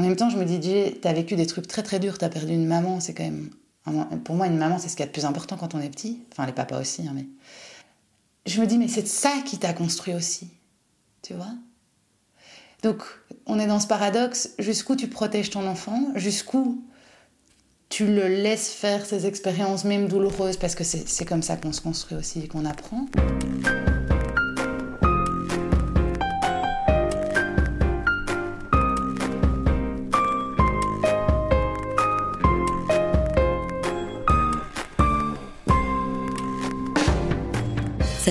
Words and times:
En 0.00 0.02
même 0.02 0.16
temps, 0.16 0.30
je 0.30 0.38
me 0.38 0.46
dis, 0.46 0.58
tu 0.58 1.06
as 1.06 1.12
vécu 1.12 1.36
des 1.36 1.44
trucs 1.44 1.68
très 1.68 1.82
très 1.82 2.00
durs, 2.00 2.16
tu 2.16 2.24
as 2.24 2.30
perdu 2.30 2.54
une 2.54 2.64
maman, 2.66 3.00
c'est 3.00 3.12
quand 3.12 3.22
même. 3.22 3.50
Pour 4.24 4.34
moi, 4.34 4.46
une 4.46 4.56
maman, 4.56 4.78
c'est 4.78 4.88
ce 4.88 4.96
qu'il 4.96 5.00
y 5.00 5.04
a 5.04 5.08
de 5.08 5.12
plus 5.12 5.26
important 5.26 5.58
quand 5.58 5.74
on 5.74 5.80
est 5.80 5.90
petit. 5.90 6.22
Enfin, 6.32 6.46
les 6.46 6.52
papas 6.52 6.80
aussi, 6.80 7.06
hein, 7.06 7.12
mais. 7.14 7.26
Je 8.46 8.62
me 8.62 8.66
dis, 8.66 8.78
mais 8.78 8.88
c'est 8.88 9.06
ça 9.06 9.30
qui 9.44 9.58
t'a 9.58 9.74
construit 9.74 10.14
aussi. 10.14 10.48
Tu 11.20 11.34
vois? 11.34 11.52
Donc, 12.82 13.02
on 13.44 13.58
est 13.58 13.66
dans 13.66 13.78
ce 13.78 13.86
paradoxe 13.86 14.54
jusqu'où 14.58 14.96
tu 14.96 15.06
protèges 15.06 15.50
ton 15.50 15.66
enfant, 15.66 16.12
jusqu'où 16.14 16.82
tu 17.90 18.06
le 18.06 18.26
laisses 18.26 18.70
faire 18.70 19.04
ses 19.04 19.26
expériences, 19.26 19.84
même 19.84 20.08
douloureuses, 20.08 20.56
parce 20.56 20.74
que 20.74 20.84
c'est 20.84 21.26
comme 21.26 21.42
ça 21.42 21.58
qu'on 21.58 21.74
se 21.74 21.82
construit 21.82 22.16
aussi 22.16 22.40
et 22.40 22.48
qu'on 22.48 22.64
apprend. 22.64 23.04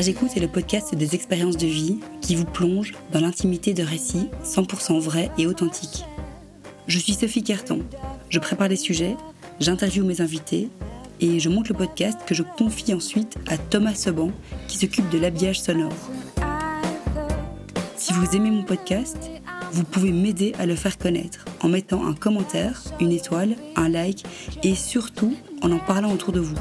J'écoute 0.02 0.38
est 0.38 0.39
le 0.39 0.48
podcast 0.48 0.95
des 0.95 1.13
expériences 1.13 1.58
de 1.58 1.67
vie 1.67 1.99
qui 2.21 2.35
vous 2.35 2.45
plonge 2.45 2.94
dans 3.12 3.20
l'intimité 3.20 3.73
de 3.73 3.84
récits 3.84 4.30
100% 4.45 4.98
vrais 4.98 5.30
et 5.38 5.45
authentiques. 5.45 6.05
Je 6.88 6.98
suis 6.98 7.13
Sophie 7.13 7.44
Carton. 7.44 7.81
Je 8.30 8.40
prépare 8.40 8.70
les 8.70 8.77
sujets, 8.77 9.17
j'interviewe 9.59 10.05
mes 10.05 10.21
invités 10.21 10.70
et 11.20 11.41
je 11.41 11.49
monte 11.49 11.67
le 11.67 11.76
podcast 11.76 12.17
que 12.26 12.34
je 12.34 12.43
confie 12.43 12.93
ensuite 12.93 13.35
à 13.49 13.57
Thomas 13.57 13.93
Seban 13.93 14.31
qui 14.70 14.77
s'occupe 14.77 15.09
de 15.09 15.17
l'habillage 15.17 15.59
sonore. 15.59 15.91
Si 17.98 18.13
vous 18.13 18.38
aimez 18.38 18.52
mon 18.52 18.63
podcast, 18.63 19.29
vous 19.73 19.84
pouvez 19.84 20.13
m'aider 20.13 20.54
à 20.59 20.66
le 20.66 20.76
faire 20.76 20.98
connaître 20.98 21.43
en 21.59 21.68
mettant 21.68 22.07
un 22.07 22.13
commentaire, 22.13 22.84
une 23.02 23.12
étoile, 23.12 23.57
un 23.76 23.90
like 23.90 24.23
et 24.63 24.76
surtout 24.76 25.35
en 25.62 25.71
en 25.73 25.79
parlant 25.79 26.13
autour 26.13 26.32
de 26.32 26.40
vous. 26.40 26.55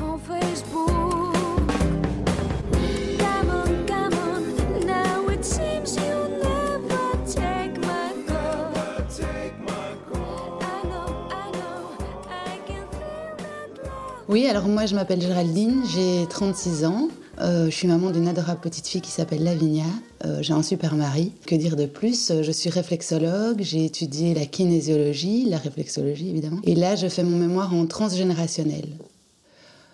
Oui, 14.28 14.46
alors 14.46 14.68
moi 14.68 14.84
je 14.84 14.94
m'appelle 14.94 15.22
Géraldine, 15.22 15.80
j'ai 15.90 16.26
36 16.28 16.84
ans. 16.84 17.08
Euh, 17.40 17.64
je 17.66 17.70
suis 17.70 17.88
maman 17.88 18.10
d'une 18.10 18.28
adorable 18.28 18.60
petite 18.60 18.86
fille 18.86 19.00
qui 19.00 19.10
s'appelle 19.10 19.42
Lavinia. 19.42 19.86
Euh, 20.26 20.40
j'ai 20.42 20.52
un 20.52 20.62
super 20.62 20.96
mari. 20.96 21.32
Que 21.46 21.54
dire 21.54 21.76
de 21.76 21.86
plus? 21.86 22.30
Je 22.42 22.52
suis 22.52 22.68
réflexologue, 22.68 23.62
j'ai 23.62 23.86
étudié 23.86 24.34
la 24.34 24.44
kinésiologie, 24.44 25.46
la 25.48 25.56
réflexologie 25.56 26.28
évidemment. 26.28 26.58
Et 26.64 26.74
là, 26.74 26.94
je 26.94 27.06
fais 27.06 27.22
mon 27.22 27.38
mémoire 27.38 27.72
en 27.72 27.86
transgénérationnel. 27.86 28.84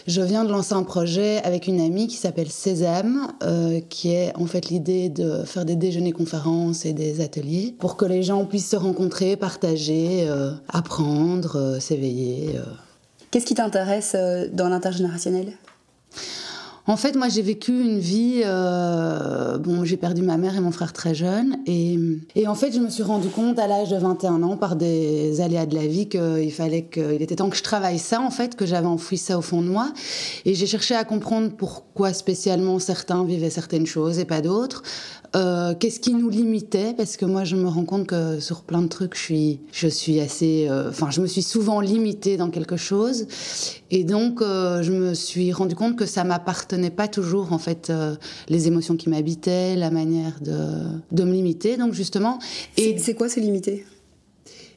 Je 0.08 0.20
viens 0.20 0.44
de 0.44 0.50
lancer 0.50 0.74
un 0.74 0.82
projet 0.82 1.40
avec 1.44 1.68
une 1.68 1.80
amie 1.80 2.08
qui 2.08 2.16
s'appelle 2.16 2.50
Sésame, 2.50 3.32
euh, 3.44 3.80
qui 3.88 4.10
est 4.10 4.32
en 4.36 4.46
fait 4.46 4.68
l'idée 4.68 5.10
de 5.10 5.44
faire 5.44 5.64
des 5.64 5.76
déjeuners-conférences 5.76 6.86
et 6.86 6.92
des 6.92 7.20
ateliers 7.20 7.72
pour 7.78 7.96
que 7.96 8.04
les 8.04 8.24
gens 8.24 8.44
puissent 8.46 8.70
se 8.70 8.76
rencontrer, 8.76 9.36
partager, 9.36 10.28
apprendre, 10.68 11.78
s'éveiller. 11.78 12.58
Qu'est-ce 13.34 13.46
qui 13.46 13.54
t'intéresse 13.54 14.12
euh, 14.14 14.46
dans 14.52 14.68
l'intergénérationnel? 14.68 15.54
En 16.86 16.96
fait, 16.96 17.16
moi, 17.16 17.28
j'ai 17.28 17.42
vécu 17.42 17.72
une 17.72 17.98
vie. 17.98 18.42
Euh, 18.44 19.58
bon, 19.58 19.84
j'ai 19.84 19.96
perdu 19.96 20.22
ma 20.22 20.36
mère 20.36 20.54
et 20.54 20.60
mon 20.60 20.70
frère 20.70 20.92
très 20.92 21.16
jeune. 21.16 21.56
Et, 21.66 21.98
et 22.36 22.46
en 22.46 22.54
fait, 22.54 22.70
je 22.70 22.78
me 22.78 22.88
suis 22.88 23.02
rendu 23.02 23.26
compte 23.26 23.58
à 23.58 23.66
l'âge 23.66 23.90
de 23.90 23.96
21 23.96 24.44
ans, 24.44 24.56
par 24.56 24.76
des 24.76 25.40
aléas 25.40 25.66
de 25.66 25.74
la 25.74 25.88
vie, 25.88 26.08
qu'il 26.08 26.52
fallait 26.52 26.84
qu'il 26.84 27.22
était 27.22 27.34
temps 27.34 27.50
que 27.50 27.56
je 27.56 27.64
travaille 27.64 27.98
ça, 27.98 28.20
en 28.20 28.30
fait, 28.30 28.54
que 28.54 28.66
j'avais 28.66 28.86
enfoui 28.86 29.18
ça 29.18 29.36
au 29.36 29.42
fond 29.42 29.62
de 29.62 29.68
moi. 29.68 29.92
Et 30.44 30.54
j'ai 30.54 30.66
cherché 30.66 30.94
à 30.94 31.02
comprendre 31.02 31.50
pourquoi 31.56 32.12
spécialement 32.12 32.78
certains 32.78 33.24
vivaient 33.24 33.50
certaines 33.50 33.86
choses 33.86 34.20
et 34.20 34.26
pas 34.26 34.42
d'autres. 34.42 34.84
Euh, 35.34 35.74
qu'est-ce 35.74 35.98
qui 35.98 36.14
nous 36.14 36.28
limitait? 36.28 36.94
Parce 36.96 37.16
que 37.16 37.24
moi, 37.24 37.44
je 37.44 37.56
me 37.56 37.68
rends 37.68 37.84
compte 37.84 38.06
que 38.06 38.38
sur 38.40 38.62
plein 38.62 38.82
de 38.82 38.88
trucs, 38.88 39.16
je 39.16 39.20
suis, 39.20 39.60
je 39.72 39.88
suis 39.88 40.20
assez. 40.20 40.66
Euh, 40.68 40.90
enfin, 40.90 41.10
je 41.10 41.20
me 41.20 41.26
suis 41.26 41.42
souvent 41.42 41.80
limitée 41.80 42.36
dans 42.36 42.50
quelque 42.50 42.76
chose. 42.76 43.26
Et 43.90 44.04
donc, 44.04 44.40
euh, 44.40 44.82
je 44.82 44.92
me 44.92 45.14
suis 45.14 45.52
rendu 45.52 45.74
compte 45.74 45.96
que 45.96 46.06
ça 46.06 46.22
m'appartenait 46.24 46.90
pas 46.90 47.08
toujours, 47.08 47.52
en 47.52 47.58
fait, 47.58 47.92
les 48.48 48.68
émotions 48.68 48.96
qui 48.96 49.08
m'habitaient, 49.08 49.74
la 49.74 49.90
manière 49.90 50.38
de, 50.40 50.56
de 51.10 51.24
me 51.24 51.32
limiter. 51.32 51.76
Donc, 51.76 51.94
justement. 51.94 52.38
Et 52.76 52.96
c'est 52.98 53.14
quoi 53.14 53.28
se 53.28 53.40
limiter 53.40 53.84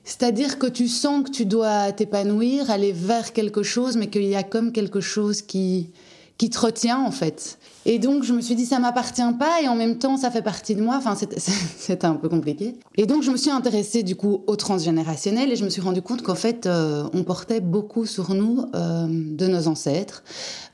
c'est-à-dire 0.09 0.57
que 0.57 0.67
tu 0.67 0.87
sens 0.87 1.25
que 1.25 1.31
tu 1.31 1.45
dois 1.45 1.91
t'épanouir, 1.91 2.71
aller 2.71 2.93
vers 2.93 3.33
quelque 3.33 3.61
chose, 3.61 3.97
mais 3.97 4.07
qu'il 4.07 4.23
y 4.23 4.37
a 4.37 4.43
comme 4.43 4.71
quelque 4.71 5.01
chose 5.01 5.41
qui, 5.41 5.89
qui 6.37 6.49
te 6.49 6.59
retient 6.59 6.99
en 6.99 7.11
fait. 7.11 7.57
Et 7.89 7.99
donc 7.99 8.23
je 8.23 8.33
me 8.33 8.41
suis 8.41 8.53
dit 8.53 8.65
ça 8.65 8.79
m'appartient 8.79 9.21
pas 9.39 9.61
et 9.63 9.69
en 9.69 9.75
même 9.75 9.97
temps 9.97 10.17
ça 10.17 10.29
fait 10.29 10.41
partie 10.41 10.75
de 10.75 10.83
moi. 10.83 10.97
Enfin 10.97 11.15
c'était 11.77 12.05
un 12.05 12.15
peu 12.15 12.27
compliqué. 12.27 12.75
Et 12.97 13.05
donc 13.05 13.23
je 13.23 13.31
me 13.31 13.37
suis 13.37 13.49
intéressée 13.49 14.03
du 14.03 14.17
coup 14.17 14.43
au 14.45 14.57
transgénérationnel 14.57 15.53
et 15.53 15.55
je 15.55 15.63
me 15.63 15.69
suis 15.69 15.81
rendu 15.81 16.01
compte 16.01 16.21
qu'en 16.21 16.35
fait 16.35 16.65
euh, 16.65 17.07
on 17.13 17.23
portait 17.23 17.61
beaucoup 17.61 18.05
sur 18.05 18.33
nous 18.33 18.65
euh, 18.75 19.07
de 19.09 19.47
nos 19.47 19.69
ancêtres. 19.69 20.23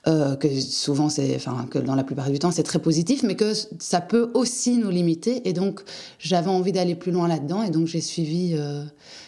Euh, 0.07 0.35
que 0.35 0.49
souvent 0.59 1.07
c'est, 1.07 1.35
enfin 1.35 1.67
que 1.69 1.77
dans 1.77 1.93
la 1.93 2.03
plupart 2.03 2.31
du 2.31 2.39
temps 2.39 2.49
c'est 2.49 2.63
très 2.63 2.79
positif, 2.79 3.21
mais 3.21 3.35
que 3.35 3.53
ça 3.77 4.01
peut 4.01 4.31
aussi 4.33 4.77
nous 4.77 4.89
limiter. 4.89 5.47
Et 5.47 5.53
donc 5.53 5.81
j'avais 6.17 6.49
envie 6.49 6.71
d'aller 6.71 6.95
plus 6.95 7.11
loin 7.11 7.27
là-dedans, 7.27 7.61
et 7.61 7.69
donc 7.69 7.85
j'ai 7.85 8.01
suivi 8.01 8.57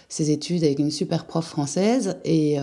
ces 0.10 0.32
études 0.32 0.64
avec 0.64 0.80
une 0.80 0.92
super 0.92 1.26
prof 1.26 1.46
française. 1.46 2.18
Et, 2.26 2.58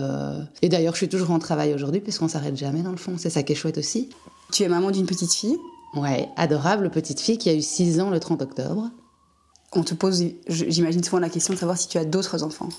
et 0.61 0.69
d'ailleurs, 0.69 0.93
je 0.93 0.97
suis 0.97 1.09
toujours 1.09 1.31
en 1.31 1.39
travail 1.39 1.73
aujourd'hui, 1.73 2.01
puisqu'on 2.01 2.27
s'arrête 2.27 2.55
jamais 2.55 2.83
dans 2.83 2.91
le 2.91 2.97
fond. 2.97 3.13
C'est 3.17 3.31
ça 3.31 3.41
qui 3.41 3.53
est 3.53 3.55
chouette 3.55 3.79
aussi. 3.79 4.09
Tu 4.53 4.61
es 4.61 4.67
maman 4.67 4.91
d'une 4.91 5.07
petite 5.07 5.33
fille 5.33 5.57
Ouais, 5.95 6.29
adorable 6.35 6.91
petite 6.91 7.19
fille 7.19 7.39
qui 7.39 7.49
a 7.49 7.55
eu 7.55 7.63
6 7.63 7.99
ans 7.99 8.11
le 8.11 8.19
30 8.19 8.43
octobre. 8.43 8.91
On 9.75 9.81
te 9.81 9.95
pose, 9.95 10.23
j'imagine 10.47 11.03
souvent 11.03 11.17
la 11.17 11.29
question 11.29 11.55
de 11.55 11.57
savoir 11.57 11.75
si 11.75 11.87
tu 11.87 11.97
as 11.97 12.05
d'autres 12.05 12.43
enfants. 12.43 12.69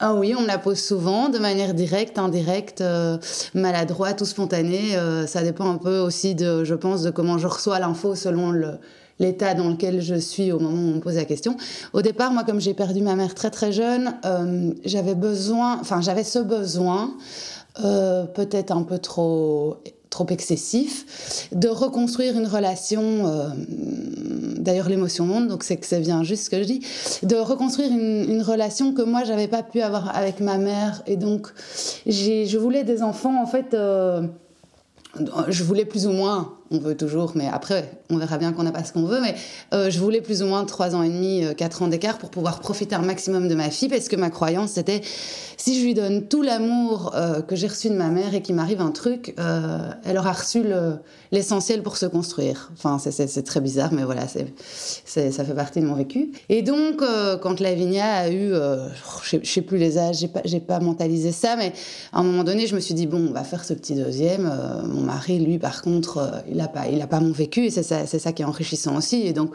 Ah 0.00 0.12
oui, 0.12 0.34
on 0.36 0.42
me 0.42 0.46
la 0.46 0.58
pose 0.58 0.78
souvent, 0.78 1.30
de 1.30 1.38
manière 1.38 1.72
directe, 1.72 2.18
indirecte, 2.18 2.82
euh, 2.82 3.16
maladroite 3.54 4.20
ou 4.20 4.26
spontanée. 4.26 4.98
Euh, 4.98 5.26
ça 5.26 5.42
dépend 5.42 5.70
un 5.70 5.78
peu 5.78 5.98
aussi 5.98 6.34
de, 6.34 6.62
je 6.64 6.74
pense, 6.74 7.00
de 7.00 7.10
comment 7.10 7.38
je 7.38 7.46
reçois 7.46 7.78
l'info 7.78 8.14
selon 8.14 8.50
le, 8.50 8.72
l'état 9.18 9.54
dans 9.54 9.70
lequel 9.70 10.02
je 10.02 10.16
suis 10.16 10.52
au 10.52 10.60
moment 10.60 10.76
où 10.76 10.90
on 10.90 10.96
me 10.96 11.00
pose 11.00 11.16
la 11.16 11.24
question. 11.24 11.56
Au 11.94 12.02
départ, 12.02 12.32
moi, 12.32 12.44
comme 12.44 12.60
j'ai 12.60 12.74
perdu 12.74 13.00
ma 13.00 13.16
mère 13.16 13.34
très 13.34 13.50
très 13.50 13.72
jeune, 13.72 14.14
euh, 14.26 14.74
j'avais 14.84 15.14
besoin, 15.14 15.78
enfin 15.80 16.02
j'avais 16.02 16.24
ce 16.24 16.38
besoin, 16.38 17.14
peut-être 17.76 18.72
un 18.72 18.82
peu 18.82 18.98
trop 18.98 19.78
trop 20.10 20.26
excessif, 20.30 21.48
de 21.52 21.68
reconstruire 21.68 22.36
une 22.36 22.46
relation, 22.46 23.26
euh, 23.26 23.48
d'ailleurs 24.58 24.88
l'émotion 24.88 25.26
monte, 25.26 25.48
donc 25.48 25.64
c'est 25.64 25.76
que 25.76 25.86
ça 25.86 26.00
vient 26.00 26.22
juste 26.24 26.44
ce 26.44 26.50
que 26.50 26.58
je 26.58 26.64
dis, 26.64 26.80
de 27.22 27.36
reconstruire 27.36 27.90
une, 27.90 28.42
relation 28.42 28.94
que 28.94 29.02
moi 29.02 29.24
j'avais 29.24 29.48
pas 29.48 29.62
pu 29.62 29.80
avoir 29.80 30.16
avec 30.16 30.40
ma 30.40 30.58
mère, 30.58 31.02
et 31.06 31.16
donc 31.16 31.48
je 32.06 32.56
voulais 32.56 32.84
des 32.84 33.02
enfants 33.02 33.42
en 33.42 33.46
fait, 33.46 33.74
je 33.74 35.64
voulais 35.64 35.84
plus 35.84 36.06
ou 36.06 36.12
moins 36.12 36.58
on 36.70 36.78
veut 36.78 36.96
toujours, 36.96 37.32
mais 37.34 37.48
après, 37.50 37.98
on 38.10 38.18
verra 38.18 38.36
bien 38.36 38.52
qu'on 38.52 38.62
n'a 38.62 38.72
pas 38.72 38.84
ce 38.84 38.92
qu'on 38.92 39.04
veut. 39.04 39.20
Mais 39.20 39.34
euh, 39.72 39.90
je 39.90 39.98
voulais 39.98 40.20
plus 40.20 40.42
ou 40.42 40.46
moins 40.46 40.64
3 40.64 40.94
ans 40.94 41.02
et 41.02 41.08
demi, 41.08 41.44
4 41.56 41.82
euh, 41.82 41.84
ans 41.84 41.88
d'écart 41.88 42.18
pour 42.18 42.30
pouvoir 42.30 42.60
profiter 42.60 42.94
un 42.94 43.02
maximum 43.02 43.48
de 43.48 43.54
ma 43.54 43.70
fille, 43.70 43.88
parce 43.88 44.08
que 44.08 44.16
ma 44.16 44.30
croyance, 44.30 44.72
c'était 44.72 45.00
si 45.58 45.78
je 45.78 45.84
lui 45.84 45.94
donne 45.94 46.28
tout 46.28 46.42
l'amour 46.42 47.12
euh, 47.14 47.42
que 47.42 47.56
j'ai 47.56 47.66
reçu 47.66 47.90
de 47.90 47.94
ma 47.94 48.08
mère 48.08 48.34
et 48.34 48.42
qu'il 48.42 48.54
m'arrive 48.54 48.80
un 48.80 48.90
truc, 48.90 49.34
elle 50.04 50.18
aura 50.18 50.32
reçu 50.32 50.64
l'essentiel 51.32 51.82
pour 51.82 51.96
se 51.96 52.06
construire. 52.06 52.70
Enfin, 52.74 52.98
c'est 52.98 53.42
très 53.42 53.60
bizarre, 53.60 53.92
mais 53.92 54.04
voilà, 54.04 54.26
c'est 54.28 54.46
ça 55.04 55.44
fait 55.44 55.54
partie 55.54 55.80
de 55.80 55.86
mon 55.86 55.94
vécu. 55.94 56.32
Et 56.48 56.62
donc, 56.62 57.02
quand 57.42 57.60
Lavinia 57.60 58.14
a 58.14 58.30
eu, 58.30 58.52
je 59.22 59.36
ne 59.36 59.44
sais 59.44 59.62
plus 59.62 59.78
les 59.78 59.98
âges, 59.98 60.16
j'ai 60.44 60.60
pas, 60.60 60.78
pas 60.78 60.80
mentalisé 60.80 61.32
ça, 61.32 61.56
mais 61.56 61.72
à 62.12 62.20
un 62.20 62.22
moment 62.22 62.44
donné, 62.44 62.66
je 62.66 62.74
me 62.74 62.80
suis 62.80 62.94
dit, 62.94 63.06
bon, 63.06 63.28
on 63.28 63.32
va 63.32 63.44
faire 63.44 63.64
ce 63.64 63.74
petit 63.74 63.94
deuxième. 63.94 64.50
mon 64.84 65.02
mari, 65.02 65.38
lui, 65.38 65.58
par 65.58 65.82
contre, 65.82 66.42
il 66.48 66.58
il 66.58 66.62
n'a 66.62 66.68
pas, 66.68 66.88
il 66.88 67.00
a 67.00 67.06
pas 67.06 67.20
mon 67.20 67.30
vécu 67.30 67.66
et 67.66 67.70
c'est 67.70 67.84
ça, 67.84 68.04
ça, 68.04 68.32
qui 68.32 68.42
est 68.42 68.44
enrichissant 68.44 68.96
aussi. 68.96 69.22
Et 69.22 69.32
donc, 69.32 69.54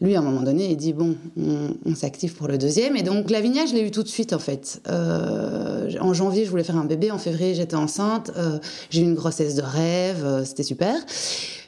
lui, 0.00 0.16
à 0.16 0.18
un 0.18 0.22
moment 0.22 0.42
donné, 0.42 0.70
il 0.70 0.76
dit 0.76 0.92
bon, 0.92 1.16
on, 1.36 1.94
s'active 1.94 2.34
pour 2.34 2.48
le 2.48 2.58
deuxième. 2.58 2.96
Et 2.96 3.02
donc, 3.02 3.30
Lavinia, 3.30 3.64
je 3.66 3.74
l'ai 3.74 3.82
eu 3.82 3.90
tout 3.90 4.02
de 4.02 4.08
suite, 4.08 4.32
en 4.32 4.38
fait. 4.38 4.82
Euh, 4.88 5.90
en 6.00 6.12
janvier, 6.12 6.44
je 6.44 6.50
voulais 6.50 6.64
faire 6.64 6.76
un 6.76 6.84
bébé. 6.84 7.10
En 7.10 7.18
février, 7.18 7.54
j'étais 7.54 7.76
enceinte. 7.76 8.32
Euh, 8.36 8.58
j'ai 8.90 9.02
eu 9.02 9.04
une 9.04 9.14
grossesse 9.14 9.54
de 9.54 9.62
rêve. 9.62 10.24
Euh, 10.24 10.44
c'était 10.44 10.64
super. 10.64 10.94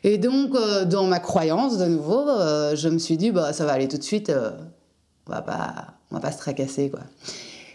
Et 0.02 0.18
donc, 0.18 0.54
dans 0.86 1.04
ma 1.04 1.20
croyance, 1.20 1.78
de 1.78 1.86
nouveau, 1.86 2.26
je 2.74 2.88
me 2.88 2.98
suis 2.98 3.16
dit 3.16 3.30
bah, 3.30 3.52
ça 3.52 3.64
va 3.64 3.72
aller 3.72 3.88
tout 3.88 3.98
de 3.98 4.02
suite. 4.02 4.30
on 5.26 5.32
va 5.32 5.42
pas, 5.42 5.94
on 6.10 6.16
va 6.16 6.20
pas 6.20 6.32
se 6.32 6.38
tracasser, 6.38 6.90
quoi. 6.90 7.00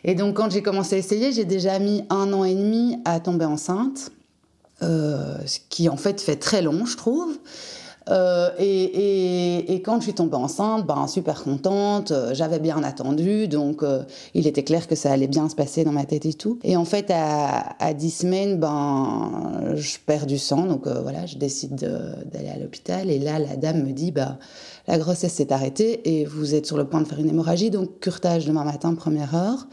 Et 0.04 0.16
donc, 0.16 0.36
quand 0.36 0.50
j'ai 0.50 0.62
commencé 0.62 0.96
à 0.96 0.98
essayer, 0.98 1.32
j'ai 1.32 1.46
déjà 1.46 1.78
mis 1.80 2.04
un 2.10 2.32
an 2.34 2.44
et 2.44 2.56
demi 2.56 2.98
à 3.06 3.20
tomber 3.20 3.46
enceinte. 3.46 4.12
Ce 4.82 5.60
qui 5.70 5.90
en 5.90 5.98
fait 5.98 6.22
fait 6.22 6.38
très 6.38 6.62
long, 6.62 6.86
je 6.86 6.96
trouve. 6.98 7.38
Euh, 8.10 8.50
et, 8.58 9.82
quand 9.86 9.98
je 9.98 10.04
suis 10.04 10.14
tombée 10.14 10.36
enceinte, 10.36 10.86
ben, 10.86 11.08
super 11.08 11.44
contente, 11.44 12.12
euh, 12.12 12.34
j'avais 12.34 12.60
bien 12.60 12.84
attendu, 12.84 13.48
donc 13.48 13.84
euh, 13.84 14.04
il 14.34 14.48
était 14.48 14.64
clair 14.64 14.88
que 14.88 14.96
ça 14.96 15.12
allait 15.12 15.28
bien 15.28 15.50
se 15.50 15.56
passer 15.56 15.84
dans 15.84 15.92
ma 15.92 16.06
tête 16.06 16.26
et 16.26 16.34
tout. 16.34 16.60
Et 16.64 16.78
en 16.78 16.86
fait, 16.86 17.10
à, 17.10 17.76
à 17.80 17.94
10 17.94 18.12
semaines, 18.12 18.60
ben, 18.60 19.74
je 19.76 19.98
perds 20.06 20.26
du 20.26 20.38
sang, 20.38 20.66
donc 20.66 20.88
voilà, 20.88 21.26
je 21.26 21.38
décide 21.38 21.76
d'aller 21.76 22.50
à 22.50 22.58
l'hôpital. 22.58 23.10
Et 23.10 23.20
là, 23.20 23.40
la 23.40 23.56
dame 23.56 23.84
me 23.84 23.92
dit, 23.92 24.12
bah, 24.12 24.38
la 24.88 24.98
grossesse 24.98 25.34
s'est 25.34 25.54
arrêtée 25.54 26.18
et 26.20 26.26
vous 26.26 26.56
êtes 26.56 26.66
sur 26.66 26.78
le 26.78 26.86
point 26.86 27.02
de 27.02 27.08
faire 27.08 27.20
une 27.20 27.30
hémorragie, 27.30 27.70
donc 27.70 28.00
curtage 28.00 28.46
demain 28.46 28.64
matin, 28.64 28.94
première 28.96 29.36
heure. 29.36 29.68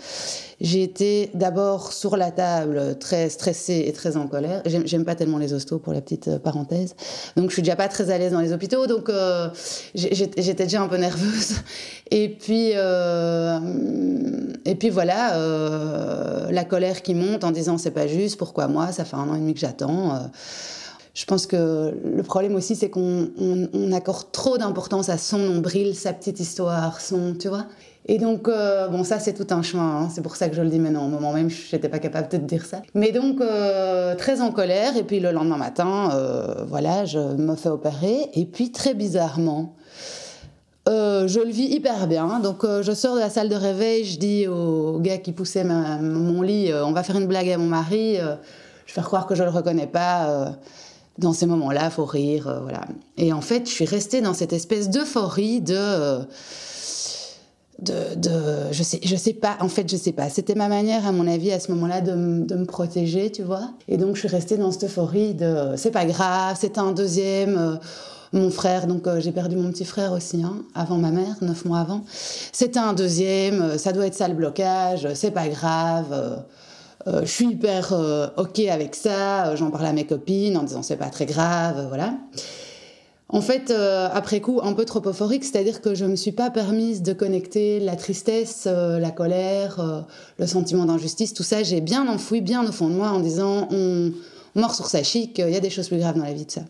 J'ai 0.60 0.82
été 0.82 1.30
d'abord 1.34 1.92
sur 1.92 2.16
la 2.16 2.32
table, 2.32 2.98
très 2.98 3.28
stressée 3.28 3.84
et 3.86 3.92
très 3.92 4.16
en 4.16 4.26
colère. 4.26 4.62
J'aime 4.66 5.04
pas 5.04 5.14
tellement 5.14 5.38
les 5.38 5.52
hostos, 5.52 5.80
pour 5.80 5.92
la 5.92 6.00
petite 6.00 6.28
euh, 6.28 6.38
parenthèse. 6.38 6.96
Donc, 7.36 7.50
je 7.50 7.54
suis 7.54 7.62
déjà 7.62 7.76
pas 7.76 7.86
très 7.86 8.10
à 8.10 8.18
l'aise 8.18 8.32
dans 8.32 8.40
les 8.40 8.52
hôpitaux. 8.52 8.88
Donc, 8.88 9.08
euh, 9.08 9.48
j'étais 9.94 10.64
déjà 10.64 10.82
un 10.82 10.88
peu 10.88 10.96
nerveuse. 10.96 11.54
Et 12.10 12.28
puis, 12.28 12.72
euh, 12.74 13.60
et 14.64 14.74
puis 14.74 14.90
voilà, 14.90 15.36
la 16.50 16.64
colère 16.64 17.02
qui 17.02 17.14
monte 17.14 17.44
en 17.44 17.50
disant 17.50 17.78
c'est 17.78 17.90
pas 17.90 18.06
juste, 18.06 18.36
pourquoi 18.36 18.66
moi? 18.66 18.92
Ça 18.92 19.04
fait 19.04 19.16
un 19.16 19.28
an 19.28 19.34
et 19.34 19.38
demi 19.38 19.54
que 19.54 19.60
j'attends. 19.60 20.30
Je 21.14 21.24
pense 21.24 21.46
que 21.46 21.94
le 22.04 22.22
problème 22.22 22.54
aussi, 22.54 22.76
c'est 22.76 22.90
qu'on 22.90 23.28
accorde 23.92 24.30
trop 24.32 24.58
d'importance 24.58 25.08
à 25.08 25.18
son 25.18 25.38
nombril, 25.38 25.94
sa 25.94 26.12
petite 26.12 26.40
histoire, 26.40 27.00
son, 27.00 27.34
tu 27.34 27.48
vois. 27.48 27.66
Et 28.10 28.16
donc, 28.16 28.48
euh, 28.48 28.88
bon, 28.88 29.04
ça, 29.04 29.18
c'est 29.18 29.34
tout 29.34 29.46
un 29.54 29.60
chemin. 29.60 30.02
Hein. 30.02 30.08
C'est 30.10 30.22
pour 30.22 30.34
ça 30.34 30.48
que 30.48 30.56
je 30.56 30.62
le 30.62 30.70
dis 30.70 30.78
maintenant. 30.78 31.04
Au 31.04 31.08
moment 31.08 31.34
même, 31.34 31.50
je 31.50 31.76
n'étais 31.76 31.90
pas 31.90 31.98
capable 31.98 32.28
de 32.28 32.38
te 32.38 32.42
dire 32.42 32.64
ça. 32.64 32.80
Mais 32.94 33.12
donc, 33.12 33.42
euh, 33.42 34.14
très 34.14 34.40
en 34.40 34.50
colère. 34.50 34.96
Et 34.96 35.02
puis, 35.02 35.20
le 35.20 35.30
lendemain 35.30 35.58
matin, 35.58 36.10
euh, 36.14 36.64
voilà, 36.66 37.04
je 37.04 37.18
me 37.18 37.54
fais 37.54 37.68
opérer. 37.68 38.30
Et 38.32 38.46
puis, 38.46 38.72
très 38.72 38.94
bizarrement, 38.94 39.74
je 40.86 41.38
le 41.38 41.50
vis 41.50 41.66
hyper 41.66 42.06
bien. 42.06 42.40
Donc, 42.40 42.64
je 42.64 42.92
sors 42.92 43.14
de 43.14 43.20
la 43.20 43.28
salle 43.28 43.50
de 43.50 43.54
réveil. 43.54 44.06
Je 44.06 44.18
dis 44.18 44.46
au 44.46 44.98
gars 45.00 45.18
qui 45.18 45.32
poussait 45.32 45.62
mon 45.62 46.40
lit 46.40 46.72
on 46.72 46.92
va 46.92 47.02
faire 47.02 47.16
une 47.16 47.26
blague 47.26 47.50
à 47.50 47.58
mon 47.58 47.66
mari. 47.66 48.14
je 48.16 48.22
vais 48.22 48.36
faire 48.86 49.04
croire 49.04 49.26
que 49.26 49.34
je 49.34 49.42
ne 49.42 49.48
le 49.48 49.54
reconnais 49.54 49.86
pas 49.86 50.56
dans 51.18 51.32
ces 51.32 51.46
moments-là, 51.46 51.90
faut 51.90 52.04
rire, 52.04 52.60
voilà. 52.62 52.82
Et 53.16 53.32
en 53.32 53.40
fait, 53.40 53.66
je 53.66 53.72
suis 53.72 53.84
restée 53.84 54.20
dans 54.20 54.34
cette 54.34 54.52
espèce 54.52 54.88
d'euphorie 54.88 55.60
de 55.60 56.24
de, 57.80 58.16
de, 58.16 58.30
je 58.72 58.82
sais 58.82 58.98
je 59.04 59.14
sais 59.14 59.32
pas 59.32 59.56
en 59.60 59.68
fait 59.68 59.88
je 59.88 59.96
sais 59.96 60.12
pas. 60.12 60.28
C'était 60.28 60.54
ma 60.54 60.68
manière 60.68 61.06
à 61.06 61.12
mon 61.12 61.26
avis 61.28 61.52
à 61.52 61.60
ce 61.60 61.70
moment-là 61.72 62.00
de, 62.00 62.44
de, 62.44 62.56
me 62.56 62.64
protéger 62.64 63.30
tu 63.30 63.42
vois. 63.42 63.70
Et 63.86 63.96
donc 63.96 64.16
je 64.16 64.20
suis 64.20 64.28
restée 64.28 64.56
dans 64.56 64.72
cette 64.72 64.84
euphorie 64.84 65.34
de 65.34 65.74
c'est 65.76 65.92
pas 65.92 66.04
grave 66.04 66.56
c'est 66.60 66.78
un 66.78 66.92
deuxième 66.92 67.56
euh, 67.56 67.76
mon 68.32 68.50
frère 68.50 68.88
donc 68.88 69.06
euh, 69.06 69.20
j'ai 69.20 69.30
perdu 69.30 69.56
mon 69.56 69.70
petit 69.70 69.84
frère 69.84 70.12
aussi 70.12 70.42
hein, 70.42 70.64
avant 70.74 70.98
ma 70.98 71.12
mère 71.12 71.36
neuf 71.40 71.64
mois 71.64 71.78
avant. 71.78 72.02
C'était 72.08 72.80
un 72.80 72.94
deuxième 72.94 73.62
euh, 73.62 73.78
ça 73.78 73.92
doit 73.92 74.06
être 74.06 74.14
ça 74.14 74.26
le 74.26 74.34
blocage 74.34 75.06
c'est 75.14 75.30
pas 75.30 75.48
grave 75.48 76.42
je 77.22 77.26
suis 77.26 77.46
hyper 77.46 77.92
ok 78.36 78.58
avec 78.60 78.94
ça 78.94 79.54
j'en 79.56 79.70
parle 79.70 79.86
à 79.86 79.92
mes 79.92 80.04
copines 80.04 80.56
en 80.56 80.62
disant 80.62 80.82
c'est 80.82 80.96
pas 80.96 81.10
très 81.10 81.26
grave 81.26 81.86
voilà 81.88 82.14
en 83.30 83.42
fait, 83.42 83.70
euh, 83.70 84.08
après 84.10 84.40
coup, 84.40 84.60
un 84.62 84.72
peu 84.72 84.86
trop 84.86 85.06
euphorique, 85.06 85.44
c'est-à-dire 85.44 85.82
que 85.82 85.94
je 85.94 86.06
ne 86.06 86.12
me 86.12 86.16
suis 86.16 86.32
pas 86.32 86.48
permise 86.50 87.02
de 87.02 87.12
connecter 87.12 87.78
la 87.78 87.94
tristesse, 87.94 88.64
euh, 88.66 88.98
la 88.98 89.10
colère, 89.10 89.80
euh, 89.80 90.00
le 90.38 90.46
sentiment 90.46 90.86
d'injustice, 90.86 91.34
tout 91.34 91.42
ça, 91.42 91.62
j'ai 91.62 91.82
bien 91.82 92.08
enfoui, 92.08 92.40
bien 92.40 92.66
au 92.66 92.72
fond 92.72 92.88
de 92.88 92.94
moi, 92.94 93.10
en 93.10 93.20
disant 93.20 93.68
on, 93.70 94.12
mort 94.54 94.74
sur 94.74 94.86
sa 94.86 95.02
chic, 95.02 95.38
il 95.38 95.50
y 95.50 95.56
a 95.56 95.60
des 95.60 95.68
choses 95.68 95.88
plus 95.88 95.98
graves 95.98 96.16
dans 96.16 96.24
la 96.24 96.32
vie 96.32 96.46
de 96.46 96.50
ça. 96.50 96.62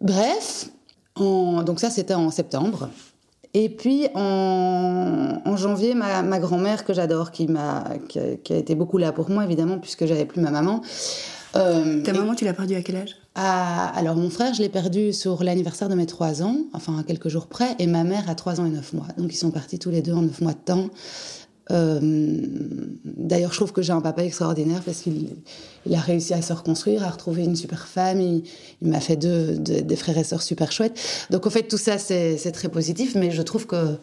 Bref, 0.00 0.68
donc 1.16 1.80
ça 1.80 1.90
c'était 1.90 2.14
en 2.14 2.30
septembre. 2.30 2.88
Et 3.54 3.68
puis 3.68 4.08
en, 4.14 5.56
janvier, 5.56 5.94
ma, 5.94 6.38
grand-mère 6.40 6.84
que 6.84 6.92
j'adore, 6.92 7.30
qui, 7.30 7.46
m'a, 7.46 7.84
qui, 8.08 8.18
a 8.18 8.56
été 8.56 8.74
beaucoup 8.74 8.98
là 8.98 9.12
pour 9.12 9.30
moi 9.30 9.44
évidemment, 9.44 9.78
puisque 9.78 10.06
j'avais 10.06 10.24
plus 10.24 10.40
ma 10.40 10.50
maman. 10.50 10.82
Ta 11.52 12.12
maman, 12.12 12.34
tu 12.34 12.44
l'as 12.44 12.52
perdue 12.52 12.74
à 12.74 12.82
quel 12.82 12.96
âge? 12.96 13.16
Alors 13.36 14.16
mon 14.16 14.30
frère, 14.30 14.54
je 14.54 14.62
l'ai 14.62 14.68
perdu 14.68 15.12
sur 15.12 15.44
l'anniversaire 15.44 15.88
de 15.88 15.94
mes 15.94 16.06
trois 16.06 16.42
ans, 16.42 16.56
enfin 16.72 16.98
à 16.98 17.02
quelques 17.04 17.28
jours 17.28 17.46
près, 17.46 17.74
et 17.78 17.86
ma 17.86 18.04
mère 18.04 18.28
à 18.28 18.34
trois 18.34 18.60
ans 18.60 18.66
et 18.66 18.70
neuf 18.70 18.92
mois. 18.92 19.06
Donc 19.18 19.32
ils 19.32 19.36
sont 19.36 19.50
partis 19.50 19.78
tous 19.78 19.90
les 19.90 20.02
deux 20.02 20.12
en 20.12 20.22
neuf 20.22 20.40
mois 20.40 20.52
de 20.52 20.58
temps. 20.58 20.88
Euh, 21.70 21.98
d'ailleurs, 23.04 23.52
je 23.52 23.56
trouve 23.56 23.72
que 23.72 23.82
j'ai 23.82 23.92
un 23.92 24.00
papa 24.00 24.24
extraordinaire 24.24 24.82
parce 24.84 25.00
qu'il 25.00 25.28
a 25.92 26.00
réussi 26.00 26.34
à 26.34 26.42
se 26.42 26.52
reconstruire, 26.52 27.04
à 27.04 27.10
retrouver 27.10 27.44
une 27.44 27.56
super 27.56 27.86
femme. 27.86 28.20
Il, 28.20 28.42
m'a 28.82 29.00
fait 29.00 29.16
deux, 29.16 29.56
des 29.58 29.96
frères 29.96 30.18
et 30.18 30.24
sœurs 30.24 30.42
super 30.42 30.72
chouettes. 30.72 30.98
Donc, 31.30 31.46
en 31.46 31.50
fait, 31.50 31.64
tout 31.64 31.78
ça, 31.78 31.98
c'est 31.98 32.52
très 32.52 32.68
positif, 32.68 33.14
mais 33.14 33.30
je 33.30 33.42
trouve 33.42 33.66
que 33.66 33.96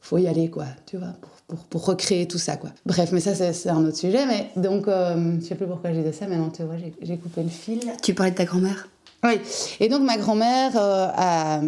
faut 0.00 0.18
y 0.18 0.26
aller, 0.26 0.50
quoi, 0.50 0.66
tu 0.86 0.96
vois, 0.96 1.14
pour, 1.70 1.86
recréer 1.86 2.26
tout 2.26 2.38
ça, 2.38 2.56
quoi. 2.56 2.70
Bref, 2.86 3.10
mais 3.12 3.20
ça, 3.20 3.34
c'est 3.52 3.68
un 3.68 3.84
autre 3.84 3.96
sujet. 3.96 4.26
Mais 4.26 4.50
donc, 4.56 4.88
euh, 4.88 5.36
je 5.40 5.46
sais 5.46 5.54
plus 5.54 5.66
pourquoi 5.66 5.92
j'ai 5.92 6.02
dit 6.02 6.12
ça, 6.12 6.26
mais 6.26 6.36
non, 6.36 6.50
tu 6.50 6.62
vois, 6.64 6.74
j'ai 7.00 7.16
coupé 7.16 7.42
le 7.42 7.48
fil. 7.48 7.80
Tu 8.02 8.12
parlais 8.12 8.32
de 8.32 8.36
ta 8.36 8.44
grand-mère? 8.44 8.88
Oui, 9.24 9.34
et 9.78 9.88
donc 9.88 10.02
ma 10.02 10.16
grand-mère 10.16 10.76
euh, 10.76 11.06
a, 11.14 11.60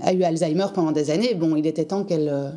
a, 0.00 0.12
eu 0.14 0.22
Alzheimer 0.22 0.68
pendant 0.72 0.92
des 0.92 1.10
années. 1.10 1.34
Bon, 1.34 1.54
il 1.54 1.66
était 1.66 1.84
temps 1.84 2.04
qu'elle, 2.04 2.30
euh, 2.30 2.48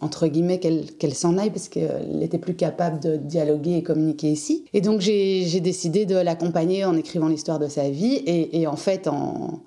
entre 0.00 0.28
guillemets, 0.28 0.60
qu'elle 0.60 1.14
s'en 1.14 1.36
aille 1.36 1.50
parce 1.50 1.68
qu'elle 1.68 2.18
n'était 2.18 2.38
plus 2.38 2.54
capable 2.54 3.00
de 3.00 3.16
dialoguer 3.16 3.76
et 3.76 3.82
communiquer 3.82 4.30
ici. 4.30 4.64
Et 4.72 4.80
donc 4.80 5.00
j'ai 5.00 5.60
décidé 5.60 6.06
de 6.06 6.16
l'accompagner 6.16 6.84
en 6.84 6.96
écrivant 6.96 7.28
l'histoire 7.28 7.58
de 7.58 7.68
sa 7.68 7.90
vie. 7.90 8.14
Et, 8.14 8.60
et 8.60 8.66
en 8.66 8.76
fait, 8.76 9.08
en, 9.08 9.60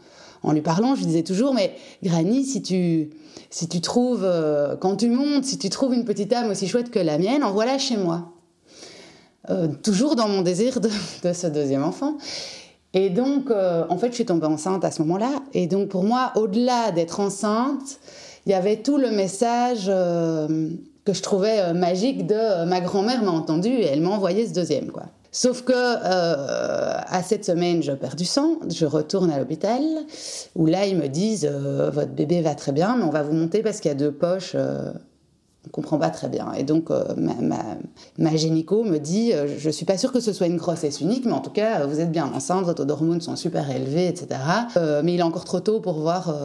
en 0.43 0.51
lui 0.51 0.61
parlant, 0.61 0.95
je 0.95 0.99
lui 0.99 1.07
disais 1.07 1.23
toujours, 1.23 1.53
mais 1.53 1.73
Granny, 2.03 2.43
si 2.43 2.61
tu, 2.61 3.11
si 3.49 3.67
tu 3.67 3.81
trouves, 3.81 4.23
euh, 4.23 4.75
quand 4.75 4.97
tu 4.97 5.09
montes, 5.09 5.45
si 5.45 5.57
tu 5.57 5.69
trouves 5.69 5.93
une 5.93 6.05
petite 6.05 6.31
âme 6.33 6.51
aussi 6.51 6.67
chouette 6.67 6.91
que 6.91 6.99
la 6.99 7.17
mienne, 7.17 7.43
en 7.43 7.51
voilà 7.51 7.77
chez 7.77 7.97
moi. 7.97 8.33
Euh, 9.49 9.67
toujours 9.83 10.15
dans 10.15 10.27
mon 10.27 10.41
désir 10.41 10.79
de, 10.79 10.89
ce 11.33 11.47
deuxième 11.47 11.83
enfant. 11.83 12.17
Et 12.93 13.09
donc, 13.09 13.49
euh, 13.49 13.85
en 13.89 13.97
fait, 13.97 14.09
je 14.09 14.15
suis 14.15 14.25
tombée 14.25 14.45
enceinte 14.45 14.85
à 14.85 14.91
ce 14.91 15.01
moment-là. 15.01 15.31
Et 15.53 15.67
donc, 15.67 15.89
pour 15.89 16.03
moi, 16.03 16.31
au-delà 16.35 16.91
d'être 16.91 17.19
enceinte, 17.19 17.99
il 18.45 18.51
y 18.51 18.55
avait 18.55 18.77
tout 18.77 18.97
le 18.97 19.11
message 19.11 19.85
que 19.85 21.13
je 21.13 21.21
trouvais 21.21 21.73
magique 21.73 22.27
de 22.27 22.65
ma 22.65 22.81
grand-mère 22.81 23.23
m'a 23.23 23.31
entendu 23.31 23.69
et 23.69 23.85
elle 23.85 24.01
m'a 24.01 24.09
envoyé 24.09 24.47
ce 24.47 24.53
deuxième, 24.53 24.91
quoi. 24.91 25.03
Sauf 25.33 25.63
que 25.63 25.73
euh, 25.73 26.97
à 27.07 27.23
cette 27.23 27.43
semaine, 27.43 27.81
je 27.81 27.91
perds 27.91 28.15
du 28.15 28.23
sang, 28.23 28.59
je 28.69 28.85
retourne 28.85 29.31
à 29.31 29.39
l'hôpital 29.39 29.81
où 30.55 30.67
là 30.67 30.85
ils 30.85 30.95
me 30.95 31.07
disent 31.07 31.49
euh, 31.51 31.89
votre 31.89 32.11
bébé 32.11 32.41
va 32.41 32.53
très 32.53 32.71
bien, 32.71 32.95
mais 32.95 33.03
on 33.03 33.09
va 33.09 33.23
vous 33.23 33.33
monter 33.33 33.63
parce 33.63 33.79
qu'il 33.79 33.89
y 33.89 33.91
a 33.91 33.97
deux 33.97 34.11
poches. 34.11 34.55
Euh, 35.63 35.67
on 35.67 35.69
comprend 35.69 35.97
pas 35.97 36.09
très 36.09 36.29
bien. 36.29 36.51
Et 36.53 36.63
donc, 36.63 36.89
ma, 37.17 37.33
ma, 38.17 38.35
gynéco 38.35 38.83
me 38.83 38.97
dit 38.97 39.31
Je 39.57 39.69
suis 39.69 39.85
pas 39.85 39.97
sûre 39.97 40.11
que 40.11 40.19
ce 40.19 40.33
soit 40.33 40.47
une 40.47 40.57
grossesse 40.57 41.01
unique, 41.01 41.25
mais 41.25 41.31
en 41.31 41.41
tout 41.41 41.51
cas, 41.51 41.85
vous 41.85 41.99
êtes 41.99 42.11
bien 42.11 42.29
enceinte, 42.33 42.65
vos 42.65 42.73
taux 42.73 42.85
d'hormones 42.85 43.21
sont 43.21 43.35
super 43.35 43.69
élevés, 43.71 44.07
etc. 44.07 44.27
mais 45.03 45.13
il 45.13 45.19
est 45.19 45.23
encore 45.23 45.45
trop 45.45 45.61
tôt 45.61 45.79
pour 45.79 45.99
voir. 45.99 46.35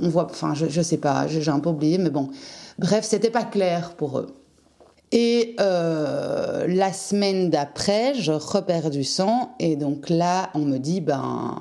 on 0.00 0.08
voit, 0.08 0.24
enfin, 0.24 0.54
je, 0.54 0.66
je 0.68 0.82
sais 0.82 0.98
pas, 0.98 1.26
j'ai 1.26 1.50
un 1.50 1.60
peu 1.60 1.70
oublié, 1.70 1.98
mais 1.98 2.10
bon. 2.10 2.28
Bref, 2.78 3.04
c'était 3.04 3.30
pas 3.30 3.44
clair 3.44 3.94
pour 3.96 4.18
eux. 4.18 4.34
Et 5.12 5.56
euh, 5.58 6.66
la 6.68 6.92
semaine 6.92 7.50
d'après, 7.50 8.14
je 8.14 8.30
repère 8.30 8.90
du 8.90 9.02
sang 9.02 9.56
et 9.58 9.74
donc 9.74 10.08
là, 10.08 10.50
on 10.54 10.60
me 10.60 10.78
dit 10.78 11.00
ben 11.00 11.56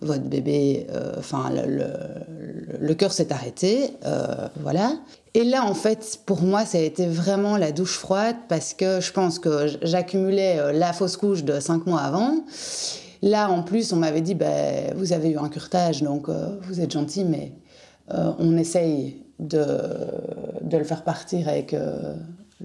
votre 0.00 0.22
bébé, 0.22 0.86
euh, 0.90 1.14
enfin 1.18 1.50
le, 1.50 2.94
cœur 2.94 3.12
s'est 3.12 3.32
arrêté, 3.32 3.90
euh, 4.04 4.48
voilà. 4.60 4.92
Et 5.34 5.44
là, 5.44 5.64
en 5.64 5.74
fait, 5.74 6.20
pour 6.26 6.42
moi, 6.42 6.64
ça 6.64 6.78
a 6.78 6.80
été 6.80 7.06
vraiment 7.06 7.56
la 7.56 7.72
douche 7.72 7.96
froide 7.98 8.36
parce 8.48 8.72
que 8.72 9.00
je 9.00 9.12
pense 9.12 9.38
que 9.38 9.66
j'accumulais 9.82 10.72
la 10.72 10.92
fausse 10.92 11.16
couche 11.16 11.42
de 11.42 11.58
cinq 11.58 11.86
mois 11.86 12.00
avant. 12.00 12.44
Là, 13.20 13.50
en 13.50 13.62
plus, 13.62 13.92
on 13.92 13.96
m'avait 13.96 14.20
dit 14.20 14.34
ben 14.34 14.94
vous 14.96 15.12
avez 15.12 15.30
eu 15.30 15.38
un 15.38 15.48
curtage, 15.48 16.02
donc 16.02 16.28
vous 16.28 16.80
êtes 16.80 16.92
gentil, 16.92 17.24
mais 17.24 17.52
on 18.08 18.56
essaye 18.56 19.24
de, 19.40 19.66
de 20.60 20.76
le 20.76 20.84
faire 20.84 21.02
partir 21.02 21.48
avec 21.48 21.74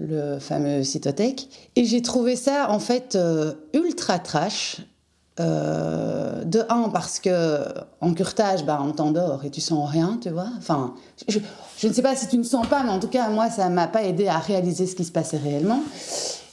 le 0.00 0.38
fameux 0.38 0.82
Cytotech. 0.82 1.48
Et 1.76 1.84
j'ai 1.84 2.02
trouvé 2.02 2.36
ça 2.36 2.70
en 2.70 2.78
fait 2.78 3.14
euh, 3.14 3.52
ultra 3.74 4.18
trash. 4.18 4.78
Euh, 5.38 6.44
de 6.44 6.60
un, 6.68 6.90
parce 6.90 7.18
que 7.18 7.60
en 8.02 8.12
curtage, 8.12 8.66
bah, 8.66 8.80
on 8.82 8.92
t'endort 8.92 9.42
et 9.44 9.50
tu 9.50 9.62
sens 9.62 9.88
rien, 9.88 10.18
tu 10.20 10.28
vois. 10.28 10.48
Enfin, 10.58 10.94
ne 11.88 11.92
sais 11.92 12.02
pas 12.02 12.14
si 12.14 12.28
tu 12.28 12.36
ne 12.36 12.42
sens 12.42 12.66
pas, 12.66 12.82
mais 12.82 12.90
en 12.90 13.00
tout 13.00 13.08
cas, 13.08 13.28
moi, 13.28 13.48
ça 13.50 13.68
m'a 13.68 13.86
pas 13.86 14.02
aidé 14.02 14.28
à 14.28 14.38
réaliser 14.38 14.86
ce 14.86 14.94
qui 14.94 15.04
se 15.04 15.12
passait 15.12 15.38
réellement. 15.38 15.82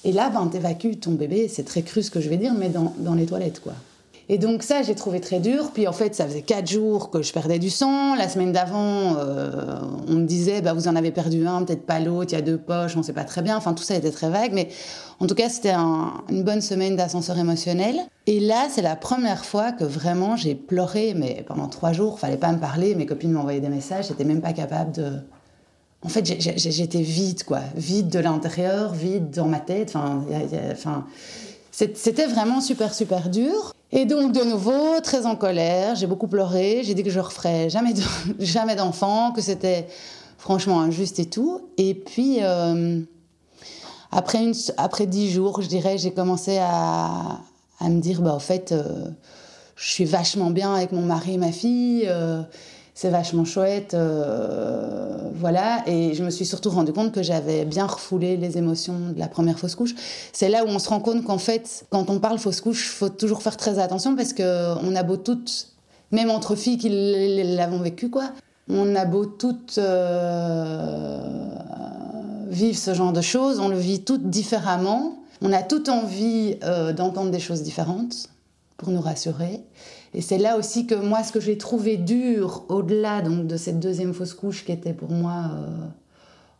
Et 0.04 0.12
là, 0.12 0.30
ben, 0.30 0.48
t'évacues 0.48 0.98
ton 0.98 1.12
bébé, 1.12 1.50
c'est 1.54 1.66
très 1.66 1.82
cru 1.82 2.02
ce 2.02 2.12
que 2.12 2.22
je 2.22 2.30
vais 2.30 2.38
dire, 2.38 2.54
mais 2.54 2.70
dans, 2.70 2.94
dans 3.00 3.14
les 3.14 3.26
toilettes, 3.26 3.60
quoi. 3.62 3.74
Et 4.30 4.38
donc 4.38 4.62
ça, 4.62 4.82
j'ai 4.82 4.94
trouvé 4.94 5.22
très 5.22 5.40
dur. 5.40 5.72
Puis 5.74 5.88
en 5.88 5.94
fait, 5.94 6.14
ça 6.14 6.26
faisait 6.26 6.42
quatre 6.42 6.70
jours 6.70 7.10
que 7.10 7.22
je 7.22 7.32
perdais 7.32 7.60
du 7.60 7.70
sang. 7.70 8.14
La 8.16 8.28
semaine 8.28 8.52
d'avant, 8.52 9.16
euh, 9.18 9.80
on 10.08 10.16
me 10.16 10.26
disait, 10.26 10.62
bah, 10.62 10.74
vous 10.74 10.88
en 10.88 10.96
avez 10.96 11.12
perdu 11.12 11.48
un, 11.48 11.64
peut-être 11.64 11.86
pas 11.86 12.00
l'autre, 12.00 12.34
il 12.34 12.36
y 12.36 12.40
a 12.40 12.42
deux 12.42 12.58
poches, 12.58 12.96
on 12.96 13.00
ne 13.00 13.04
sait 13.04 13.14
pas 13.14 13.24
très 13.24 13.42
bien. 13.42 13.56
Enfin, 13.56 13.74
tout 13.74 13.84
ça 13.84 13.96
était 13.96 14.12
très 14.12 14.30
vague. 14.30 14.52
Mais 14.54 14.68
en 15.20 15.28
tout 15.28 15.36
cas, 15.36 15.48
c'était 15.48 15.74
une 15.74 16.44
bonne 16.44 16.62
semaine 16.62 16.98
d'ascenseur 16.98 17.38
émotionnel. 17.38 17.96
Et 18.26 18.42
là, 18.42 18.68
c'est 18.70 18.82
la 18.82 18.98
première 18.98 19.46
fois 19.46 19.72
que 19.72 19.86
vraiment 19.86 20.36
j'ai 20.36 20.56
pleuré, 20.56 21.14
mais 21.16 21.46
pendant 21.48 21.68
trois 21.68 21.94
jours, 21.94 22.20
fallait 22.20 22.38
pas 22.38 22.52
me 22.52 22.60
parler. 22.60 22.96
Mes 22.96 23.06
copines 23.06 23.32
m'envoyaient 23.32 23.62
des 23.62 23.70
messages, 23.70 24.10
j'étais 24.10 24.26
même 24.26 24.42
pas 24.42 24.54
capable 24.54 24.92
de... 24.92 25.14
En 26.04 26.10
fait, 26.10 26.26
j'étais 26.58 27.02
vide, 27.02 27.44
quoi. 27.44 27.62
Vide 27.76 28.10
de 28.10 28.20
l'intérieur, 28.20 28.94
vide 28.94 29.32
dans 29.32 29.48
ma 29.48 29.60
tête. 29.60 29.90
Enfin, 29.96 30.24
enfin 30.72 31.06
c'était 31.94 32.26
vraiment 32.26 32.60
super, 32.60 32.94
super 32.94 33.30
dur. 33.30 33.74
Et 33.92 34.06
donc, 34.06 34.32
de 34.32 34.44
nouveau, 34.44 35.00
très 35.02 35.26
en 35.26 35.36
colère, 35.36 35.96
j'ai 35.96 36.08
beaucoup 36.08 36.28
pleuré, 36.28 36.82
j'ai 36.84 36.96
dit 36.96 37.04
que 37.04 37.12
je 37.12 37.20
referais 37.20 37.70
jamais, 37.70 37.94
jamais 38.40 38.76
d'enfant, 38.76 39.32
que 39.32 39.42
c'était 39.42 39.88
franchement 40.38 40.82
injuste 40.82 41.20
et 41.20 41.28
tout. 41.30 41.70
Et 41.78 41.94
puis, 41.94 42.40
euh, 42.42 43.02
après, 44.12 44.44
une, 44.44 44.54
après 44.78 45.06
dix 45.06 45.32
jours, 45.32 45.62
je 45.62 45.68
dirais, 45.68 45.98
j'ai 46.00 46.12
commencé 46.12 46.58
à, 46.60 47.42
à, 47.80 47.90
me 47.90 48.02
dire, 48.02 48.22
bah, 48.22 48.34
en 48.34 48.40
fait, 48.40 48.72
euh, 48.72 49.10
je 49.76 49.88
suis 49.88 50.06
vachement 50.06 50.50
bien 50.50 50.74
avec 50.74 50.92
mon 50.92 51.04
mari 51.04 51.36
et 51.36 51.38
ma 51.38 51.52
fille. 51.52 52.06
Euh, 52.08 52.42
c'est 52.98 53.12
vachement 53.12 53.46
chouette, 53.46 53.94
euh, 53.94 55.30
voilà. 55.36 55.84
Et 55.86 56.16
je 56.16 56.24
me 56.24 56.32
suis 56.32 56.48
surtout 56.48 56.72
rendu 56.72 56.94
compte 56.94 57.12
que 57.12 57.22
j'avais 57.22 57.64
bien 57.64 57.86
refoulé 57.86 58.38
les 58.38 58.58
émotions 58.58 59.12
de 59.14 59.20
la 59.20 59.28
première 59.28 59.60
fausse 59.60 59.76
couche. 59.76 59.94
C'est 60.34 60.50
là 60.50 60.66
où 60.66 60.68
on 60.68 60.80
se 60.80 60.90
rend 60.90 61.00
compte 61.00 61.24
qu'en 61.24 61.38
fait, 61.38 61.86
quand 61.92 62.10
on 62.10 62.18
parle 62.18 62.40
fausse 62.40 62.60
couche, 62.60 62.90
faut 62.90 63.10
toujours 63.10 63.44
faire 63.44 63.56
très 63.56 63.78
attention 63.78 64.16
parce 64.16 64.34
que 64.34 64.74
on 64.84 64.96
a 64.96 65.04
beau 65.04 65.16
toutes, 65.16 65.74
même 66.12 66.32
entre 66.32 66.56
filles 66.56 66.80
qui 66.80 66.90
l'avons 66.90 67.78
vécu, 67.78 68.10
quoi. 68.10 68.32
On 68.68 68.96
a 68.96 69.06
beau 69.06 69.28
toutes 69.28 69.78
euh, 69.78 71.20
vivre 72.50 72.80
ce 72.80 72.96
genre 72.96 73.14
de 73.14 73.22
choses, 73.22 73.60
on 73.60 73.68
le 73.68 73.78
vit 73.78 74.02
toutes 74.02 74.28
différemment. 74.28 75.20
On 75.44 75.54
a 75.54 75.62
toutes 75.62 75.90
envie 75.90 76.58
euh, 76.64 76.94
d'entendre 76.94 77.30
des 77.30 77.40
choses 77.40 77.62
différentes 77.62 78.28
pour 78.78 78.90
nous 78.90 79.02
rassurer. 79.02 79.62
Et 80.18 80.22
c'est 80.22 80.40
là 80.40 80.58
aussi 80.58 80.88
que 80.88 80.96
moi, 80.96 81.22
ce 81.22 81.32
que 81.32 81.40
j'ai 81.40 81.60
trouvé 81.60 81.96
dur, 81.96 82.64
au-delà 82.70 83.22
donc 83.22 83.46
de 83.46 83.56
cette 83.56 83.80
deuxième 83.80 84.16
fausse 84.16 84.34
couche 84.34 84.66
qui 84.66 84.72
était 84.72 84.92
pour 84.94 85.12
moi, 85.12 85.52
euh, 85.54 85.68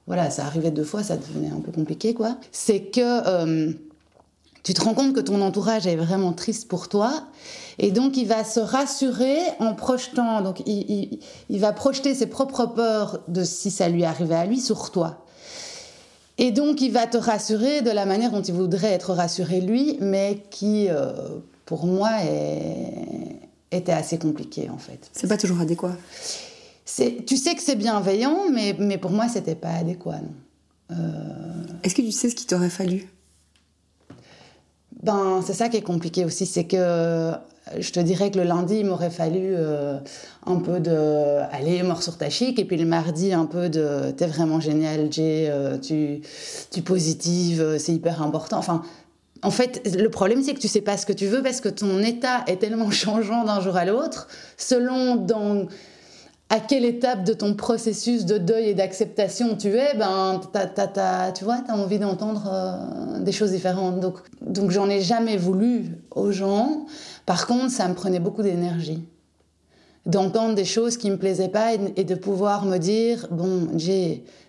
voilà, 0.06 0.30
ça 0.30 0.46
arrivait 0.46 0.70
deux 0.70 0.84
fois, 0.84 1.02
ça 1.02 1.18
devenait 1.18 1.50
un 1.50 1.60
peu 1.60 1.72
compliqué, 1.72 2.14
quoi. 2.14 2.38
C'est 2.52 2.82
que 2.82 3.02
euh, 3.02 3.74
tu 4.62 4.76
te 4.76 4.82
rends 4.82 4.94
compte 4.94 5.16
que 5.16 5.22
ton 5.22 5.42
entourage 5.42 5.88
est 5.88 5.96
vraiment 5.96 6.34
triste 6.34 6.68
pour 6.68 6.88
toi, 6.88 7.24
et 7.80 7.90
donc 7.90 8.16
il 8.16 8.28
va 8.28 8.44
se 8.44 8.60
rassurer 8.60 9.40
en 9.58 9.74
projetant, 9.74 10.42
donc 10.42 10.62
il, 10.68 11.20
va 11.50 11.74
projeter 11.74 12.14
ses 12.14 12.28
propres 12.28 12.68
peurs 12.68 13.22
de 13.28 13.44
si 13.44 13.72
ça 13.72 13.90
lui 13.90 14.06
arrivait 14.06 14.36
à 14.36 14.46
lui 14.46 14.60
sur 14.62 14.92
toi. 14.92 15.26
Et 16.38 16.52
donc 16.52 16.80
il 16.80 16.92
va 16.92 17.08
te 17.08 17.18
rassurer 17.18 17.82
de 17.82 17.90
la 17.90 18.06
manière 18.06 18.30
dont 18.30 18.44
il 18.44 18.54
voudrait 18.54 18.92
être 18.92 19.16
rassuré 19.16 19.62
lui, 19.62 19.98
mais 20.00 20.44
qui 20.52 20.90
euh, 20.90 21.12
pour 21.68 21.86
moi, 21.86 22.12
était 23.72 23.92
assez 23.92 24.18
compliqué 24.18 24.70
en 24.70 24.78
fait. 24.78 25.10
C'est 25.14 25.28
pas 25.28 25.38
toujours 25.38 25.60
adéquat. 25.60 25.96
Tu 27.26 27.38
sais 27.38 27.54
que 27.54 27.62
c'est 27.62 27.76
bienveillant, 27.76 28.50
mais, 28.52 28.76
mais 28.80 28.98
pour 28.98 29.12
moi, 29.12 29.28
c'était 29.28 29.56
pas 29.56 29.72
adéquat. 29.72 30.22
Euh, 30.92 30.96
Est-ce 31.84 31.94
que 31.94 32.02
tu 32.02 32.12
sais 32.12 32.30
ce 32.30 32.36
qu'il 32.36 32.48
t'aurait 32.48 32.70
fallu? 32.70 33.08
Ben, 35.04 35.42
c'est 35.46 35.54
ça 35.54 35.70
qui 35.70 35.78
est 35.78 35.82
compliqué 35.82 36.26
aussi, 36.26 36.46
c'est 36.46 36.64
que 36.64 37.34
je 37.78 37.92
te 37.92 38.00
dirais 38.00 38.32
que 38.32 38.40
le 38.40 38.46
lundi, 38.46 38.78
il 38.80 38.86
m'aurait 38.86 39.12
fallu 39.12 39.54
euh, 39.54 40.00
un 40.46 40.56
peu 40.56 40.80
de 40.80 41.42
aller 41.52 41.84
mort 41.84 42.02
sur 42.02 42.18
ta 42.18 42.30
chic, 42.30 42.58
et 42.58 42.66
puis 42.66 42.78
le 42.78 42.86
mardi, 42.86 43.34
un 43.34 43.46
peu 43.46 43.70
de 43.70 44.12
t'es 44.12 44.26
vraiment 44.26 44.60
génial, 44.60 45.12
Jay, 45.12 45.48
euh, 45.50 45.78
tu, 45.78 46.22
tu 46.72 46.82
positives, 46.82 47.78
c'est 47.78 47.94
hyper 47.94 48.24
important. 48.24 48.58
Enfin, 48.58 48.82
en 49.44 49.52
fait, 49.52 49.82
le 49.98 50.10
problème, 50.10 50.44
c'est 50.44 50.54
que 50.54 50.60
tu 50.60 50.68
sais 50.68 50.82
pas 50.82 50.98
ce 50.98 51.06
que 51.06 51.14
tu 51.14 51.28
veux 51.28 51.44
parce 51.44 51.62
que 51.62 51.70
ton 51.70 52.00
état 52.00 52.44
est 52.48 52.58
tellement 52.58 52.92
changeant 52.92 53.44
d'un 53.44 53.62
jour 53.62 53.76
à 53.78 53.86
l'autre, 53.86 54.28
selon 54.58 55.26
à 56.50 56.60
quelle 56.60 56.86
étape 56.86 57.24
de 57.24 57.34
ton 57.34 57.54
processus 57.56 58.26
de 58.26 58.38
deuil 58.38 58.70
et 58.70 58.74
d'acceptation 58.74 59.58
tu 59.58 59.76
es, 59.76 59.96
ben, 59.96 60.40
tu 61.36 61.44
vois, 61.44 61.58
tu 61.66 61.72
as 61.72 61.76
envie 61.76 62.00
d'entendre 62.00 62.50
euh, 62.50 63.20
des 63.20 63.34
choses 63.34 63.52
différentes. 63.52 64.00
Donc, 64.00 64.20
donc 64.42 64.72
j'en 64.72 64.90
ai 64.90 65.02
jamais 65.02 65.36
voulu 65.36 65.98
aux 66.12 66.32
gens. 66.32 66.86
Par 67.26 67.48
contre, 67.48 67.72
ça 67.72 67.88
me 67.90 67.96
prenait 67.96 68.20
beaucoup 68.20 68.44
d'énergie 68.44 69.04
d'entendre 70.08 70.56
des 70.56 70.66
choses 70.66 70.98
qui 70.98 71.12
me 71.12 71.18
plaisaient 71.18 71.50
pas 71.50 71.74
et, 71.74 72.04
de 72.04 72.16
pouvoir 72.16 72.66
me 72.66 72.78
dire, 72.78 73.28
bon, 73.30 73.68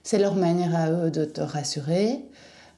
c'est 0.04 0.18
leur 0.18 0.36
manière 0.36 0.74
à 0.74 0.90
eux 0.90 1.10
de 1.10 1.24
te 1.24 1.40
rassurer. 1.40 2.24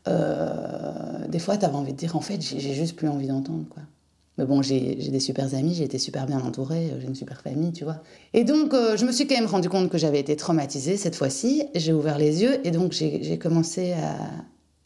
Euh, 0.09 1.27
des 1.29 1.39
fois, 1.39 1.57
tu 1.57 1.65
avais 1.65 1.75
envie 1.75 1.93
de 1.93 1.99
dire, 1.99 2.17
en 2.17 2.21
fait, 2.21 2.41
j'ai 2.41 2.75
juste 2.75 2.97
plus 2.97 3.09
envie 3.09 3.29
d'entendre, 3.29 3.65
quoi. 3.69 3.83
Mais 4.39 4.47
bon, 4.47 4.63
j'ai 4.63 4.95
des 4.95 5.21
super 5.21 5.55
amis, 5.55 5.75
j'ai 5.75 5.85
été 5.85 5.99
super 5.99 6.25
bien 6.25 6.41
entourée, 6.41 6.95
j'ai 6.99 7.07
une 7.07 7.15
super 7.15 7.43
famille, 7.43 7.73
tu 7.73 7.85
vois. 7.85 8.03
Et 8.33 8.45
donc, 8.45 8.73
euh, 8.73 8.97
je 8.97 9.05
me 9.05 9.13
suis 9.13 9.27
quand 9.27 9.35
même 9.35 9.47
rendu 9.47 9.69
compte 9.69 9.91
que 9.91 9.99
j'avais 9.99 10.21
été 10.21 10.35
traumatisée 10.35 10.97
cette 10.97 11.15
fois-ci. 11.15 11.65
J'ai 11.75 11.93
ouvert 11.93 12.17
les 12.17 12.41
yeux 12.41 12.67
et 12.67 12.71
donc 12.71 12.93
j'ai 12.93 13.39
commencé 13.39 13.93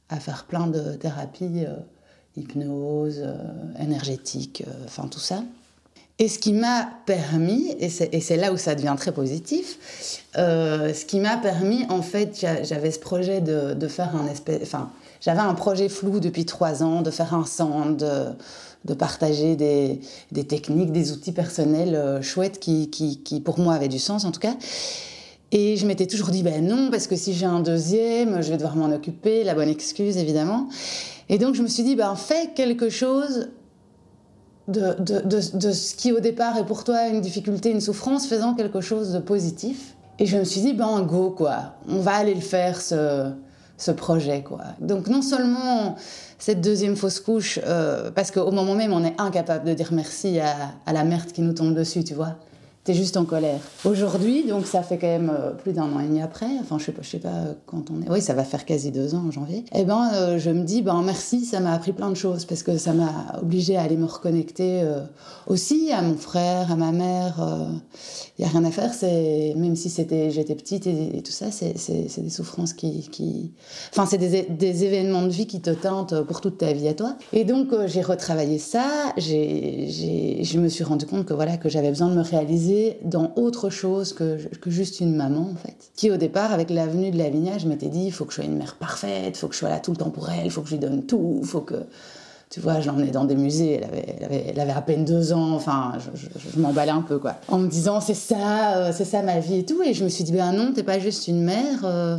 à, 0.09 0.19
faire 0.19 0.47
plein 0.47 0.67
de 0.67 0.95
thérapies, 0.95 1.65
euh, 1.67 1.77
hypnose, 2.37 3.23
énergétique, 3.79 4.65
enfin 4.87 5.07
tout 5.07 5.21
ça. 5.21 5.45
Et 6.21 6.29
ce 6.29 6.39
qui 6.39 6.53
m'a 6.53 6.89
permis, 7.07 7.75
et 7.81 7.89
c'est 7.89 8.37
là 8.37 8.53
où 8.53 8.57
ça 8.57 8.77
devient 8.77 8.95
très 8.97 9.11
positif, 9.11 10.21
ce 10.37 11.05
qui 11.05 11.19
m'a 11.19 11.37
permis, 11.37 11.85
en 11.89 12.03
fait, 12.03 12.47
j'avais 12.63 12.93
ce 12.93 13.01
projet 13.01 13.41
de, 13.41 13.89
faire 13.89 14.15
un 14.15 14.29
espèce, 14.29 14.63
enfin, 14.63 14.91
j'avais 15.21 15.41
un 15.41 15.55
projet 15.55 15.89
flou 15.89 16.21
depuis 16.21 16.45
trois 16.45 16.83
ans 16.83 17.01
de 17.03 17.11
faire 17.11 17.35
un 17.35 17.47
centre, 17.47 17.97
de, 18.85 18.95
partager 18.95 19.57
des, 19.57 20.01
des, 20.31 20.45
techniques, 20.45 20.93
des 20.93 21.11
outils 21.13 21.33
personnels 21.33 21.95
euh, 21.95 22.21
chouettes 22.21 22.61
qui, 22.61 22.91
qui, 22.91 23.23
qui, 23.23 23.41
pour 23.41 23.59
moi, 23.59 23.75
avaient 23.75 23.89
du 23.89 23.99
sens 23.99 24.27
en 24.27 24.31
tout 24.31 24.41
cas. 24.41 24.55
Et 25.51 25.77
je 25.77 25.87
m'étais 25.87 26.07
toujours 26.07 26.29
dit, 26.29 26.43
ben 26.43 26.67
non, 26.67 26.91
parce 26.91 27.07
que 27.07 27.17
si 27.17 27.33
j'ai 27.33 27.47
un 27.47 27.61
deuxième, 27.61 28.43
je 28.43 28.51
vais 28.51 28.57
devoir 28.57 28.77
m'en 28.77 28.95
occuper, 28.95 29.45
la 29.45 29.55
bonne 29.55 29.69
excuse 29.69 30.19
évidemment. 30.19 30.69
Et 31.29 31.39
donc 31.39 31.55
je 31.55 31.63
me 31.63 31.69
suis 31.69 31.85
dit, 31.85 31.97
ben 31.97 32.15
fais 32.17 32.51
quelque 32.55 32.91
chose 32.91 33.49
de, 34.69 34.95
de, 34.99 35.21
de, 35.21 35.73
ce 35.73 35.95
qui 35.95 36.13
au 36.13 36.21
départ 36.21 36.57
est 36.57 36.65
pour 36.65 36.85
toi 36.85 37.09
une 37.09 37.21
difficulté, 37.21 37.71
une 37.71 37.81
souffrance, 37.81 38.27
faisant 38.27 38.55
quelque 38.55 38.81
chose 38.81 39.13
de 39.13 39.19
positif. 39.19 39.95
Et 40.19 40.27
je 40.27 40.37
me 40.37 40.45
suis 40.45 40.61
dit, 40.61 40.73
ben 40.73 41.03
go 41.03 41.31
quoi, 41.31 41.75
on 41.89 41.99
va 41.99 42.13
aller 42.13 42.35
le 42.35 42.41
faire 42.41 42.81
ce, 42.81 43.31
ce 43.77 43.91
projet. 43.91 44.43
Quoi. 44.43 44.61
Donc 44.81 45.09
non 45.09 45.23
seulement 45.23 45.97
cette 46.39 46.61
deuxième 46.61 46.97
fausse 46.97 47.21
couche, 47.21 47.59
euh, 47.67 48.11
parce 48.11 48.31
qu'au 48.31 48.51
moment 48.51 48.75
même, 48.75 48.93
on 48.93 49.05
est 49.05 49.21
incapable 49.21 49.67
de 49.67 49.75
dire 49.75 49.89
merci 49.93 50.39
à, 50.41 50.55
à, 50.87 50.93
la 50.93 51.05
merde 51.05 51.33
qui 51.33 51.43
nous 51.43 51.53
tombe 51.53 51.75
dessus, 51.75 52.05
tu 52.05 52.15
vois. 52.15 52.37
T'es 52.85 52.93
juste 52.93 53.17
en 53.17 53.25
colère. 53.25 53.61
Aujourd'hui, 53.87 54.45
donc 54.47 54.67
ça 54.67 54.83
fait 54.83 54.99
quand 54.99 55.07
même 55.07 55.33
euh, 55.35 55.53
plus 55.53 55.73
d'un 55.73 55.85
an 55.85 56.01
et 56.01 56.07
demi 56.07 56.21
après, 56.21 56.49
enfin 56.61 56.77
je 56.79 56.85
sais 56.85 56.93
pas, 56.93 57.01
je 57.01 57.09
sais 57.09 57.19
pas 57.19 57.55
quand 57.65 57.91
on 57.91 58.03
est. 58.03 58.11
Oui, 58.11 58.21
ça 58.21 58.35
va 58.35 58.45
faire 58.45 58.67
quasi 58.67 58.91
deux 58.91 59.15
ans 59.15 59.25
en 59.27 59.31
janvier. 59.31 59.65
Eh 59.75 59.85
ben, 59.85 60.11
euh, 60.13 60.39
je 60.39 60.51
me 60.51 60.65
dis, 60.65 60.83
ben 60.83 61.01
merci, 61.03 61.47
ça 61.47 61.61
m'a 61.61 61.73
appris 61.73 61.95
plein 61.95 62.11
de 62.11 62.15
choses 62.15 62.45
parce 62.45 62.63
que 62.63 62.77
ça 62.77 62.93
m'a 62.93 63.39
obligé 63.41 63.79
à 63.79 63.83
aller 63.83 63.97
me 63.97 64.05
reconnecter 64.05 64.87
aussi 65.47 65.93
à 65.93 66.03
mon 66.03 66.17
frère, 66.17 66.71
à 66.71 66.77
ma 66.77 66.93
mère. 66.93 67.37
Il 68.39 68.43
y 68.43 68.45
a 68.45 68.49
rien 68.49 68.65
à 68.67 68.71
faire. 68.71 68.93
Même 69.57 69.77
si 69.77 69.89
j'étais 69.89 70.55
petite 70.55 70.87
et, 70.87 71.23
tout 71.23 71.33
ça, 71.33 71.47
c'est 71.51 71.73
des 72.19 72.31
souffrances 72.31 72.75
qui, 72.75 73.55
enfin 73.93 74.05
c'est 74.05 74.19
des, 74.19 74.43
des, 74.43 74.85
événements 74.85 75.23
de 75.23 75.31
vie 75.31 75.47
qui 75.47 75.63
te 75.63 75.71
teintent 75.71 76.21
pour 76.23 76.43
toute 76.43 76.59
ta 76.59 76.75
vie 76.75 76.89
à 76.89 76.95
toi. 76.95 77.17
Et 77.33 77.45
donc 77.45 77.69
j'ai 77.87 78.03
retravaillé 78.03 78.59
ça. 78.59 78.85
J'ai 79.17 79.89
je 80.43 80.59
me 80.59 80.69
suis 80.69 80.85
rendu 80.85 81.07
compte 81.07 81.25
que 81.25 81.33
voilà 81.33 81.57
que 81.57 81.71
j'avais 81.71 81.89
besoin 81.89 82.09
de 82.09 82.15
me 82.15 82.23
réaliser 82.23 82.74
dans 83.05 83.33
autre 83.37 83.71
chose 83.71 84.13
que, 84.13 84.39
que, 84.57 84.71
juste 84.71 85.01
une 85.01 85.15
maman, 85.15 85.51
en 85.53 85.57
fait. 85.57 85.77
Qui, 85.97 86.11
au 86.11 86.17
départ, 86.17 86.53
avec 86.53 86.71
l'avenue 86.71 87.11
de 87.11 87.19
la 87.19 87.29
Vignage, 87.29 87.63
je 87.63 87.69
m'étais 87.69 87.89
dit, 87.89 88.07
il 88.07 88.13
faut 88.13 88.25
que 88.25 88.33
je 88.33 88.37
sois 88.37 88.45
une 88.45 88.57
mère 88.57 88.77
parfaite, 88.77 89.37
il 89.37 89.39
faut 89.39 89.49
que 89.49 89.55
je 89.55 89.61
sois 89.61 89.69
là 89.69 89.81
tout 89.81 89.91
le 89.91 89.97
temps 89.97 90.11
pour 90.11 90.29
elle, 90.31 90.45
il 90.45 90.51
faut 90.51 90.63
que 90.63 90.69
je 90.69 90.75
lui 90.75 90.81
donne 90.81 91.05
tout, 91.05 91.39
il 91.43 91.47
faut 91.47 91.61
que... 91.61 91.87
Tu 92.51 92.61
vois, 92.61 92.81
je 92.81 92.87
l'emmenais 92.87 93.11
dans 93.11 93.25
des 93.25 93.35
musées, 93.35 93.81
elle 93.81 93.85
avait, 94.25 94.45
elle 94.49 94.61
avait, 94.61 94.73
à 94.73 94.83
peine 94.83 95.05
deux 95.05 95.33
ans, 95.33 95.55
enfin, 95.55 95.95
je, 95.99 96.29
je, 96.39 96.61
m'emballais 96.61 96.93
un 96.93 97.01
peu, 97.01 97.19
quoi. 97.19 97.35
En 97.49 97.59
me 97.59 97.67
disant, 97.67 98.01
c'est 98.01 98.15
ça, 98.15 98.77
euh, 98.77 98.93
c'est 98.95 99.05
ça 99.05 99.23
ma 99.23 99.41
vie 99.41 99.61
et 99.61 99.65
tout. 99.65 99.83
Et 99.83 99.93
je 99.93 100.05
me 100.05 100.09
suis 100.09 100.23
dit, 100.23 100.31
ben 100.31 100.53
non, 100.53 100.73
t'es 100.73 100.85
pas 100.85 101.01
juste 101.01 101.27
une 101.27 101.43
mère. 101.43 101.85
Euh, 101.85 102.19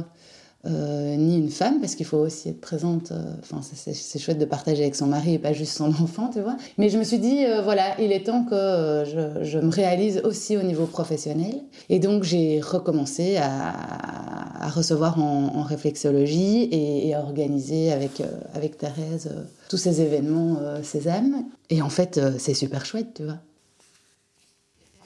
euh, 0.68 1.16
ni 1.16 1.38
une 1.38 1.52
femme, 1.52 1.80
parce 1.80 1.94
qu'il 1.94 2.08
faut 2.08 2.18
aussi 2.18 2.50
être 2.50 2.60
présente. 2.60 3.12
Euh, 3.12 3.34
enfin, 3.40 3.62
c'est 3.62 4.20
chouette 4.20 4.40
de 4.40 4.46
partager 4.46 4.82
avec 4.82 4.96
son 4.96 5.06
mari 5.06 5.36
et 5.36 5.40
pas 5.40 5.54
juste 5.54 5.74
son 5.78 5.90
enfant, 6.02 6.30
tu 6.34 6.42
vois. 6.42 6.58
Mais 6.78 6.90
je 6.90 6.98
me 6.98 7.04
suis 7.04 7.20
dit, 7.20 7.46
euh, 7.46 7.62
voilà, 7.62 8.00
il 8.02 8.12
est 8.12 8.26
temps 8.26 8.44
que 8.44 9.04
je, 9.06 9.60
me 9.60 9.70
réalise 9.70 10.22
aussi 10.24 10.58
au 10.58 10.64
niveau 10.64 10.88
professionnel. 10.88 11.62
Et 11.90 12.00
donc, 12.00 12.24
j'ai 12.24 12.62
recommencé 12.62 13.38
à, 13.38 14.70
recevoir 14.70 15.20
en, 15.20 15.62
réflexologie 15.62 16.68
et, 16.72 17.14
à 17.14 17.20
organiser 17.20 17.92
avec, 17.92 18.24
avec 18.56 18.78
Thérèse 18.78 19.30
tous 19.70 19.78
ces 19.78 20.02
événements 20.02 20.58
Sésame. 20.82 21.46
Et 21.70 21.84
en 21.84 21.90
fait, 21.90 22.20
c'est 22.40 22.56
super 22.56 22.86
chouette, 22.86 23.14
tu 23.16 23.24
vois. 23.24 23.38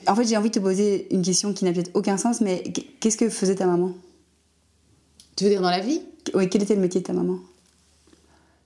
En 0.06 0.14
fait, 0.14 0.24
j'ai 0.24 0.36
envie 0.38 0.48
de 0.48 0.54
te 0.54 0.60
poser 0.60 1.12
une 1.14 1.22
question 1.22 1.52
qui 1.52 1.66
n'a 1.66 1.72
peut-être 1.72 1.90
aucun 1.92 2.16
sens, 2.16 2.40
mais 2.40 2.62
qu'est-ce 3.00 3.18
que 3.18 3.28
faisait 3.28 3.56
ta 3.56 3.66
maman? 3.66 3.92
Tu 5.40 5.44
veux 5.44 5.50
dire 5.52 5.62
dans 5.62 5.70
la 5.70 5.80
vie? 5.80 6.02
Oui, 6.34 6.50
quel 6.50 6.62
était 6.62 6.74
le 6.74 6.82
métier 6.82 7.00
de 7.00 7.06
ta 7.06 7.14
maman? 7.14 7.38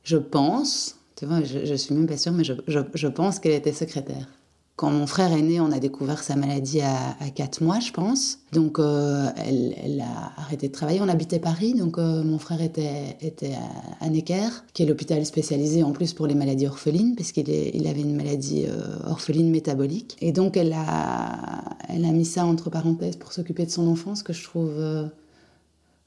Je 0.02 0.16
pense, 0.16 0.96
tu 1.14 1.24
vois, 1.24 1.40
je, 1.44 1.64
je 1.64 1.74
suis 1.76 1.94
même 1.94 2.08
pas 2.08 2.16
sûre, 2.16 2.32
mais 2.32 2.42
je, 2.42 2.52
je 2.66 3.06
pense 3.06 3.38
qu'elle 3.38 3.52
était 3.52 3.72
secrétaire. 3.72 4.26
Quand 4.74 4.90
mon 4.90 5.06
frère 5.06 5.30
est 5.32 5.42
né, 5.42 5.60
on 5.60 5.70
a 5.70 5.78
découvert 5.78 6.24
sa 6.24 6.34
maladie 6.34 6.80
à, 6.80 7.16
à 7.20 7.30
4 7.32 7.62
mois, 7.62 7.78
je 7.78 7.92
pense. 7.92 8.40
Donc, 8.50 8.80
euh, 8.80 9.28
elle, 9.36 10.00
a 10.00 10.32
arrêté 10.40 10.66
de 10.66 10.72
travailler. 10.72 11.00
On 11.00 11.08
habitait 11.08 11.38
Paris, 11.38 11.74
donc 11.74 11.96
euh, 11.96 12.24
mon 12.24 12.40
frère 12.40 12.60
était, 12.60 13.18
était 13.20 13.54
à, 14.00 14.08
Necker, 14.10 14.48
qui 14.72 14.82
est 14.82 14.86
l'hôpital 14.86 15.24
spécialisé 15.24 15.84
en 15.84 15.92
plus 15.92 16.12
pour 16.12 16.26
les 16.26 16.34
maladies 16.34 16.66
orphelines, 16.66 17.14
parce 17.14 17.30
qu'il 17.30 17.48
il 17.50 17.86
avait 17.86 18.00
une 18.00 18.16
maladie 18.16 18.64
euh, 18.66 19.08
orpheline 19.08 19.48
métabolique. 19.48 20.16
Et 20.20 20.32
donc, 20.32 20.56
elle 20.56 20.72
a, 20.72 21.76
elle 21.88 22.04
a 22.04 22.10
mis 22.10 22.24
ça 22.24 22.44
entre 22.44 22.68
parenthèses 22.68 23.14
pour 23.14 23.32
s'occuper 23.32 23.64
de 23.64 23.70
son 23.70 23.86
enfant, 23.86 24.16
ce 24.16 24.24
que 24.24 24.32
je 24.32 24.42
trouve 24.42 24.72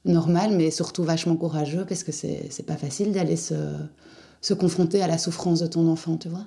normal, 0.08 0.52
mais 0.56 0.70
surtout 0.70 1.04
vachement 1.04 1.36
courageux, 1.36 1.84
parce 1.88 2.02
que 2.02 2.12
c'est 2.12 2.66
pas 2.66 2.76
facile 2.76 3.12
d'aller 3.12 3.36
se 3.36 3.54
se 4.40 4.54
confronter 4.54 5.02
à 5.02 5.06
la 5.06 5.18
souffrance 5.18 5.60
de 5.60 5.66
ton 5.66 5.88
enfant, 5.88 6.16
tu 6.16 6.28
vois. 6.28 6.44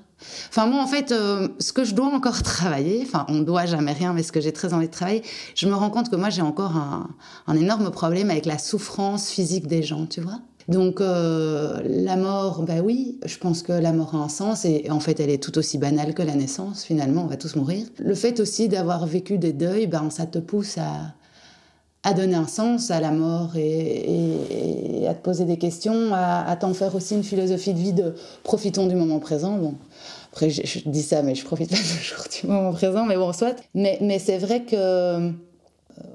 Enfin, 0.50 0.66
moi, 0.68 0.82
en 0.82 0.88
fait, 0.88 1.12
euh, 1.12 1.50
ce 1.60 1.74
que 1.74 1.84
je 1.84 1.94
dois 1.94 2.08
encore 2.08 2.42
travailler, 2.44 3.02
enfin, 3.04 3.26
on 3.28 3.36
ne 3.36 3.44
doit 3.44 3.66
jamais 3.66 3.92
rien, 3.92 4.14
mais 4.14 4.24
ce 4.24 4.32
que 4.32 4.40
j'ai 4.40 4.54
très 4.54 4.74
envie 4.74 4.88
de 4.88 4.92
travailler, 4.94 5.24
je 5.56 5.68
me 5.68 5.74
rends 5.74 5.90
compte 5.90 6.10
que 6.10 6.16
moi, 6.16 6.30
j'ai 6.30 6.42
encore 6.42 6.76
un, 6.78 7.56
énorme 7.56 7.92
problème 7.92 8.30
avec 8.30 8.46
la 8.46 8.58
souffrance 8.58 9.30
physique 9.30 9.68
des 9.68 9.84
gens, 9.84 10.06
tu 10.06 10.22
vois. 10.22 10.40
Donc, 10.68 11.02
euh, 11.02 11.82
la 11.84 12.16
mort, 12.16 12.62
ben 12.62 12.82
oui, 12.82 13.20
je 13.26 13.38
pense 13.38 13.62
que 13.62 13.74
la 13.74 13.92
mort 13.92 14.16
a 14.16 14.20
un 14.20 14.30
sens, 14.30 14.64
et 14.64 14.90
en 14.90 15.00
fait, 15.00 15.20
elle 15.20 15.30
est 15.30 15.42
tout 15.44 15.58
aussi 15.58 15.78
banale 15.78 16.14
que 16.14 16.22
la 16.22 16.36
naissance, 16.36 16.84
finalement, 16.84 17.24
on 17.24 17.28
va 17.28 17.36
tous 17.36 17.56
mourir. 17.56 17.88
Le 17.98 18.16
fait 18.16 18.40
aussi 18.40 18.70
d'avoir 18.70 19.06
vécu 19.06 19.38
des 19.38 19.54
deuils, 19.54 19.88
ben, 19.88 20.10
ça 20.12 20.28
te 20.28 20.40
pousse 20.40 20.78
à, 20.78 21.14
à 22.04 22.14
donner 22.14 22.36
un 22.36 22.48
sens 22.48 22.90
à 22.90 23.00
la 23.00 23.12
mort 23.12 23.56
et, 23.56 25.06
à 25.08 25.14
te 25.14 25.22
poser 25.22 25.46
des 25.46 25.58
questions, 25.58 26.14
à, 26.14 26.56
t'en 26.60 26.74
faire 26.74 26.96
aussi 26.96 27.16
une 27.16 27.24
philosophie 27.24 27.74
de 27.74 27.80
vie 27.80 27.94
de 27.94 28.16
profitons 28.44 28.88
du 28.88 28.96
moment 28.96 29.20
présent. 29.20 29.58
Bon, 29.58 29.76
après, 30.32 30.50
je, 30.50 30.80
dis 30.90 31.04
ça, 31.04 31.22
mais 31.22 31.36
je 31.36 31.46
profite 31.46 31.70
pas 31.70 31.78
toujours 31.78 32.26
du 32.42 32.48
moment 32.48 32.72
présent, 32.72 33.06
mais 33.06 33.18
bon, 33.18 33.34
soit. 33.34 33.56
Mais, 33.76 33.98
mais 34.02 34.18
c'est 34.18 34.38
vrai 34.38 34.64
que 34.64 34.76
euh, 34.76 35.30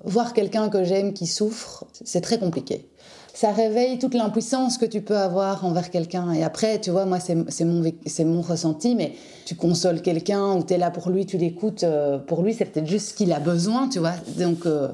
voir 0.05 0.33
quelqu'un 0.33 0.69
que 0.69 0.83
j'aime 0.85 1.12
qui 1.12 1.26
souffre, 1.26 1.85
c'est 2.05 2.21
très 2.21 2.38
compliqué. 2.38 2.88
Ça 3.35 3.52
réveille 3.52 3.99
toute 3.99 4.14
l'impuissance 4.14 4.78
que 4.78 4.87
tu 4.87 5.02
peux 5.02 5.19
avoir 5.19 5.66
envers 5.66 5.90
quelqu'un. 5.90 6.33
Et 6.33 6.43
après, 6.43 6.81
tu 6.81 6.90
vois, 6.90 7.05
moi, 7.05 7.19
c'est 7.21 7.64
mon, 7.64 7.85
mon 8.25 8.40
ressenti, 8.40 8.95
mais 8.95 9.12
tu 9.45 9.55
consoles 9.55 10.00
quelqu'un 10.00 10.55
ou 10.55 10.64
tu 10.64 10.73
es 10.73 10.78
là 10.78 10.90
pour 10.90 11.11
lui, 11.11 11.26
tu 11.26 11.37
l'écoutes. 11.37 11.85
Euh, 11.85 12.16
pour 12.16 12.43
lui, 12.43 12.55
c'est 12.55 12.64
peut-être 12.64 12.87
juste 12.87 13.11
ce 13.11 13.14
qu'il 13.14 13.33
a 13.35 13.38
besoin, 13.38 13.88
tu 13.88 13.99
vois. 13.99 14.14
Donc, 14.38 14.64
euh, 14.64 14.88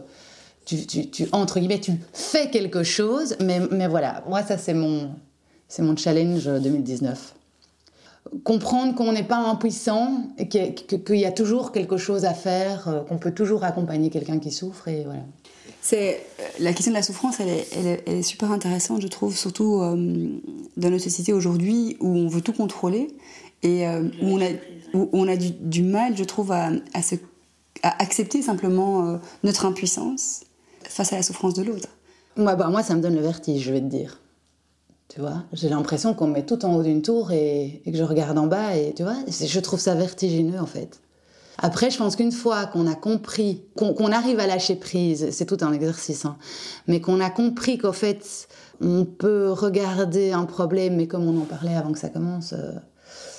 tu, 0.64 0.86
tu, 0.86 1.10
tu, 1.10 1.26
entre 1.32 1.58
guillemets, 1.58 1.80
tu 1.80 1.92
fais 2.12 2.50
quelque 2.50 2.82
chose, 2.82 3.36
mais, 3.40 3.60
mais 3.70 3.88
voilà, 3.88 4.22
moi, 4.28 4.42
ça, 4.42 4.58
c'est 4.58 4.74
mon, 4.74 5.10
c'est 5.68 5.82
mon 5.82 5.96
challenge 5.96 6.44
2019. 6.44 7.34
Comprendre 8.44 8.94
qu'on 8.94 9.12
n'est 9.12 9.24
pas 9.24 9.38
impuissant, 9.38 10.24
qu'il 10.48 11.16
y 11.16 11.24
a 11.24 11.32
toujours 11.32 11.72
quelque 11.72 11.96
chose 11.96 12.24
à 12.24 12.34
faire, 12.34 12.88
euh, 12.88 13.00
qu'on 13.00 13.18
peut 13.18 13.32
toujours 13.32 13.64
accompagner 13.64 14.10
quelqu'un 14.10 14.38
qui 14.38 14.50
souffre, 14.50 14.88
et 14.88 15.02
voilà. 15.04 15.22
C'est 15.80 16.20
euh, 16.38 16.44
la 16.60 16.72
question 16.72 16.92
de 16.92 16.96
la 16.96 17.02
souffrance, 17.02 17.40
elle 17.40 17.48
est, 17.48 17.68
elle 18.06 18.18
est, 18.18 18.22
super 18.22 18.52
intéressante, 18.52 19.02
je 19.02 19.08
trouve, 19.08 19.36
surtout 19.36 19.80
euh, 19.80 19.96
dans 20.76 20.90
notre 20.90 21.02
société 21.02 21.32
aujourd'hui 21.32 21.96
où 22.00 22.08
on 22.08 22.28
veut 22.28 22.40
tout 22.40 22.52
contrôler 22.52 23.08
et 23.64 23.86
où 23.86 24.26
on 24.26 24.40
a, 24.42 24.48
où 24.92 25.08
on 25.12 25.28
a 25.28 25.36
du, 25.36 25.50
du, 25.50 25.82
mal, 25.82 26.16
je 26.16 26.24
trouve, 26.24 26.50
à, 26.50 26.70
à, 26.94 27.02
se, 27.02 27.14
à 27.82 28.02
accepter 28.02 28.42
simplement 28.42 29.20
notre 29.44 29.66
impuissance 29.66 30.42
face 30.88 31.12
à 31.12 31.16
la 31.16 31.22
souffrance 31.22 31.54
de 31.54 31.62
l'autre. 31.62 31.88
Moi, 32.36 32.54
bah, 32.54 32.68
moi, 32.68 32.82
ça 32.82 32.94
me 32.94 33.00
donne 33.00 33.14
le 33.14 33.20
vertige, 33.20 33.62
je 33.62 33.72
vais 33.72 33.80
te 33.80 33.86
dire. 33.86 34.18
Tu 35.08 35.20
vois, 35.20 35.42
j'ai 35.52 35.68
l'impression 35.68 36.14
qu'on 36.14 36.26
me 36.26 36.32
met 36.32 36.46
tout 36.46 36.64
en 36.64 36.74
haut 36.74 36.82
d'une 36.82 37.02
tour 37.02 37.32
et, 37.32 37.82
que 37.84 37.94
je 37.94 38.02
regarde 38.02 38.38
en 38.38 38.46
bas 38.46 38.76
et 38.76 38.94
tu 38.94 39.02
vois, 39.02 39.16
je 39.28 39.60
trouve 39.60 39.78
ça 39.78 39.94
vertigineux 39.94 40.58
en 40.58 40.66
fait. 40.66 41.00
Après, 41.58 41.90
je 41.90 41.98
pense 41.98 42.16
qu'une 42.16 42.32
fois 42.32 42.64
qu'on 42.64 42.86
a 42.86 42.94
compris, 42.94 43.62
qu'on 43.76 44.10
arrive 44.10 44.40
à 44.40 44.46
lâcher 44.46 44.74
prise, 44.74 45.28
c'est 45.30 45.44
tout 45.44 45.58
un 45.60 45.72
exercice, 45.72 46.24
hein, 46.24 46.38
mais 46.86 47.02
qu'on 47.02 47.20
a 47.20 47.28
compris 47.28 47.76
qu'en 47.76 47.92
fait, 47.92 48.48
on 48.80 49.04
peut 49.04 49.50
regarder 49.50 50.32
un 50.32 50.46
problème, 50.46 50.96
mais 50.96 51.06
comme 51.06 51.28
on 51.28 51.42
en 51.42 51.44
parlait 51.44 51.76
avant 51.76 51.92
que 51.92 51.98
ça 51.98 52.08
commence, 52.08 52.54
euh, 52.54 52.72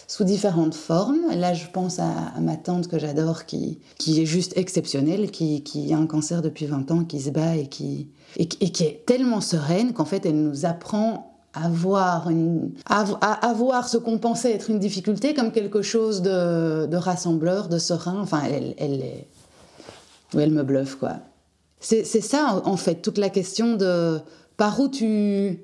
sous 0.08 0.24
différentes 0.24 0.76
formes. 0.76 1.22
Là, 1.36 1.54
je 1.54 1.68
pense 1.68 2.00
à, 2.00 2.34
ma 2.40 2.56
tante 2.56 2.88
que 2.88 3.00
j'adore, 3.00 3.46
qui, 3.46 3.80
qui 3.98 4.22
est 4.22 4.26
juste 4.26 4.58
exceptionnelle, 4.58 5.32
qui, 5.32 5.64
qui, 5.64 5.94
a 5.94 5.98
un 5.98 6.08
cancer 6.08 6.42
depuis 6.42 6.66
20 6.66 6.92
ans, 6.92 7.04
qui 7.04 7.20
se 7.20 7.30
bat 7.30 7.56
et 7.56 7.68
qui, 7.68 8.10
et, 8.38 8.48
qui 8.48 8.84
est 8.84 9.06
tellement 9.06 9.42
sereine 9.42 9.94
qu'en 9.94 10.06
fait, 10.06 10.26
elle 10.26 10.42
nous 10.42 10.66
apprend 10.66 11.30
à 11.54 11.70
voir, 11.70 12.30
une, 12.30 12.72
à, 12.88 13.02
à, 13.22 13.54
voir 13.54 13.88
ce 13.88 13.98
qu'on 13.98 14.18
pensait 14.18 14.54
être 14.54 14.72
une 14.72 14.80
difficulté 14.80 15.34
comme 15.34 15.52
quelque 15.52 15.84
chose 15.84 16.22
de, 16.22 16.88
de 16.88 16.98
rassembleur, 16.98 17.70
de 17.70 17.78
serein. 17.78 18.20
Enfin, 18.20 18.42
elle, 18.50 18.74
elle, 18.78 19.02
est, 19.02 19.28
elle 20.36 20.52
me 20.52 20.64
bluffe, 20.64 20.96
quoi. 20.96 21.18
C'est 21.80 22.04
ça, 22.06 22.62
en 22.64 22.78
fait, 22.78 23.02
toute 23.02 23.18
la 23.18 23.30
question 23.30 23.76
de 23.76 24.20
par 24.56 24.80
où 24.80 24.88
tu... 24.88 25.60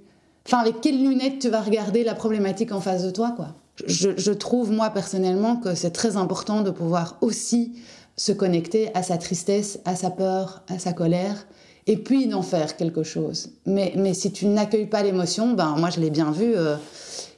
Enfin, 0.45 0.57
avec 0.57 0.81
quelles 0.81 1.01
lunettes 1.01 1.39
tu 1.39 1.49
vas 1.49 1.61
regarder 1.61 2.03
la 2.03 2.13
problématique 2.13 2.73
en 2.73 2.81
face 2.81 3.05
de 3.05 3.11
toi, 3.11 3.31
quoi 3.35 3.55
je, 3.87 4.31
trouve, 4.31 4.71
moi, 4.71 4.89
personnellement, 4.89 5.55
que 5.55 5.75
c'est 5.75 5.91
très 5.91 6.17
important 6.17 6.61
de 6.61 6.71
pouvoir 6.71 7.17
aussi 7.21 7.73
se 8.15 8.31
connecter 8.31 8.93
à 8.95 9.03
sa 9.03 9.17
tristesse, 9.17 9.79
à 9.85 9.95
sa 9.95 10.09
peur, 10.09 10.63
à 10.67 10.79
sa 10.79 10.93
colère, 10.93 11.47
et 11.87 11.97
puis 11.97 12.27
d'en 12.27 12.41
faire 12.41 12.75
quelque 12.75 13.03
chose. 13.03 13.51
Mais, 13.65 13.93
mais 13.95 14.13
si 14.13 14.31
tu 14.31 14.45
n'accueilles 14.45 14.87
pas 14.87 15.01
l'émotion, 15.01 15.53
ben 15.53 15.75
moi 15.77 15.89
je 15.89 15.99
l'ai 15.99 16.09
bien 16.09 16.31
vu, 16.31 16.55
euh, 16.55 16.75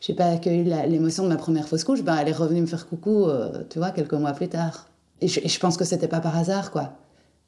j'ai 0.01 0.13
pas 0.13 0.25
accueilli 0.25 0.63
l'émotion 0.89 1.23
de 1.23 1.29
ma 1.29 1.37
première 1.37 1.67
fausse 1.67 1.83
couche, 1.83 2.01
ben 2.01 2.17
elle 2.17 2.27
est 2.27 2.33
revenue 2.33 2.61
me 2.61 2.65
faire 2.65 2.87
coucou, 2.87 3.25
euh, 3.25 3.63
tu 3.69 3.79
vois, 3.79 3.91
quelques 3.91 4.13
mois 4.13 4.33
plus 4.33 4.49
tard. 4.49 4.87
Et 5.21 5.27
je, 5.27 5.59
pense 5.59 5.77
que 5.77 5.85
c'était 5.85 6.07
pas 6.07 6.19
par 6.19 6.35
hasard, 6.35 6.71
quoi. 6.71 6.93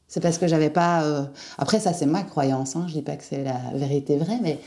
C'est 0.07 0.19
parce 0.19 0.37
que 0.37 0.47
j'avais 0.47 0.69
pas. 0.69 1.03
Euh, 1.03 1.23
après, 1.57 1.79
ça 1.79 1.91
c'est 1.91 2.05
ma 2.05 2.21
croyance, 2.21 2.75
hein, 2.75 2.85
je 2.87 2.93
dis 2.93 3.01
pas 3.01 3.15
que 3.15 3.23
c'est 3.23 3.43
la 3.43 3.59
vérité 3.73 4.17
vraie, 4.17 4.39
mais 4.41 4.59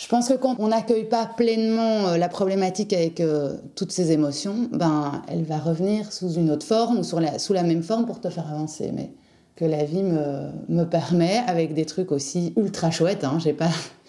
je 0.00 0.06
pense 0.08 0.28
que 0.28 0.34
quand 0.34 0.56
on 0.58 0.68
n'accueille 0.68 1.04
pas 1.04 1.26
pleinement 1.26 2.08
euh, 2.08 2.16
la 2.16 2.30
problématique 2.30 2.94
avec 2.94 3.20
euh, 3.20 3.56
toutes 3.74 3.92
ces 3.92 4.12
émotions, 4.12 4.66
ben, 4.72 5.20
elle 5.28 5.44
va 5.44 5.58
revenir 5.58 6.10
sous 6.10 6.32
une 6.32 6.50
autre 6.50 6.64
forme 6.64 7.00
ou 7.00 7.04
sous 7.04 7.18
la, 7.52 7.62
même 7.62 7.82
forme 7.82 8.06
pour 8.06 8.18
te 8.18 8.30
faire 8.30 8.50
avancer. 8.50 8.92
Mais 8.94 9.10
que 9.56 9.66
la 9.66 9.84
vie 9.84 10.02
me, 10.02 10.48
me 10.70 10.84
permet, 10.84 11.42
avec 11.46 11.74
des 11.74 11.84
trucs 11.84 12.12
aussi 12.12 12.54
ultra 12.56 12.90
chouettes, 12.90 13.24
hein, 13.24 13.38
j'ai 13.44 13.52
pas, 13.52 13.68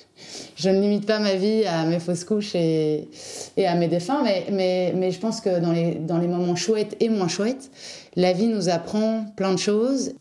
je 0.55 0.69
ne 0.69 0.79
limite 0.79 1.05
pas 1.05 1.19
ma 1.19 1.35
vie 1.35 1.65
à 1.65 1.85
mes 1.85 1.99
fausses 1.99 2.23
couches 2.23 2.55
et, 2.55 3.09
et 3.57 3.67
à 3.67 3.75
mes 3.75 3.89
défunts, 3.89 4.23
mais, 4.23 4.45
mais, 4.49 4.93
mais, 4.95 5.11
je 5.11 5.19
pense 5.19 5.41
que 5.41 5.59
dans 5.59 5.73
les, 5.73 5.95
dans 5.95 6.19
les 6.19 6.27
moments 6.27 6.55
chouettes 6.55 6.95
et 7.01 7.09
moins 7.09 7.27
chouettes, 7.27 7.69
la 8.15 8.31
vie 8.31 8.47
nous 8.47 8.69
apprend 8.69 9.25
plein 9.35 9.51
de 9.51 9.59
choses. 9.59 10.13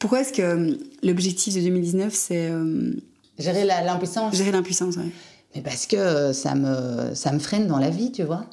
Pourquoi 0.00 0.22
est-ce 0.22 0.32
que 0.32 0.42
euh, 0.42 0.76
l'objectif 1.04 1.54
de 1.54 1.60
2019, 1.60 2.12
c'est 2.12 2.50
Gérer 3.38 3.64
l'impuissance. 3.64 4.34
Gérer 4.34 4.52
l'impuissance, 4.52 4.96
oui. 4.96 5.12
Mais 5.54 5.62
parce 5.62 5.86
que 5.86 6.32
ça 6.32 6.54
me, 6.54 7.14
ça 7.14 7.32
me 7.32 7.38
freine 7.38 7.66
dans 7.66 7.78
la 7.78 7.90
vie, 7.90 8.12
tu 8.12 8.22
vois. 8.24 8.44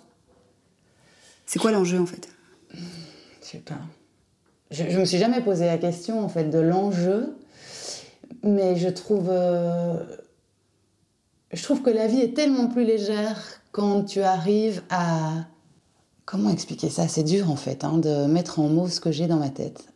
C'est 1.45 1.59
quoi 1.59 1.71
l'enjeu, 1.71 1.99
en 1.99 2.05
fait? 2.05 2.29
Je 2.71 2.77
sais 3.41 3.57
pas. 3.57 3.79
Je, 4.71 4.83
je 4.89 4.99
me 4.99 5.05
suis 5.05 5.17
jamais 5.17 5.41
posé 5.41 5.65
la 5.65 5.77
question, 5.77 6.23
en 6.23 6.29
fait, 6.29 6.45
de 6.45 6.59
l'enjeu. 6.59 7.35
Mais 8.43 8.77
je 8.77 8.89
trouve... 8.89 9.29
Euh, 9.29 9.95
je 11.51 11.63
trouve 11.63 11.81
que 11.81 11.89
la 11.89 12.07
vie 12.07 12.21
est 12.21 12.35
tellement 12.35 12.67
plus 12.67 12.85
légère 12.85 13.61
quand 13.71 14.03
tu 14.03 14.21
arrives 14.21 14.81
à... 14.89 15.45
Comment 16.25 16.49
expliquer 16.49 16.89
ça? 16.89 17.07
C'est 17.07 17.23
dur, 17.23 17.51
en 17.51 17.55
fait, 17.55 17.83
hein, 17.83 17.97
de 17.97 18.25
mettre 18.25 18.59
en 18.59 18.67
mots 18.67 18.87
ce 18.87 18.99
que 18.99 19.11
j'ai 19.11 19.27
dans 19.27 19.37
ma 19.37 19.49
tête 19.49 19.87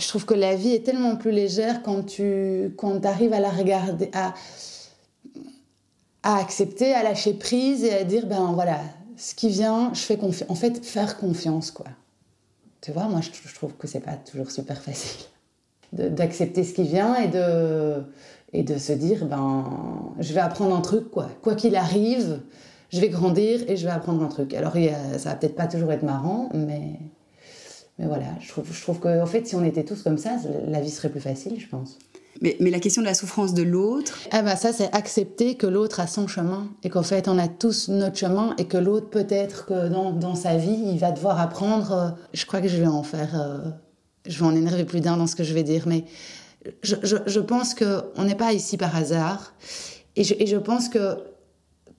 je 0.00 0.08
trouve 0.08 0.24
que 0.24 0.34
la 0.34 0.54
vie 0.56 0.74
est 0.74 0.84
tellement 0.84 1.16
plus 1.16 1.30
légère 1.30 1.82
quand 1.82 2.02
tu 2.04 2.72
quand 2.76 3.04
arrives 3.04 3.32
à 3.32 3.40
la 3.40 3.50
regarder, 3.50 4.10
à, 4.12 4.34
à 6.22 6.38
accepter, 6.38 6.92
à 6.94 7.02
lâcher 7.02 7.34
prise 7.34 7.84
et 7.84 7.92
à 7.92 8.04
dire 8.04 8.26
ben 8.26 8.52
voilà, 8.52 8.80
ce 9.16 9.34
qui 9.34 9.48
vient, 9.48 9.92
je 9.94 10.00
fais 10.00 10.16
confiance. 10.16 10.50
En 10.50 10.54
fait, 10.54 10.84
faire 10.84 11.18
confiance, 11.18 11.70
quoi. 11.70 11.86
Tu 12.80 12.92
vois, 12.92 13.08
moi, 13.08 13.20
je, 13.20 13.54
trouve 13.54 13.74
que 13.74 13.86
c'est 13.86 14.00
pas 14.00 14.14
toujours 14.14 14.50
super 14.50 14.80
facile 14.80 15.26
d'accepter 15.92 16.62
ce 16.62 16.72
qui 16.72 16.84
vient 16.84 17.16
et 17.16 17.26
de, 17.26 18.04
et 18.52 18.62
de 18.62 18.78
se 18.78 18.92
dire 18.92 19.26
ben 19.26 19.64
je 20.20 20.32
vais 20.32 20.40
apprendre 20.40 20.74
un 20.74 20.80
truc, 20.80 21.10
quoi. 21.10 21.28
Quoi 21.42 21.56
qu'il 21.56 21.74
arrive, 21.74 22.40
je 22.90 23.00
vais 23.00 23.08
grandir 23.08 23.68
et 23.68 23.76
je 23.76 23.84
vais 23.84 23.92
apprendre 23.92 24.22
un 24.22 24.28
truc. 24.28 24.54
Alors, 24.54 24.74
ça 25.18 25.30
va 25.30 25.34
peut-être 25.34 25.56
pas 25.56 25.66
toujours 25.66 25.90
être 25.92 26.04
marrant, 26.04 26.48
mais 26.54 27.00
mais 28.00 28.06
voilà, 28.06 28.24
je 28.40 28.48
trouve, 28.48 28.64
je 28.72 28.80
trouve 28.80 28.98
qu'en 28.98 29.26
fait, 29.26 29.46
si 29.46 29.54
on 29.54 29.62
était 29.62 29.84
tous 29.84 30.02
comme 30.02 30.16
ça, 30.16 30.30
la 30.66 30.80
vie 30.80 30.88
serait 30.88 31.10
plus 31.10 31.20
facile, 31.20 31.60
je 31.60 31.68
pense. 31.68 31.98
Mais, 32.40 32.56
mais, 32.58 32.70
la 32.70 32.80
question 32.80 33.02
de 33.02 33.06
la 33.06 33.12
souffrance 33.12 33.52
de 33.52 33.62
l'autre? 33.62 34.18
Ah 34.30 34.40
bah 34.40 34.56
ça, 34.56 34.72
c'est 34.72 34.90
accepter 34.94 35.56
que 35.56 35.66
l'autre 35.66 36.00
a 36.00 36.06
son 36.06 36.26
chemin 36.26 36.68
et 36.82 36.88
qu'en 36.88 37.02
fait, 37.02 37.28
on 37.28 37.36
a 37.36 37.46
tous 37.46 37.88
notre 37.88 38.16
chemin 38.16 38.54
et 38.56 38.64
que 38.64 38.78
l'autre, 38.78 39.10
peut-être 39.10 39.66
que 39.66 39.88
dans, 39.88 40.12
dans, 40.12 40.34
sa 40.34 40.56
vie, 40.56 40.82
il 40.86 40.98
va 40.98 41.12
devoir 41.12 41.38
apprendre. 41.38 41.92
Euh, 41.92 42.08
je 42.32 42.46
crois 42.46 42.62
que 42.62 42.68
je 42.68 42.78
vais 42.78 42.86
en 42.86 43.02
faire. 43.02 43.38
Euh, 43.38 43.58
je 44.26 44.38
vais 44.38 44.46
en 44.46 44.56
énerver 44.56 44.86
plus 44.86 45.02
d'un 45.02 45.18
dans 45.18 45.26
ce 45.26 45.36
que 45.36 45.44
je 45.44 45.52
vais 45.52 45.62
dire, 45.62 45.86
mais 45.86 46.06
je, 46.82 46.96
je, 47.02 47.16
je 47.26 47.40
pense 47.40 47.74
qu'on 47.74 48.24
n'est 48.24 48.34
pas 48.34 48.54
ici 48.54 48.78
par 48.78 48.96
hasard. 48.96 49.52
Et 50.16 50.24
je, 50.24 50.34
et 50.38 50.46
je 50.46 50.56
pense 50.56 50.88
que 50.88 51.18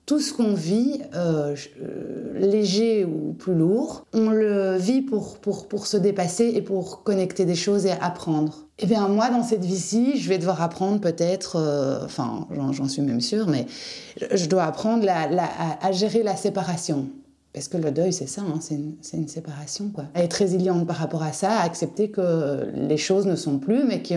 tout 0.06 0.18
ce 0.18 0.32
qu'on 0.32 0.54
vit, 0.54 1.00
euh, 1.14 1.54
euh, 1.80 2.38
léger 2.38 3.04
ou 3.04 3.34
plus 3.34 3.54
lourd, 3.54 4.04
on 4.12 4.30
le 4.30 4.76
vit 4.76 5.00
pour, 5.00 5.38
pour, 5.38 5.68
pour, 5.68 5.86
se 5.86 5.96
dépasser 5.96 6.52
et 6.54 6.62
pour 6.62 7.04
connecter 7.04 7.44
des 7.44 7.54
choses 7.54 7.86
et 7.86 7.92
apprendre. 7.92 8.66
Eh 8.80 8.86
bien, 8.86 9.06
moi, 9.06 9.30
dans 9.30 9.44
cette 9.44 9.64
vie-ci, 9.64 10.18
je 10.18 10.28
vais 10.28 10.38
devoir 10.38 10.60
apprendre 10.60 11.00
peut-être, 11.00 11.56
euh, 11.56 12.04
enfin, 12.04 12.48
j'en 12.72 12.88
suis 12.88 13.02
même 13.02 13.20
sûre, 13.20 13.46
mais 13.46 13.66
je 14.32 14.46
dois 14.46 14.64
apprendre 14.64 15.04
la, 15.04 15.28
à 15.80 15.92
gérer 15.92 16.22
la 16.24 16.34
séparation. 16.34 17.08
Parce 17.52 17.68
que 17.68 17.76
le 17.76 17.90
deuil, 17.90 18.14
c'est 18.14 18.26
ça, 18.26 18.40
hein, 18.40 18.60
c'est 18.62 19.16
une, 19.16 19.28
séparation. 19.28 19.90
Quoi. 19.90 20.04
Être 20.14 20.32
résiliente 20.32 20.86
par 20.86 20.96
rapport 20.96 21.22
à 21.22 21.32
ça, 21.32 21.60
accepter 21.60 22.10
que 22.10 22.70
les 22.74 22.96
choses 22.96 23.26
ne 23.26 23.36
sont 23.36 23.58
plus, 23.58 23.84
mais 23.84 24.00
qui, 24.00 24.14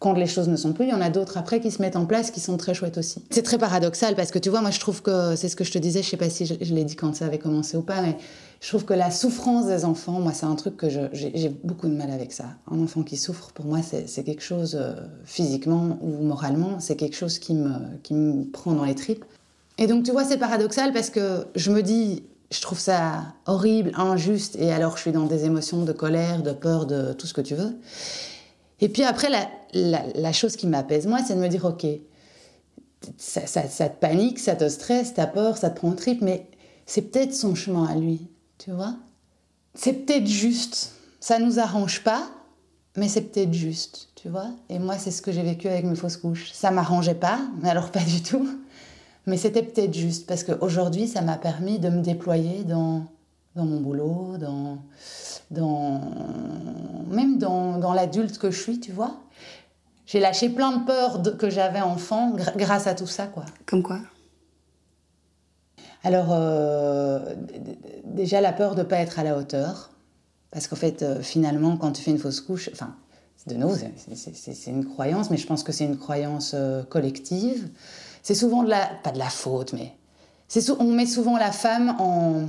quand 0.00 0.12
les 0.12 0.26
choses 0.26 0.48
ne 0.48 0.56
sont 0.56 0.74
plus, 0.74 0.84
il 0.84 0.90
y 0.90 0.94
en 0.94 1.00
a 1.00 1.08
d'autres 1.08 1.38
après 1.38 1.60
qui 1.60 1.70
se 1.70 1.80
mettent 1.80 1.96
en 1.96 2.04
place 2.04 2.30
qui 2.30 2.40
sont 2.40 2.58
très 2.58 2.74
chouettes 2.74 2.98
aussi. 2.98 3.24
C'est 3.30 3.42
très 3.42 3.56
paradoxal 3.56 4.14
parce 4.16 4.30
que 4.30 4.38
tu 4.38 4.50
vois, 4.50 4.60
moi 4.60 4.70
je 4.70 4.80
trouve 4.80 5.00
que 5.00 5.34
c'est 5.34 5.48
ce 5.48 5.56
que 5.56 5.64
je 5.64 5.72
te 5.72 5.78
disais, 5.78 6.02
je 6.02 6.10
sais 6.10 6.18
pas 6.18 6.28
si 6.28 6.44
je, 6.44 6.54
je 6.60 6.74
l'ai 6.74 6.84
dit 6.84 6.94
quand 6.94 7.14
ça 7.16 7.24
avait 7.24 7.38
commencé 7.38 7.78
ou 7.78 7.82
pas, 7.82 8.02
mais 8.02 8.18
je 8.64 8.68
trouve 8.68 8.86
que 8.86 8.94
la 8.94 9.10
souffrance 9.10 9.66
des 9.66 9.84
enfants, 9.84 10.20
moi 10.20 10.32
c'est 10.32 10.46
un 10.46 10.54
truc 10.54 10.78
que 10.78 10.88
j'ai 10.88 11.48
beaucoup 11.64 11.86
de 11.86 11.94
mal 11.94 12.10
avec 12.10 12.32
ça. 12.32 12.46
Un 12.70 12.82
enfant 12.82 13.02
qui 13.02 13.18
souffre, 13.18 13.52
pour 13.52 13.66
moi, 13.66 13.80
c'est 13.82 14.24
quelque 14.24 14.42
chose 14.42 14.78
euh, 14.80 14.94
physiquement 15.26 15.98
ou 16.00 16.24
moralement, 16.24 16.80
c'est 16.80 16.96
quelque 16.96 17.16
chose 17.16 17.38
qui 17.38 17.52
me, 17.52 17.72
qui 18.02 18.14
me 18.14 18.44
prend 18.44 18.72
dans 18.72 18.84
les 18.84 18.94
tripes. 18.94 19.24
Et 19.76 19.86
donc 19.86 20.04
tu 20.04 20.12
vois, 20.12 20.24
c'est 20.24 20.38
paradoxal 20.38 20.94
parce 20.94 21.10
que 21.10 21.44
je 21.56 21.70
me 21.70 21.82
dis, 21.82 22.22
je 22.54 22.60
trouve 22.60 22.78
ça 22.78 23.34
horrible, 23.46 23.90
injuste, 23.96 24.56
et 24.56 24.70
alors 24.70 24.96
je 24.96 25.02
suis 25.02 25.12
dans 25.12 25.26
des 25.26 25.44
émotions 25.44 25.82
de 25.82 25.92
colère, 25.92 26.42
de 26.42 26.52
peur, 26.52 26.86
de 26.86 27.12
tout 27.12 27.26
ce 27.26 27.34
que 27.34 27.40
tu 27.40 27.56
veux. 27.56 27.76
Et 28.80 28.88
puis 28.88 29.02
après, 29.02 29.28
la, 29.72 30.32
chose 30.32 30.54
qui 30.56 30.68
m'apaise, 30.68 31.06
moi, 31.06 31.18
c'est 31.26 31.34
de 31.34 31.40
me 31.40 31.48
dire, 31.48 31.64
ok, 31.64 31.84
ça, 33.18 33.46
ça, 33.46 33.88
te 33.88 33.98
panique, 33.98 34.38
ça 34.38 34.54
te 34.54 34.68
stresse, 34.68 35.14
t'as 35.14 35.26
peur, 35.26 35.56
ça 35.56 35.70
te 35.70 35.80
prend 35.80 35.92
trip, 35.92 36.22
mais 36.22 36.46
c'est 36.86 37.02
peut-être 37.02 37.34
son 37.34 37.56
chemin 37.56 37.86
à 37.86 37.96
lui, 37.96 38.28
tu 38.58 38.70
vois 38.70 38.94
C'est 39.74 40.04
peut-être 40.04 40.26
juste. 40.26 40.92
Ça 41.18 41.40
nous 41.40 41.58
arrange 41.58 42.04
pas, 42.04 42.28
mais 42.96 43.08
c'est 43.08 43.22
peut-être 43.22 43.52
juste, 43.52 44.10
tu 44.14 44.28
vois 44.28 44.50
Et 44.68 44.78
moi, 44.78 44.96
c'est 44.96 45.10
ce 45.10 45.22
que 45.22 45.32
j'ai 45.32 45.42
vécu 45.42 45.66
avec 45.66 45.84
mes 45.84 45.96
fausses 45.96 46.18
couches. 46.18 46.52
Ça 46.52 46.70
m'arrangeait 46.70 47.14
pas, 47.14 47.40
mais 47.60 47.70
alors 47.70 47.90
pas 47.90 48.04
du 48.04 48.22
tout. 48.22 48.48
Mais 49.26 49.36
c'était 49.36 49.62
peut-être 49.62 49.94
juste 49.94 50.26
parce 50.26 50.44
qu'aujourd'hui, 50.44 51.08
ça 51.08 51.22
m'a 51.22 51.36
permis 51.36 51.78
de 51.78 51.88
me 51.88 52.02
déployer 52.02 52.64
dans, 52.64 53.06
dans 53.54 53.64
mon 53.64 53.80
boulot, 53.80 54.36
dans, 54.38 54.78
dans, 55.50 56.00
même 57.08 57.38
dans, 57.38 57.78
dans 57.78 57.94
l'adulte 57.94 58.38
que 58.38 58.50
je 58.50 58.60
suis, 58.60 58.80
tu 58.80 58.92
vois. 58.92 59.16
J'ai 60.06 60.20
lâché 60.20 60.50
plein 60.50 60.76
de 60.76 60.84
peurs 60.84 61.20
de, 61.20 61.30
que 61.30 61.48
j'avais 61.48 61.80
enfant 61.80 62.32
gr 62.32 62.50
grâce 62.56 62.86
à 62.86 62.94
tout 62.94 63.06
ça, 63.06 63.26
quoi. 63.26 63.44
Comme 63.64 63.82
quoi? 63.82 64.00
Alors, 66.02 66.28
euh, 66.30 67.34
déjà 68.04 68.42
la 68.42 68.52
peur 68.52 68.74
de 68.74 68.82
ne 68.82 68.86
pas 68.86 68.98
être 68.98 69.18
à 69.18 69.24
la 69.24 69.38
hauteur. 69.38 69.90
Parce 70.50 70.68
qu'en 70.68 70.76
fait, 70.76 71.02
euh, 71.02 71.20
finalement, 71.20 71.76
quand 71.76 71.92
tu 71.92 72.02
fais 72.02 72.12
une 72.12 72.18
fausse 72.18 72.40
couche, 72.40 72.70
enfin, 72.72 72.94
de 73.46 73.54
nouveau, 73.54 73.74
c'est 73.74 74.70
une 74.70 74.84
croyance, 74.84 75.30
mais 75.30 75.36
je 75.36 75.46
pense 75.46 75.64
que 75.64 75.72
c'est 75.72 75.84
une 75.84 75.98
croyance 75.98 76.52
euh, 76.54 76.84
collective 76.84 77.68
c'est 78.24 78.34
souvent 78.34 78.62
de 78.62 78.70
la, 78.70 78.90
pas 79.02 79.12
de 79.12 79.18
la 79.18 79.28
faute, 79.28 79.74
mais 79.74 79.92
on 80.80 80.84
met 80.84 81.06
souvent 81.06 81.36
la 81.36 81.52
femme 81.52 81.94
en, 82.00 82.46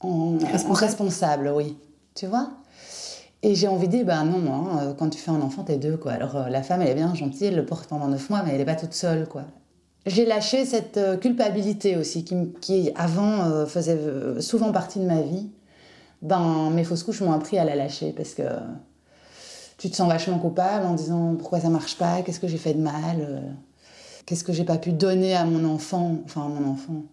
en, 0.00 0.32
responsable. 0.38 0.70
en 0.70 0.74
responsable, 0.74 1.52
oui. 1.56 1.78
Tu 2.14 2.26
vois? 2.26 2.50
Et 3.42 3.54
j'ai 3.54 3.68
envie 3.68 3.88
de 3.88 3.92
dire, 3.92 4.04
ben 4.04 4.24
non, 4.24 4.52
hein, 4.52 4.78
euh, 4.82 4.94
quand 4.94 5.08
tu 5.08 5.18
fais 5.18 5.30
un 5.30 5.40
enfant, 5.40 5.64
t'es 5.64 5.78
deux, 5.78 5.96
quoi. 5.96 6.12
Alors 6.12 6.36
euh, 6.36 6.48
la 6.48 6.62
femme, 6.62 6.82
elle 6.82 6.90
est 6.90 6.94
bien 6.94 7.12
gentille, 7.14 7.46
elle 7.46 7.56
le 7.56 7.64
porte 7.64 7.88
pendant 7.88 8.06
neuf 8.06 8.28
mois, 8.28 8.42
mais 8.44 8.52
elle 8.52 8.58
n'est 8.58 8.66
pas 8.66 8.76
toute 8.76 8.92
seule, 8.92 9.26
quoi. 9.26 9.44
J'ai 10.04 10.26
lâché 10.26 10.66
cette 10.66 10.98
euh, 10.98 11.16
culpabilité 11.16 11.96
aussi, 11.96 12.24
qui, 12.24 12.52
qui 12.60 12.90
avant 12.94 13.44
euh, 13.44 13.66
faisait 13.66 13.98
souvent 14.40 14.72
partie 14.72 14.98
de 14.98 15.06
ma 15.06 15.22
vie. 15.22 15.48
Ben, 16.20 16.70
mes 16.70 16.84
fausses 16.84 17.02
couches 17.02 17.22
m'ont 17.22 17.32
appris 17.32 17.58
à 17.58 17.64
la 17.64 17.76
lâcher, 17.76 18.12
parce 18.12 18.34
que 18.34 18.42
tu 19.78 19.90
te 19.90 19.96
sens 19.96 20.08
vachement 20.08 20.38
coupable 20.38 20.84
en 20.84 20.94
disant 20.94 21.34
pourquoi 21.36 21.60
ça 21.60 21.70
marche 21.70 21.96
pas, 21.96 22.20
qu'est-ce 22.20 22.38
que 22.38 22.46
j'ai 22.46 22.58
fait 22.58 22.74
de 22.74 22.82
mal 22.82 23.56
Qu'est-ce 24.26 24.44
que 24.44 24.52
j'ai 24.52 24.64
pas 24.64 24.78
pu 24.78 24.92
donner 24.92 25.34
à 25.34 25.44
mon 25.44 25.64
enfant, 25.64 26.18
enfin 26.24 26.46
à 26.46 26.48
mon 26.48 26.70
enfant, 26.70 27.04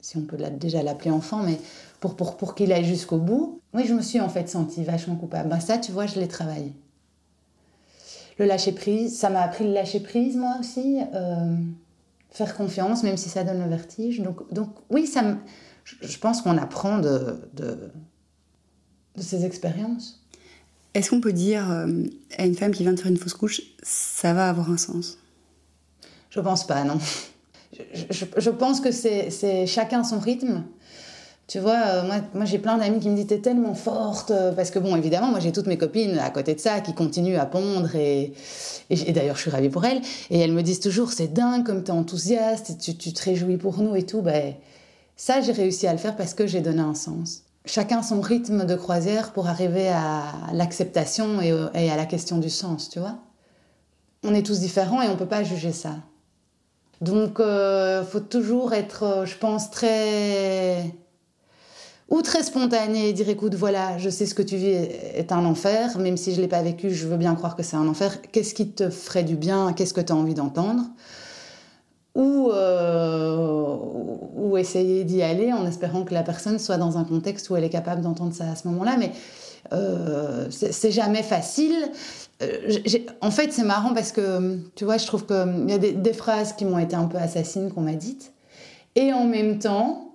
si 0.00 0.16
on 0.16 0.22
peut 0.22 0.36
déjà 0.58 0.82
l'appeler 0.82 1.10
enfant, 1.10 1.42
mais 1.42 1.58
pour, 2.00 2.16
pour, 2.16 2.36
pour 2.36 2.54
qu'il 2.54 2.72
aille 2.72 2.84
jusqu'au 2.84 3.18
bout. 3.18 3.60
Oui, 3.74 3.84
je 3.86 3.94
me 3.94 4.02
suis 4.02 4.20
en 4.20 4.28
fait 4.28 4.48
sentie 4.48 4.84
vachement 4.84 5.16
coupable. 5.16 5.48
Ben 5.48 5.60
ça, 5.60 5.78
tu 5.78 5.92
vois, 5.92 6.06
je 6.06 6.18
l'ai 6.18 6.28
travaillé. 6.28 6.72
Le 8.38 8.44
lâcher 8.44 8.72
prise, 8.72 9.16
ça 9.16 9.30
m'a 9.30 9.40
appris 9.40 9.64
le 9.64 9.72
lâcher 9.72 10.00
prise, 10.00 10.36
moi 10.36 10.56
aussi. 10.60 11.00
Euh, 11.14 11.56
faire 12.30 12.56
confiance, 12.56 13.02
même 13.02 13.16
si 13.16 13.28
ça 13.28 13.44
donne 13.44 13.62
le 13.62 13.68
vertige. 13.68 14.20
Donc, 14.20 14.52
donc 14.52 14.68
oui, 14.90 15.06
ça 15.06 15.38
je 16.02 16.18
pense 16.18 16.42
qu'on 16.42 16.58
apprend 16.58 16.98
de, 16.98 17.40
de, 17.54 17.90
de 19.16 19.22
ces 19.22 19.44
expériences. 19.44 20.22
Est-ce 20.94 21.10
qu'on 21.10 21.20
peut 21.20 21.32
dire 21.32 21.70
euh, 21.70 22.04
à 22.38 22.46
une 22.46 22.54
femme 22.54 22.72
qui 22.72 22.82
vient 22.82 22.92
de 22.92 22.98
faire 22.98 23.10
une 23.10 23.16
fausse 23.16 23.34
couche, 23.34 23.62
ça 23.82 24.32
va 24.32 24.48
avoir 24.48 24.70
un 24.70 24.76
sens? 24.76 25.18
Je 26.36 26.40
pense 26.42 26.66
pas, 26.66 26.84
non. 26.84 26.98
Je, 28.00 28.50
pense 28.50 28.80
que 28.80 28.90
c'est 28.90 29.66
chacun 29.66 30.04
son 30.04 30.18
rythme. 30.18 30.64
Tu 31.46 31.60
vois, 31.60 31.78
euh, 31.86 32.02
moi, 32.34 32.44
j'ai 32.44 32.58
plein 32.58 32.76
d'amis 32.76 32.98
qui 32.98 33.08
me 33.08 33.14
disent 33.14 33.28
t'es 33.28 33.38
tellement 33.38 33.74
forte 33.74 34.32
euh, 34.32 34.50
parce 34.50 34.72
que 34.72 34.80
bon, 34.80 34.96
évidemment, 34.96 35.28
moi 35.28 35.38
j'ai 35.38 35.52
toutes 35.52 35.68
mes 35.68 35.78
copines 35.78 36.18
à 36.18 36.30
côté 36.30 36.54
de 36.54 36.60
ça 36.60 36.80
qui 36.80 36.92
continuent 36.92 37.36
à 37.36 37.46
pondre 37.46 37.94
et, 37.94 38.32
d'ailleurs 38.90 39.36
je 39.36 39.42
suis 39.42 39.50
ravie 39.50 39.68
pour 39.68 39.84
elles 39.84 40.00
et 40.30 40.40
elles 40.40 40.52
me 40.52 40.62
disent 40.62 40.80
toujours 40.80 41.12
c'est 41.12 41.32
dingue 41.32 41.64
comme 41.64 41.84
t'es 41.84 41.92
enthousiaste, 41.92 42.78
tu, 42.80 42.96
te 42.96 43.22
réjouis 43.22 43.58
pour 43.58 43.78
nous 43.78 43.94
et 43.94 44.04
tout. 44.04 44.22
Ben 44.22 44.54
ça 45.14 45.40
j'ai 45.40 45.52
réussi 45.52 45.86
à 45.86 45.92
le 45.92 45.98
faire 45.98 46.16
parce 46.16 46.34
que 46.34 46.48
j'ai 46.48 46.60
donné 46.60 46.80
un 46.80 46.94
sens. 46.94 47.42
Chacun 47.64 48.02
son 48.02 48.20
rythme 48.20 48.66
de 48.66 48.74
croisière 48.74 49.32
pour 49.32 49.46
arriver 49.46 49.88
à 49.88 50.24
l'acceptation 50.52 51.40
et, 51.40 51.54
et 51.74 51.90
à 51.92 51.96
la 51.96 52.06
question 52.06 52.38
du 52.38 52.50
sens, 52.50 52.90
tu 52.90 52.98
vois. 52.98 53.18
On 54.24 54.34
est 54.34 54.44
tous 54.44 54.58
différents 54.58 55.00
et 55.00 55.08
on 55.08 55.16
peut 55.16 55.26
pas 55.26 55.44
juger 55.44 55.70
ça. 55.70 55.94
Donc, 57.00 57.40
euh, 57.40 58.04
faut 58.04 58.20
toujours 58.20 58.72
être, 58.72 59.02
euh, 59.02 59.26
je 59.26 59.36
pense, 59.36 59.70
très 59.70 60.94
ou 62.08 62.22
très 62.22 62.44
spontané 62.44 63.08
et 63.08 63.12
dire 63.12 63.28
écoute 63.28 63.54
voilà 63.56 63.98
je 63.98 64.08
sais 64.10 64.26
ce 64.26 64.34
que 64.34 64.42
tu 64.42 64.56
vis 64.56 64.68
est 64.68 65.32
un 65.32 65.44
enfer. 65.44 65.98
Même 65.98 66.16
si 66.16 66.34
je 66.34 66.40
l'ai 66.40 66.48
pas 66.48 66.62
vécu 66.62 66.90
je 66.90 67.06
veux 67.06 67.16
bien 67.16 67.34
croire 67.34 67.56
que 67.56 67.62
c'est 67.62 67.76
un 67.76 67.88
enfer. 67.88 68.22
Qu'est-ce 68.32 68.54
qui 68.54 68.68
te 68.70 68.90
ferait 68.90 69.24
du 69.24 69.36
bien? 69.36 69.72
Qu'est-ce 69.72 69.94
que 69.94 70.00
tu 70.00 70.12
as 70.12 70.16
envie 70.16 70.34
d'entendre? 70.34 70.84
Ou, 72.14 72.50
euh, 72.50 73.76
ou 74.34 74.56
essayer 74.56 75.04
d'y 75.04 75.20
aller 75.22 75.52
en 75.52 75.66
espérant 75.66 76.04
que 76.04 76.14
la 76.14 76.22
personne 76.22 76.58
soit 76.58 76.78
dans 76.78 76.96
un 76.96 77.04
contexte 77.04 77.50
où 77.50 77.56
elle 77.56 77.64
est 77.64 77.70
capable 77.70 78.00
d'entendre 78.00 78.32
ça 78.32 78.50
à 78.50 78.56
ce 78.56 78.68
moment-là 78.68 78.96
euh, 79.72 80.46
c'est 80.50 80.90
jamais 80.90 81.22
facile 81.22 81.74
euh, 82.42 82.78
en 83.22 83.30
fait, 83.30 83.52
c'est 83.52 83.64
marrant 83.64 83.94
parce 83.94 84.12
que, 84.12 84.58
tu 84.74 84.84
vois, 84.84 84.98
je 84.98 85.06
trouve 85.06 85.26
qu'il 85.26 85.70
y 85.70 85.72
a 85.72 85.78
des, 85.78 85.92
des, 85.92 86.12
phrases 86.12 86.52
qui 86.52 86.64
m'ont 86.64 86.78
été 86.78 86.94
un 86.94 87.06
peu 87.06 87.16
assassines 87.16 87.72
qu'on 87.72 87.80
m'a 87.80 87.94
dites. 87.94 88.32
Et 88.94 89.12
en 89.12 89.24
même 89.24 89.58
temps, 89.58 90.12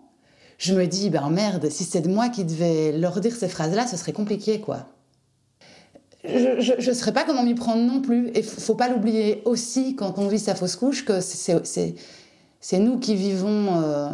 je 0.57 0.75
me 0.75 0.85
dis, 0.85 1.09
ben 1.09 1.29
merde, 1.29 1.69
si 1.69 1.83
c'est 1.83 2.01
de 2.01 2.09
moi 2.09 2.29
qui 2.29 2.43
devais 2.43 2.91
leur 2.91 3.19
dire 3.19 3.35
ces 3.35 3.47
phrases-là, 3.47 3.87
ce 3.87 3.97
serait 3.97 4.13
compliqué, 4.13 4.59
quoi. 4.59 4.85
Je 6.23 6.87
ne 6.87 6.93
saurais 6.93 7.13
pas 7.13 7.23
comment 7.23 7.43
m'y 7.43 7.55
prendre 7.55 7.81
non 7.81 7.99
plus. 7.99 8.29
Et 8.35 8.43
faut 8.43 8.75
pas 8.75 8.87
l'oublier 8.87 9.41
aussi, 9.45 9.95
quand 9.95 10.19
on 10.19 10.27
vit 10.27 10.37
sa 10.37 10.53
fausse 10.53 10.75
couche, 10.75 11.03
que 11.03 11.19
c'est 11.19 12.79
nous 12.79 12.99
qui 12.99 13.15
vivons 13.15 13.81
euh, 13.81 14.09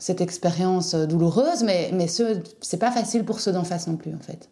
cette 0.00 0.20
expérience 0.20 0.96
douloureuse, 0.96 1.62
mais, 1.62 1.90
mais 1.92 2.08
c'est 2.08 2.78
pas 2.78 2.90
facile 2.90 3.24
pour 3.24 3.38
ceux 3.38 3.52
d'en 3.52 3.64
face 3.64 3.86
non 3.86 3.96
plus, 3.96 4.12
en 4.14 4.18
fait. 4.18 4.48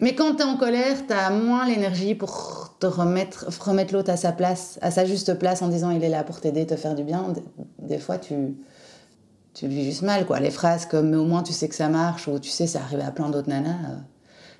Mais 0.00 0.14
quand 0.14 0.36
tu 0.36 0.40
es 0.40 0.44
en 0.44 0.56
colère, 0.56 1.06
tu 1.06 1.12
as 1.12 1.28
moins 1.28 1.66
l'énergie 1.66 2.14
pour 2.14 2.74
te 2.78 2.86
remettre, 2.86 3.46
remettre 3.60 3.92
l'autre 3.92 4.10
à 4.10 4.16
sa 4.16 4.32
place, 4.32 4.78
à 4.80 4.90
sa 4.90 5.04
juste 5.04 5.34
place 5.34 5.60
en 5.60 5.68
disant 5.68 5.90
il 5.90 6.02
est 6.02 6.08
là 6.08 6.24
pour 6.24 6.40
t'aider, 6.40 6.66
te 6.66 6.76
faire 6.76 6.94
du 6.94 7.04
bien. 7.04 7.34
Des 7.78 7.98
fois, 7.98 8.16
tu, 8.16 8.34
tu 9.52 9.68
le 9.68 9.74
vis 9.74 9.84
juste 9.84 10.02
mal. 10.02 10.24
quoi. 10.24 10.40
Les 10.40 10.50
phrases 10.50 10.86
comme 10.86 11.10
mais 11.10 11.16
au 11.16 11.26
moins 11.26 11.42
tu 11.42 11.52
sais 11.52 11.68
que 11.68 11.74
ça 11.74 11.90
marche 11.90 12.28
ou 12.28 12.38
tu 12.38 12.48
sais 12.48 12.66
ça 12.66 12.80
arrive 12.80 13.00
à 13.00 13.10
plein 13.10 13.28
d'autres 13.28 13.50
nanas, 13.50 13.90
euh, 13.90 13.96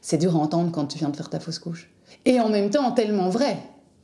c'est 0.02 0.18
dur 0.18 0.36
à 0.36 0.38
entendre 0.38 0.70
quand 0.72 0.84
tu 0.84 0.98
viens 0.98 1.08
de 1.08 1.16
faire 1.16 1.30
ta 1.30 1.40
fausse 1.40 1.58
couche. 1.58 1.90
Et 2.26 2.38
en 2.38 2.50
même 2.50 2.68
temps, 2.68 2.92
tellement 2.92 3.30
vrai, 3.30 3.56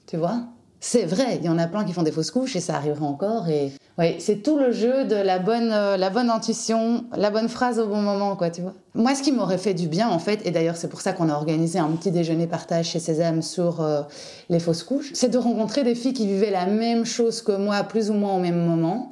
tu 0.06 0.16
vois. 0.16 0.44
C'est 0.80 1.04
vrai, 1.04 1.38
il 1.40 1.44
y 1.44 1.48
en 1.48 1.58
a 1.58 1.66
plein 1.66 1.84
qui 1.84 1.92
font 1.92 2.02
des 2.02 2.12
fausses 2.12 2.30
couches 2.30 2.54
et 2.54 2.60
ça 2.60 2.76
arrivera 2.76 3.06
encore. 3.06 3.48
Et 3.48 3.72
oui, 3.98 4.16
c'est 4.18 4.42
tout 4.42 4.58
le 4.58 4.72
jeu 4.72 5.04
de 5.04 5.16
la 5.16 5.38
bonne, 5.38 5.70
euh, 5.72 5.96
la 5.96 6.10
bonne 6.10 6.28
intuition, 6.28 7.04
la 7.16 7.30
bonne 7.30 7.48
phrase 7.48 7.78
au 7.78 7.86
bon 7.86 8.02
moment, 8.02 8.36
quoi, 8.36 8.50
tu 8.50 8.60
vois. 8.60 8.74
Moi, 8.94 9.14
ce 9.14 9.22
qui 9.22 9.32
m'aurait 9.32 9.58
fait 9.58 9.72
du 9.72 9.88
bien, 9.88 10.08
en 10.08 10.18
fait, 10.18 10.44
et 10.44 10.50
d'ailleurs 10.50 10.76
c'est 10.76 10.88
pour 10.88 11.00
ça 11.00 11.12
qu'on 11.12 11.30
a 11.30 11.34
organisé 11.34 11.78
un 11.78 11.88
petit 11.92 12.10
déjeuner 12.10 12.46
partage 12.46 12.90
chez 12.90 12.98
Sésame 12.98 13.40
sur 13.40 13.80
euh, 13.80 14.02
les 14.50 14.60
fausses 14.60 14.82
couches, 14.82 15.12
c'est 15.14 15.30
de 15.30 15.38
rencontrer 15.38 15.82
des 15.82 15.94
filles 15.94 16.12
qui 16.12 16.26
vivaient 16.26 16.50
la 16.50 16.66
même 16.66 17.06
chose 17.06 17.40
que 17.40 17.52
moi, 17.52 17.82
plus 17.84 18.10
ou 18.10 18.14
moins 18.14 18.36
au 18.36 18.40
même 18.40 18.62
moment, 18.62 19.10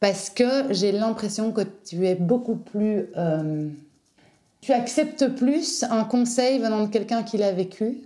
parce 0.00 0.30
que 0.30 0.72
j'ai 0.72 0.90
l'impression 0.90 1.52
que 1.52 1.62
tu 1.88 2.06
es 2.06 2.16
beaucoup 2.16 2.56
plus... 2.56 3.06
Euh, 3.16 3.68
tu 4.60 4.72
acceptes 4.72 5.28
plus 5.28 5.84
un 5.90 6.04
conseil 6.04 6.58
venant 6.58 6.84
de 6.84 6.88
quelqu'un 6.88 7.22
qui 7.22 7.36
l'a 7.36 7.52
vécu 7.52 7.98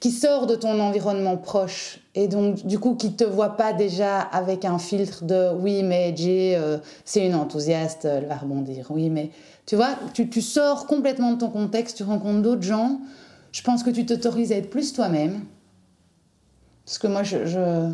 qui 0.00 0.10
sort 0.10 0.46
de 0.46 0.54
ton 0.54 0.80
environnement 0.80 1.36
proche 1.36 2.00
et 2.14 2.28
donc 2.28 2.66
du 2.66 2.78
coup 2.78 2.94
qui 2.94 3.14
te 3.14 3.24
voit 3.24 3.56
pas 3.56 3.72
déjà 3.72 4.20
avec 4.20 4.64
un 4.64 4.78
filtre 4.78 5.24
de 5.24 5.52
oui 5.54 5.82
mais 5.82 6.14
Jay 6.16 6.56
euh, 6.56 6.78
c'est 7.04 7.26
une 7.26 7.34
enthousiaste 7.34 8.04
elle 8.04 8.26
va 8.26 8.36
rebondir. 8.36 8.86
Oui 8.90 9.10
mais 9.10 9.30
tu 9.66 9.76
vois 9.76 9.96
tu, 10.12 10.28
tu 10.28 10.42
sors 10.42 10.86
complètement 10.86 11.32
de 11.32 11.38
ton 11.38 11.50
contexte 11.50 11.96
tu 11.96 12.02
rencontres 12.02 12.42
d'autres 12.42 12.62
gens. 12.62 13.00
Je 13.52 13.62
pense 13.62 13.82
que 13.82 13.90
tu 13.90 14.04
t'autorises 14.04 14.52
à 14.52 14.56
être 14.56 14.70
plus 14.70 14.92
toi-même. 14.92 15.42
Parce 16.84 16.98
que 16.98 17.06
moi 17.06 17.22
je, 17.22 17.46
je 17.46 17.92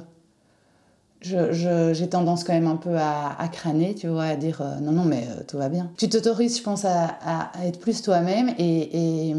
j'ai 1.23 2.09
tendance 2.09 2.45
quand 2.45 2.53
même 2.53 2.66
un 2.66 2.77
peu 2.77 2.97
à, 2.97 3.37
à 3.38 3.49
crâner, 3.49 3.95
tu 3.95 4.09
vois, 4.09 4.25
à 4.25 4.37
dire 4.37 4.61
euh, 4.62 4.81
non, 4.81 4.93
non, 4.93 5.05
mais 5.05 5.27
euh, 5.29 5.43
tout 5.47 5.59
va 5.59 5.69
bien. 5.69 5.90
Tu 5.97 6.09
t'autorises, 6.09 6.59
je 6.59 6.62
pense, 6.62 6.85
à, 6.85 7.19
à, 7.25 7.66
être 7.66 7.79
plus 7.79 8.03
toi-même 8.03 8.51
et, 8.59 9.29
et, 9.29 9.35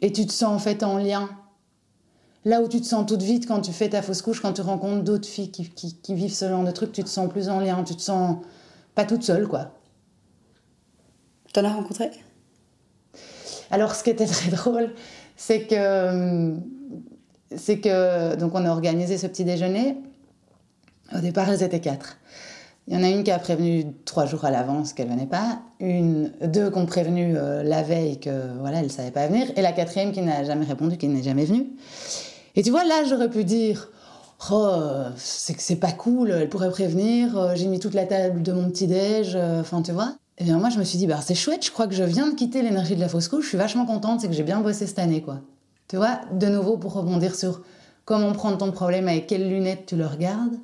et, 0.00 0.12
tu 0.12 0.26
te 0.26 0.32
sens 0.32 0.54
en 0.54 0.58
fait 0.58 0.82
en 0.82 0.98
lien 0.98 1.28
Là 2.44 2.60
où 2.60 2.68
tu 2.68 2.80
te 2.80 2.86
sens 2.86 3.06
toute 3.06 3.22
vite 3.22 3.46
quand 3.46 3.60
tu 3.60 3.72
fais 3.72 3.88
ta 3.88 4.02
fausse 4.02 4.20
couche, 4.20 4.40
quand 4.40 4.52
tu 4.52 4.62
rencontres 4.62 5.04
d'autres 5.04 5.28
filles 5.28 5.50
qui, 5.50 5.70
qui, 5.70 6.14
vivent 6.14 6.34
ce 6.34 6.48
genre 6.48 6.64
de 6.64 6.72
truc, 6.72 6.90
tu 6.92 7.04
te 7.04 7.08
sens 7.08 7.28
plus 7.28 7.48
en 7.48 7.60
lien, 7.60 7.84
tu 7.84 7.94
te 7.94 8.02
sens 8.02 8.38
pas 8.94 9.04
toute 9.04 9.22
seule, 9.22 9.46
quoi. 9.46 9.70
T'en 11.52 11.64
as 11.64 11.72
rencontré? 11.72 12.10
Alors, 13.70 13.94
ce 13.94 14.02
qui 14.02 14.10
était 14.10 14.26
très 14.26 14.50
drôle, 14.56 14.92
c'est 15.36 15.66
que, 15.66 16.54
c'est 17.54 17.78
que, 17.78 18.34
donc 18.34 18.54
on 18.54 18.64
a 18.64 18.70
organisé 18.70 19.18
ce 19.18 19.26
petit 19.28 19.44
déjeuner. 19.44 19.96
Au 21.14 21.20
départ, 21.20 21.48
elles 21.48 21.62
étaient 21.62 21.80
quatre. 21.80 22.18
Il 22.88 22.94
y 22.94 22.96
en 22.96 23.04
a 23.04 23.08
une 23.08 23.22
qui 23.22 23.30
a 23.30 23.38
prévenu 23.38 23.86
trois 24.04 24.26
jours 24.26 24.44
à 24.44 24.50
l'avance 24.50 24.92
qu'elle 24.92 25.08
venait 25.08 25.26
pas, 25.26 25.60
une, 25.78 26.32
deux 26.44 26.68
qui 26.68 26.78
ont 26.78 26.86
prévenu 26.86 27.36
euh, 27.36 27.62
la 27.62 27.82
veille 27.82 28.18
que 28.18 28.58
voilà, 28.58 28.80
elle 28.80 28.90
savait 28.90 29.12
pas 29.12 29.28
venir, 29.28 29.46
et 29.54 29.62
la 29.62 29.70
quatrième 29.70 30.10
qui 30.10 30.20
n'a 30.20 30.42
jamais 30.42 30.66
répondu, 30.66 30.96
qui 30.96 31.06
n'est 31.06 31.22
jamais 31.22 31.44
venue. 31.44 31.66
Et 32.54 32.62
tu 32.62 32.70
vois, 32.70 32.84
là, 32.84 33.04
j'aurais 33.04 33.30
pu 33.30 33.44
dire 33.44 33.88
Oh, 34.50 34.74
c'est 35.16 35.54
que 35.54 35.62
c'est 35.62 35.76
pas 35.76 35.92
cool, 35.92 36.30
elle 36.32 36.48
pourrait 36.48 36.70
prévenir, 36.70 37.38
euh, 37.38 37.52
j'ai 37.54 37.68
mis 37.68 37.78
toute 37.78 37.94
la 37.94 38.06
table 38.06 38.42
de 38.42 38.52
mon 38.52 38.68
petit-déj, 38.70 39.36
euh, 39.36 39.60
enfin, 39.60 39.82
tu 39.82 39.92
vois. 39.92 40.16
Et 40.38 40.44
bien, 40.44 40.58
moi, 40.58 40.68
je 40.68 40.78
me 40.78 40.84
suis 40.84 40.98
dit 40.98 41.06
Bah, 41.06 41.20
c'est 41.22 41.34
chouette, 41.34 41.64
je 41.64 41.70
crois 41.70 41.86
que 41.86 41.94
je 41.94 42.02
viens 42.02 42.28
de 42.28 42.34
quitter 42.34 42.60
l'énergie 42.60 42.96
de 42.96 43.00
la 43.00 43.08
fausse 43.08 43.28
couche, 43.28 43.44
je 43.44 43.48
suis 43.50 43.58
vachement 43.58 43.86
contente, 43.86 44.20
c'est 44.20 44.28
que 44.28 44.34
j'ai 44.34 44.42
bien 44.42 44.60
bossé 44.60 44.86
cette 44.86 44.98
année, 44.98 45.22
quoi. 45.22 45.40
Tu 45.86 45.96
vois, 45.96 46.20
de 46.32 46.46
nouveau, 46.48 46.76
pour 46.76 46.92
rebondir 46.94 47.36
sur 47.36 47.60
comment 48.04 48.32
prendre 48.32 48.58
ton 48.58 48.72
problème, 48.72 49.06
avec 49.06 49.28
quelles 49.28 49.48
lunettes 49.48 49.86
tu 49.86 49.96
le 49.96 50.06
regardes. 50.06 50.56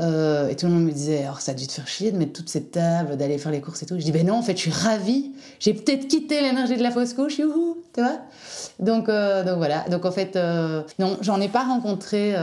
Euh, 0.00 0.48
et 0.48 0.56
tout 0.56 0.66
le 0.66 0.72
monde 0.72 0.84
me 0.84 0.90
disait, 0.90 1.22
alors 1.22 1.40
ça 1.40 1.52
a 1.52 1.54
dû 1.54 1.66
te 1.66 1.72
faire 1.72 1.86
chier 1.86 2.10
de 2.10 2.18
mettre 2.18 2.32
toutes 2.32 2.48
ces 2.48 2.64
tables, 2.64 3.16
d'aller 3.16 3.38
faire 3.38 3.52
les 3.52 3.60
courses 3.60 3.82
et 3.82 3.86
tout. 3.86 3.94
Je 3.98 4.04
dis, 4.04 4.10
ben 4.12 4.26
non, 4.26 4.34
en 4.34 4.42
fait, 4.42 4.56
je 4.56 4.62
suis 4.62 4.70
ravie. 4.70 5.32
J'ai 5.60 5.72
peut-être 5.72 6.08
quitté 6.08 6.40
l'énergie 6.40 6.76
de 6.76 6.82
la 6.82 6.90
fausse 6.90 7.14
couche, 7.14 7.38
youhou, 7.38 7.78
tu 7.94 8.00
vois. 8.00 8.18
Donc, 8.80 9.08
euh, 9.08 9.44
donc 9.44 9.58
voilà. 9.58 9.88
Donc 9.88 10.04
en 10.04 10.10
fait, 10.10 10.34
euh, 10.36 10.82
non, 10.98 11.16
j'en 11.20 11.40
ai 11.40 11.48
pas 11.48 11.64
rencontré 11.64 12.34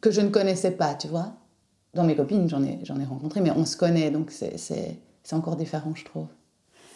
que 0.00 0.10
je 0.10 0.20
ne 0.20 0.28
connaissais 0.28 0.70
pas, 0.70 0.94
tu 0.94 1.08
vois. 1.08 1.32
Dans 1.94 2.04
mes 2.04 2.14
copines, 2.14 2.48
j'en 2.48 2.62
ai, 2.62 2.78
j'en 2.82 3.00
ai 3.00 3.04
rencontré, 3.04 3.40
mais 3.40 3.50
on 3.50 3.64
se 3.64 3.76
connaît, 3.76 4.10
donc 4.10 4.30
c'est, 4.30 4.58
c'est, 4.58 4.98
c'est 5.22 5.34
encore 5.34 5.56
différent, 5.56 5.92
je 5.94 6.04
trouve. 6.04 6.26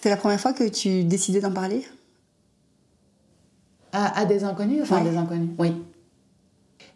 C'est 0.01 0.11
la 0.11 0.17
première 0.17 0.41
fois 0.41 0.53
que 0.53 0.69
tu 0.69 1.05
décidais 1.05 1.41
d'en 1.41 1.53
parler? 1.53 1.87
À, 3.93 4.21
à, 4.21 4.25
des 4.27 4.45
inconnus 4.45 4.83
Enfin, 4.83 5.03
des 5.03 5.17
inconnus, 5.17 5.51
oui. 5.59 5.73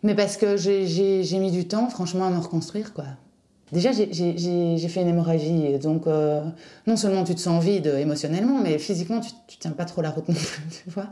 Mais 0.03 0.15
parce 0.15 0.37
que 0.37 0.57
j'ai 0.57 1.39
mis 1.39 1.51
du 1.51 1.67
temps, 1.69 1.89
franchement, 1.89 2.27
à 2.27 2.31
me 2.31 2.39
reconstruire, 2.39 2.93
quoi. 2.93 3.05
Déjà, 3.73 3.91
j'ai 3.91 4.89
fait 4.89 5.01
une 5.01 5.09
hémorragie, 5.09 5.79
donc 5.79 6.07
euh, 6.07 6.43
non 6.87 6.97
seulement 6.97 7.25
tu 7.25 7.35
te 7.35 7.41
sens 7.41 7.65
vide 7.65 7.87
émotionnellement, 7.87 8.61
mais 8.63 8.79
physiquement, 8.79 9.21
tu, 9.21 9.31
tu 9.47 9.57
tiens 9.57 9.71
pas 9.71 9.87
trop 9.87 10.03
la 10.03 10.11
route 10.11 10.29
non 10.29 10.35
plus, 10.35 10.63
tu 10.85 10.91
vois. 10.91 11.07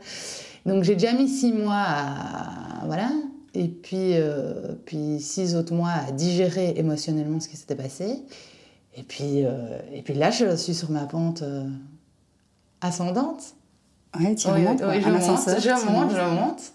Donc 0.66 0.84
j'ai 0.84 0.92
déjà 0.92 1.14
mis 1.14 1.26
six 1.26 1.54
mois 1.54 1.82
à... 1.82 2.84
Voilà. 2.84 3.10
Et 3.54 3.66
puis, 3.66 4.14
euh, 4.14 4.74
puis 4.84 5.20
six 5.20 5.56
autres 5.56 5.72
mois 5.72 5.92
à 6.06 6.12
digérer 6.12 6.74
émotionnellement 6.76 7.40
ce 7.40 7.48
qui 7.48 7.56
s'était 7.56 7.74
passé. 7.74 8.18
Et 8.94 9.04
puis, 9.04 9.46
euh, 9.46 9.78
et 9.94 10.02
puis 10.02 10.12
là, 10.12 10.30
je 10.30 10.54
suis 10.54 10.74
sur 10.74 10.90
ma 10.90 11.06
pente 11.06 11.42
ascendante. 12.82 13.54
Ouais, 14.20 14.34
tu 14.34 14.48
remontes, 14.48 14.82
oui, 14.86 15.00
je, 15.00 15.08
monte, 15.08 15.22
je 15.22 15.86
monte, 15.90 16.10
je 16.10 16.34
monte. 16.34 16.72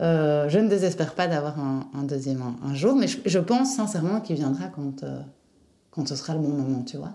Euh, 0.00 0.48
je 0.48 0.58
ne 0.58 0.68
désespère 0.68 1.14
pas 1.14 1.26
d'avoir 1.26 1.58
un, 1.58 2.02
deuxième 2.02 2.42
un, 2.62 2.74
jour, 2.74 2.94
mais 2.94 3.06
je, 3.08 3.38
pense 3.38 3.74
sincèrement 3.74 4.20
qu'il 4.20 4.36
viendra 4.36 4.66
quand, 4.66 5.02
euh, 5.02 5.20
quand 5.90 6.06
ce 6.06 6.16
sera 6.16 6.34
le 6.34 6.40
bon 6.40 6.50
moment, 6.50 6.82
tu 6.82 6.98
vois. 6.98 7.12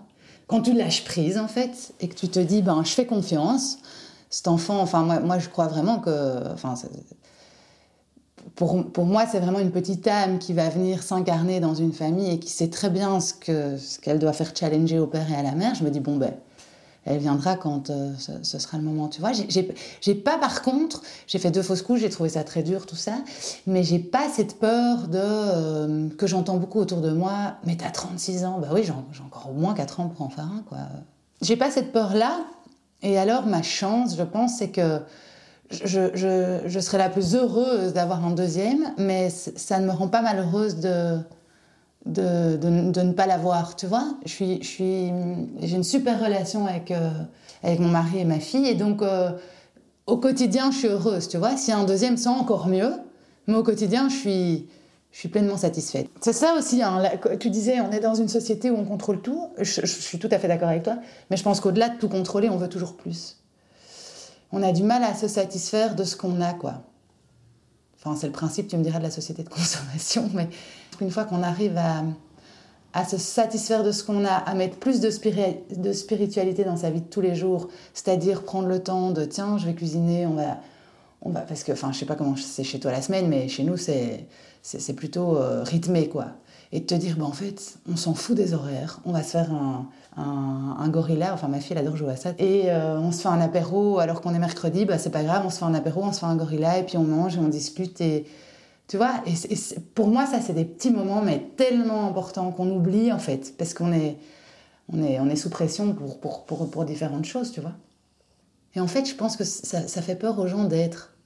Quand 0.48 0.62
tu 0.62 0.72
lâches 0.72 1.04
prise, 1.04 1.38
en 1.38 1.46
fait, 1.46 1.94
et 2.00 2.08
que 2.08 2.14
tu 2.14 2.28
te 2.28 2.40
dis, 2.40 2.60
ben, 2.60 2.82
je 2.84 2.90
fais 2.90 3.06
confiance, 3.06 3.78
cet 4.30 4.48
enfant, 4.48 4.80
enfin, 4.80 5.20
moi, 5.20 5.38
je 5.38 5.48
crois 5.48 5.68
vraiment 5.68 6.00
que. 6.00 6.52
Enfin, 6.52 6.74
pour, 8.56 8.84
pour 8.90 9.04
moi, 9.06 9.24
c'est 9.30 9.38
vraiment 9.38 9.60
une 9.60 9.70
petite 9.70 10.06
âme 10.08 10.38
qui 10.38 10.52
va 10.52 10.68
venir 10.68 11.02
s'incarner 11.02 11.60
dans 11.60 11.74
une 11.74 11.92
famille 11.92 12.32
et 12.32 12.38
qui 12.38 12.50
sait 12.50 12.68
très 12.68 12.90
bien 12.90 13.20
ce 13.20 13.32
qu'elle 13.34 13.78
ce 13.78 13.98
qu'elle 14.00 14.18
doit 14.18 14.32
faire 14.32 14.52
challenger 14.54 14.98
au 14.98 15.06
père 15.06 15.30
et 15.30 15.36
à 15.36 15.42
la 15.42 15.52
mère. 15.52 15.74
Je 15.74 15.84
me 15.84 15.90
dis, 15.90 16.00
bon, 16.00 16.16
ben 16.16 16.34
elle 17.04 17.18
viendra 17.18 17.56
quand 17.56 17.90
euh, 17.90 18.12
ce, 18.18 18.58
sera 18.58 18.78
le 18.78 18.84
moment. 18.84 19.08
Tu 19.08 19.20
vois, 19.20 19.32
j'ai 19.32 20.14
pas 20.14 20.38
par 20.38 20.62
contre, 20.62 21.02
j'ai 21.26 21.38
fait 21.38 21.50
deux 21.50 21.62
fausses 21.62 21.82
couches, 21.82 22.00
j'ai 22.00 22.10
trouvé 22.10 22.28
ça 22.28 22.44
très 22.44 22.62
dur 22.62 22.86
tout 22.86 22.96
ça, 22.96 23.14
mais 23.66 23.82
j'ai 23.82 23.98
pas 23.98 24.28
cette 24.28 24.58
peur 24.58 25.08
de 25.08 25.18
euh, 25.20 26.08
que 26.16 26.26
j'entends 26.26 26.56
beaucoup 26.56 26.78
autour 26.78 27.00
de 27.00 27.10
moi. 27.10 27.54
Mais 27.64 27.76
t'as 27.76 27.90
36 27.90 28.44
ans, 28.44 28.58
bah 28.60 28.68
oui, 28.72 28.84
j'ai 28.84 28.92
encore 28.92 29.50
au 29.50 29.54
moins 29.54 29.74
4 29.74 30.00
ans 30.00 30.08
pour 30.08 30.24
en 30.24 30.28
faire 30.28 30.44
un, 30.44 30.62
quoi. 30.68 30.78
J'ai 31.40 31.56
pas 31.56 31.70
cette 31.70 31.92
peur 31.92 32.14
là. 32.14 32.38
Et 33.02 33.18
alors 33.18 33.46
ma 33.46 33.62
chance, 33.62 34.16
je 34.16 34.22
pense, 34.22 34.58
c'est 34.58 34.70
que 34.70 35.00
je, 35.70 36.10
je, 36.14 36.60
je 36.66 36.80
serai 36.80 36.98
la 36.98 37.08
plus 37.08 37.34
heureuse 37.34 37.94
d'avoir 37.94 38.24
un 38.24 38.30
deuxième, 38.30 38.92
mais 38.96 39.28
ça 39.30 39.80
ne 39.80 39.86
me 39.86 39.92
rend 39.92 40.06
pas 40.06 40.22
malheureuse 40.22 40.76
de 40.76 41.18
de, 42.06 42.56
de, 42.56 43.00
ne 43.02 43.12
pas 43.12 43.26
l'avoir, 43.26 43.76
tu 43.76 43.86
vois. 43.86 44.16
Je 44.24 44.30
suis, 44.30 44.62
je 44.62 44.66
suis, 44.66 45.12
j'ai 45.60 45.76
une 45.76 45.84
super 45.84 46.22
relation 46.22 46.66
avec, 46.66 46.90
euh, 46.90 47.10
avec 47.62 47.78
mon 47.78 47.88
mari 47.88 48.18
et 48.20 48.24
ma 48.24 48.40
fille, 48.40 48.66
et 48.66 48.74
donc 48.74 49.02
euh, 49.02 49.30
au 50.06 50.16
quotidien, 50.16 50.70
je 50.70 50.78
suis 50.78 50.88
heureuse, 50.88 51.28
tu 51.28 51.36
vois. 51.36 51.56
S'il 51.56 51.70
y 51.70 51.76
a 51.76 51.78
un 51.78 51.84
deuxième, 51.84 52.16
c'est 52.16 52.28
encore 52.28 52.66
mieux, 52.66 52.92
mais 53.46 53.54
au 53.54 53.62
quotidien, 53.62 54.08
je 54.08 54.16
suis, 54.16 54.68
je 55.12 55.18
suis 55.18 55.28
pleinement 55.28 55.56
satisfaite. 55.56 56.08
C'est 56.20 56.32
ça 56.32 56.54
aussi, 56.58 56.82
hein, 56.82 57.02
tu 57.38 57.50
disais, 57.50 57.80
on 57.80 57.92
est 57.92 58.00
dans 58.00 58.14
une 58.14 58.28
société 58.28 58.70
où 58.70 58.76
on 58.76 58.84
contrôle 58.84 59.20
tout, 59.22 59.48
je, 59.58 59.80
je 59.82 59.86
suis 59.86 60.18
tout 60.18 60.28
à 60.30 60.38
fait 60.38 60.48
d'accord 60.48 60.68
avec 60.68 60.82
toi, 60.82 60.96
mais 61.30 61.36
je 61.36 61.42
pense 61.42 61.60
qu'au-delà 61.60 61.88
de 61.88 61.98
tout 61.98 62.08
contrôler, 62.08 62.48
on 62.48 62.56
veut 62.56 62.68
toujours 62.68 62.96
plus. 62.96 63.38
On 64.50 64.62
a 64.62 64.72
du 64.72 64.82
mal 64.82 65.02
à 65.02 65.14
se 65.14 65.28
satisfaire 65.28 65.94
de 65.94 66.04
ce 66.04 66.16
qu'on 66.16 66.40
a, 66.40 66.52
quoi. 66.52 66.82
Enfin, 68.04 68.16
c'est 68.16 68.26
le 68.26 68.32
principe, 68.32 68.66
tu 68.68 68.76
me 68.76 68.82
diras, 68.82 68.98
de 68.98 69.04
la 69.04 69.10
société 69.10 69.44
de 69.44 69.48
consommation, 69.48 70.28
mais 70.34 70.48
une 71.00 71.10
fois 71.10 71.24
qu'on 71.24 71.42
arrive 71.42 71.78
à, 72.94 73.04
se 73.04 73.16
satisfaire 73.16 73.82
de 73.82 73.92
ce 73.92 74.04
qu'on 74.04 74.24
a, 74.24 74.32
à 74.32 74.54
mettre 74.54 74.76
plus 74.76 75.00
de, 75.00 75.10
spiritualité 75.10 76.64
dans 76.64 76.76
sa 76.76 76.90
vie 76.90 77.00
de 77.00 77.06
tous 77.06 77.20
les 77.20 77.34
jours, 77.34 77.68
c'est-à-dire 77.94 78.42
prendre 78.42 78.68
le 78.68 78.82
temps 78.82 79.10
de 79.10 79.24
tiens, 79.24 79.58
je 79.58 79.66
vais 79.66 79.74
cuisiner, 79.74 80.26
on 80.26 80.34
va. 80.34 80.58
On 81.24 81.30
va 81.30 81.42
parce 81.42 81.62
que, 81.62 81.70
enfin, 81.70 81.92
je 81.92 81.98
sais 82.00 82.04
pas 82.04 82.16
comment 82.16 82.34
c'est 82.34 82.64
chez 82.64 82.80
toi 82.80 82.90
la 82.90 83.00
semaine, 83.00 83.28
mais 83.28 83.46
chez 83.46 83.62
nous, 83.62 83.76
c'est, 83.76 84.26
plutôt 84.96 85.36
euh, 85.36 85.62
rythmé, 85.62 86.08
quoi. 86.08 86.26
Et 86.72 86.80
de 86.80 86.84
te 86.84 86.94
dire, 86.94 87.16
bah, 87.16 87.26
en 87.26 87.32
fait, 87.32 87.76
on 87.88 87.94
s'en 87.94 88.14
fout 88.14 88.36
des 88.36 88.54
horaires, 88.54 88.98
on 89.04 89.12
va 89.12 89.22
se 89.22 89.30
faire 89.30 89.52
un, 89.52 89.86
un, 90.16 90.88
gorilla, 90.88 91.32
enfin 91.32 91.48
ma 91.48 91.60
fille 91.60 91.72
elle 91.72 91.86
adore 91.86 91.96
jouer 91.96 92.12
à 92.12 92.16
ça, 92.16 92.30
et 92.38 92.70
euh, 92.70 92.98
on 92.98 93.12
se 93.12 93.22
fait 93.22 93.28
un 93.28 93.40
apéro 93.40 93.98
alors 93.98 94.20
qu'on 94.20 94.34
est 94.34 94.38
mercredi, 94.38 94.84
bah 94.84 94.98
c'est 94.98 95.10
pas 95.10 95.22
grave, 95.22 95.42
on 95.46 95.50
se 95.50 95.58
fait 95.58 95.64
un 95.64 95.74
apéro, 95.74 96.02
on 96.02 96.12
se 96.12 96.20
fait 96.20 96.26
un 96.26 96.36
gorilla, 96.36 96.78
et 96.78 96.82
puis 96.82 96.98
on 96.98 97.04
mange 97.04 97.36
et 97.36 97.38
on 97.38 97.48
discute, 97.48 98.00
et, 98.00 98.26
tu 98.92 98.98
vois, 98.98 99.22
et, 99.26 99.56
pour 99.94 100.08
moi, 100.08 100.26
ça, 100.26 100.42
c'est 100.42 100.52
des 100.52 100.66
petits 100.66 100.90
moments, 100.90 101.22
mais 101.22 101.48
tellement 101.56 102.06
importants 102.06 102.52
qu'on 102.52 102.68
oublie, 102.68 103.10
en 103.10 103.18
fait, 103.18 103.56
parce 103.56 103.72
qu'on 103.72 103.90
est, 103.90 104.18
on 104.92 105.02
est, 105.02 105.18
on 105.18 105.30
est 105.30 105.36
sous 105.36 105.48
pression 105.48 105.94
pour, 105.94 106.20
pour, 106.20 106.44
pour, 106.44 106.70
pour, 106.70 106.84
différentes 106.84 107.24
choses, 107.24 107.52
tu 107.52 107.62
vois. 107.62 107.72
Et 108.74 108.80
en 108.80 108.86
fait, 108.86 109.06
je 109.06 109.14
pense 109.14 109.38
que 109.38 109.44
ça, 109.44 109.88
ça 109.88 110.02
fait 110.02 110.14
peur 110.14 110.38
aux 110.38 110.46
gens 110.46 110.64
d'être. 110.64 111.16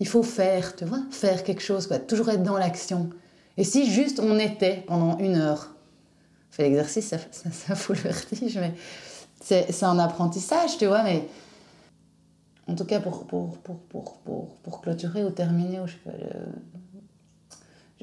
Il 0.00 0.08
faut 0.08 0.22
faire, 0.22 0.76
tu 0.76 0.86
vois, 0.86 1.02
faire 1.10 1.44
quelque 1.44 1.60
chose, 1.60 1.86
quoi, 1.86 1.98
toujours 1.98 2.30
être 2.30 2.42
dans 2.42 2.56
l'action. 2.56 3.10
Et 3.58 3.64
si 3.64 3.84
juste 3.92 4.18
on 4.18 4.38
était 4.38 4.82
pendant 4.86 5.18
une 5.18 5.36
heure, 5.36 5.76
fait 6.52 6.62
l'exercice, 6.62 7.08
ça, 7.08 7.18
ça, 7.52 7.74
fout 7.74 7.96
le 7.96 8.02
vertige, 8.04 8.56
mais 8.56 8.72
c'est 9.42 9.82
un 9.82 9.98
apprentissage, 9.98 10.78
tu 10.78 10.86
vois, 10.86 11.02
mais 11.02 11.28
en 12.66 12.74
tout 12.74 12.86
cas 12.86 12.98
pour, 12.98 13.26
pour, 13.26 13.58
pour, 13.58 13.78
pour, 13.80 14.16
pour, 14.20 14.54
pour 14.62 14.80
clôturer 14.80 15.22
ou 15.22 15.28
terminer, 15.28 15.80
ou 15.80 15.86
je 15.86 15.92
sais 15.92 15.98
pas, 15.98 16.12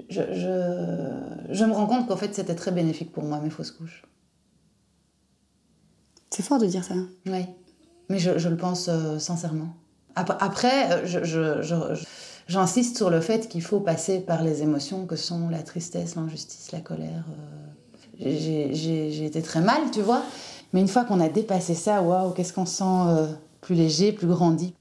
je, 0.10 0.22
je, 0.34 1.54
je 1.54 1.66
me 1.66 1.74
rends 1.74 1.88
compte 1.88 2.08
qu'en 2.08 2.18
fait, 2.18 2.34
c'était 2.34 2.56
très 2.56 2.72
bénéfique 2.72 3.12
pour 3.12 3.24
moi, 3.24 3.40
mes 3.40 3.50
fausses 3.50 3.72
couches. 3.72 4.04
C'est 6.30 6.44
fort 6.44 6.60
de 6.60 6.66
dire 6.66 6.84
ça. 6.84 6.96
Oui, 7.26 7.46
mais 8.10 8.20
je, 8.20 8.38
je 8.38 8.50
le 8.50 8.58
pense 8.58 8.88
euh, 8.88 9.20
sincèrement. 9.20 9.76
Après, 10.16 10.92
euh, 10.92 11.06
je, 11.06 11.24
je, 11.24 12.04
j'insiste 12.48 12.98
sur 12.98 13.10
le 13.10 13.22
fait 13.22 13.48
qu'il 13.48 13.62
faut 13.62 13.80
passer 13.80 14.20
par 14.20 14.44
les 14.44 14.62
émotions 14.62 15.06
que 15.06 15.16
sont 15.16 15.50
la 15.50 15.64
tristesse, 15.64 16.16
l'injustice, 16.16 16.72
la 16.72 16.82
colère. 16.82 17.26
Euh. 17.30 18.30
J'ai 18.74 19.26
été 19.26 19.42
très 19.42 19.62
mal, 19.62 19.82
tu 19.92 20.02
vois. 20.02 20.24
Mais 20.74 20.82
une 20.82 20.88
fois 20.88 21.06
qu'on 21.06 21.20
a 21.20 21.28
dépassé 21.28 21.74
ça, 21.74 22.02
waouh, 22.02 22.32
qu'est-ce 22.32 22.54
qu'on 22.54 22.66
sent 22.66 23.34
plus 23.62 23.76
léger, 23.76 24.12
plus 24.12 24.28
grandi? 24.28 24.76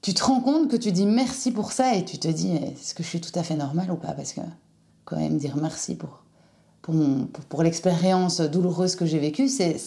Tu 0.00 0.14
te 0.14 0.22
rends 0.22 0.40
compte 0.40 0.70
que 0.70 0.76
tu 0.76 0.92
dis 0.92 1.06
merci 1.06 1.50
pour 1.50 1.72
ça 1.72 1.94
et 1.94 2.04
tu 2.04 2.18
te 2.18 2.28
dis 2.28 2.52
est-ce 2.52 2.94
que 2.94 3.02
je 3.02 3.08
suis 3.08 3.20
tout 3.20 3.36
à 3.36 3.42
fait 3.42 3.56
normale 3.56 3.90
ou 3.90 3.96
pas? 3.96 4.12
Parce 4.12 4.32
que 4.32 4.40
quand 5.04 5.16
même 5.16 5.38
dire 5.38 5.56
merci 5.56 5.96
pour, 5.96 6.22
pour, 6.82 7.62
l'expérience 7.62 8.40
douloureuse 8.40 8.94
que 8.94 9.06
j'ai 9.06 9.18
vécue, 9.18 9.48
c'est 9.48 9.78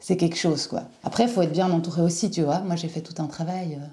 c'est 0.00 0.16
quelque 0.16 0.36
chose, 0.36 0.66
quoi. 0.66 0.84
Après, 1.04 1.24
il 1.24 1.28
faut 1.28 1.42
être 1.42 1.52
bien 1.52 1.70
entouré 1.70 2.00
aussi, 2.00 2.30
tu 2.30 2.42
vois. 2.42 2.60
Moi, 2.60 2.74
j'ai 2.74 2.88
fait 2.88 3.02
tout 3.02 3.22
un 3.22 3.26
travail. 3.26 3.78
Euh. 3.80 3.86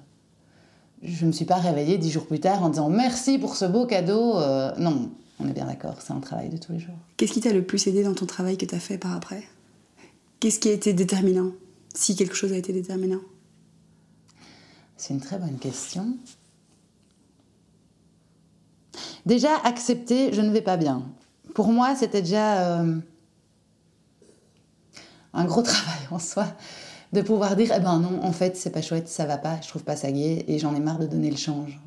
Je 1.04 1.24
ne 1.24 1.28
me 1.28 1.32
suis 1.34 1.46
pas 1.46 1.58
réveillée 1.58 1.98
dix 1.98 2.10
jours 2.10 2.26
plus 2.26 2.40
tard 2.40 2.64
en 2.64 2.70
disant 2.70 2.90
merci 2.90 3.38
pour 3.38 3.56
ce 3.56 3.66
beau 3.66 3.86
cadeau. 3.86 4.38
Euh. 4.38 4.72
Non, 4.80 5.12
on 5.40 5.48
est 5.48 5.54
bien 5.54 5.66
d'accord, 5.66 5.96
c'est 6.00 6.14
un 6.14 6.20
travail 6.22 6.50
de 6.50 6.58
tous 6.58 6.72
les 6.72 6.80
jours. 6.80 6.96
Qu'est-ce 7.18 7.34
qui 7.34 7.42
t'a 7.42 7.52
le 7.52 7.64
plus 7.64 7.86
aidé 7.88 8.04
dans 8.04 8.14
ton 8.14 8.26
travail 8.26 8.58
que 8.58 8.66
tu 8.66 8.74
as 8.74 8.80
fait 8.80 8.98
par 8.98 9.14
après? 9.14 9.44
Qu'est-ce 10.40 10.60
qui 10.60 10.70
a 10.70 10.72
été 10.72 10.94
déterminant? 10.94 11.52
Si 11.94 12.16
quelque 12.16 12.36
chose 12.36 12.54
a 12.54 12.58
été 12.58 12.72
déterminant? 12.72 13.20
C'est 14.98 15.14
une 15.14 15.22
très 15.22 15.38
bonne 15.38 15.58
question. 15.58 16.18
Déjà, 19.26 19.56
accepter, 19.64 20.34
je 20.34 20.42
ne 20.42 20.52
vais 20.52 20.62
pas 20.62 20.78
bien. 20.78 21.04
Pour 21.54 21.68
moi, 21.68 21.96
c'était 21.96 22.22
déjà... 22.22 22.80
Euh, 22.82 23.00
un 25.38 25.46
gros 25.46 25.62
travail 25.64 26.08
en 26.12 26.20
soi 26.20 26.48
de 27.14 27.22
pouvoir 27.22 27.56
dire 27.56 27.72
eh 27.76 27.80
ben 27.80 28.00
non 28.00 28.22
en 28.24 28.34
fait 28.34 28.58
c'est 28.58 28.70
pas 28.70 28.82
chouette 28.82 29.08
ça 29.08 29.26
va 29.26 29.38
pas 29.38 29.62
je 29.62 29.68
trouve 29.70 29.84
pas 29.84 29.96
ça 29.96 30.12
gai 30.12 30.44
et 30.48 30.60
j'en 30.60 30.76
ai 30.76 30.80
marre 30.82 31.00
de 31.00 31.06
donner 31.06 31.32
le 31.32 31.38
change 31.38 31.80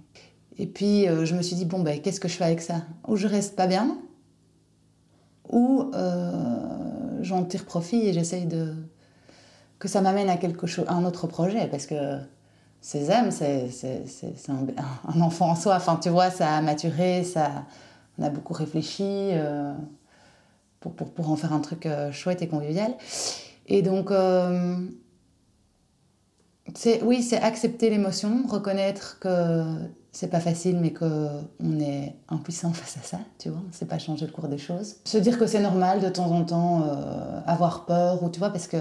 et 0.56 0.66
puis 0.66 1.06
euh, 1.06 1.26
je 1.26 1.34
me 1.34 1.42
suis 1.42 1.56
dit 1.56 1.66
bon 1.66 1.80
ben 1.80 2.00
qu'est-ce 2.00 2.20
que 2.20 2.28
je 2.28 2.34
fais 2.34 2.44
avec 2.44 2.62
ça? 2.62 2.82
Ou 3.06 3.16
je 3.16 3.26
reste 3.26 3.56
pas 3.56 3.66
bien 3.66 3.98
ou 5.50 5.90
euh, 5.94 7.18
j'en 7.22 7.44
tire 7.44 7.64
profit 7.64 8.06
et 8.06 8.12
j'essaye 8.12 8.46
de 8.46 8.74
que 9.78 9.88
ça 9.88 10.00
m'amène 10.00 10.28
à 10.28 10.36
quelque 10.36 10.66
chose 10.66 10.84
un 10.88 11.04
autre 11.04 11.26
projet 11.26 11.66
parce 11.66 11.86
que 11.86 12.18
Césame 12.80 13.30
c'est 13.30 13.68
un, 14.48 14.66
un, 15.08 15.20
enfant 15.20 15.50
en 15.50 15.54
soi 15.54 15.76
enfin 15.76 15.98
tu 16.02 16.08
vois 16.08 16.30
ça 16.30 16.56
a 16.56 16.60
maturé 16.62 17.24
ça 17.24 17.66
on 18.18 18.22
a 18.22 18.30
beaucoup 18.30 18.54
réfléchi 18.54 19.02
euh, 19.04 19.72
pour, 20.80 20.94
pour, 20.94 21.12
pour, 21.12 21.30
en 21.30 21.36
faire 21.36 21.52
un 21.52 21.60
truc 21.60 21.86
euh, 21.86 22.10
chouette 22.10 22.42
et 22.42 22.48
convivial. 22.48 22.94
Et 23.66 23.82
donc, 23.82 24.10
euh, 24.10 24.76
oui, 27.02 27.22
c'est 27.22 27.40
accepter 27.40 27.90
l'émotion, 27.90 28.44
reconnaître 28.48 29.18
que 29.20 29.62
c'est 30.10 30.28
pas 30.28 30.40
facile, 30.40 30.78
mais 30.80 30.92
qu'on 30.92 31.80
est 31.80 32.16
impuissant 32.28 32.72
face 32.74 32.96
à 32.96 33.06
ça, 33.06 33.20
tu 33.38 33.50
vois, 33.50 33.62
c'est 33.70 33.88
pas 33.88 33.98
changer 33.98 34.26
le 34.26 34.32
cours 34.32 34.48
des 34.48 34.58
choses. 34.58 34.96
Se 35.04 35.18
dire 35.18 35.38
que 35.38 35.46
c'est 35.46 35.60
normal 35.60 36.00
de 36.00 36.08
temps 36.08 36.30
en 36.32 36.44
temps 36.44 36.82
euh, 36.82 37.40
avoir 37.46 37.84
peur, 37.86 38.22
ou 38.22 38.28
tu 38.30 38.38
vois, 38.38 38.50
parce 38.50 38.66
que. 38.66 38.78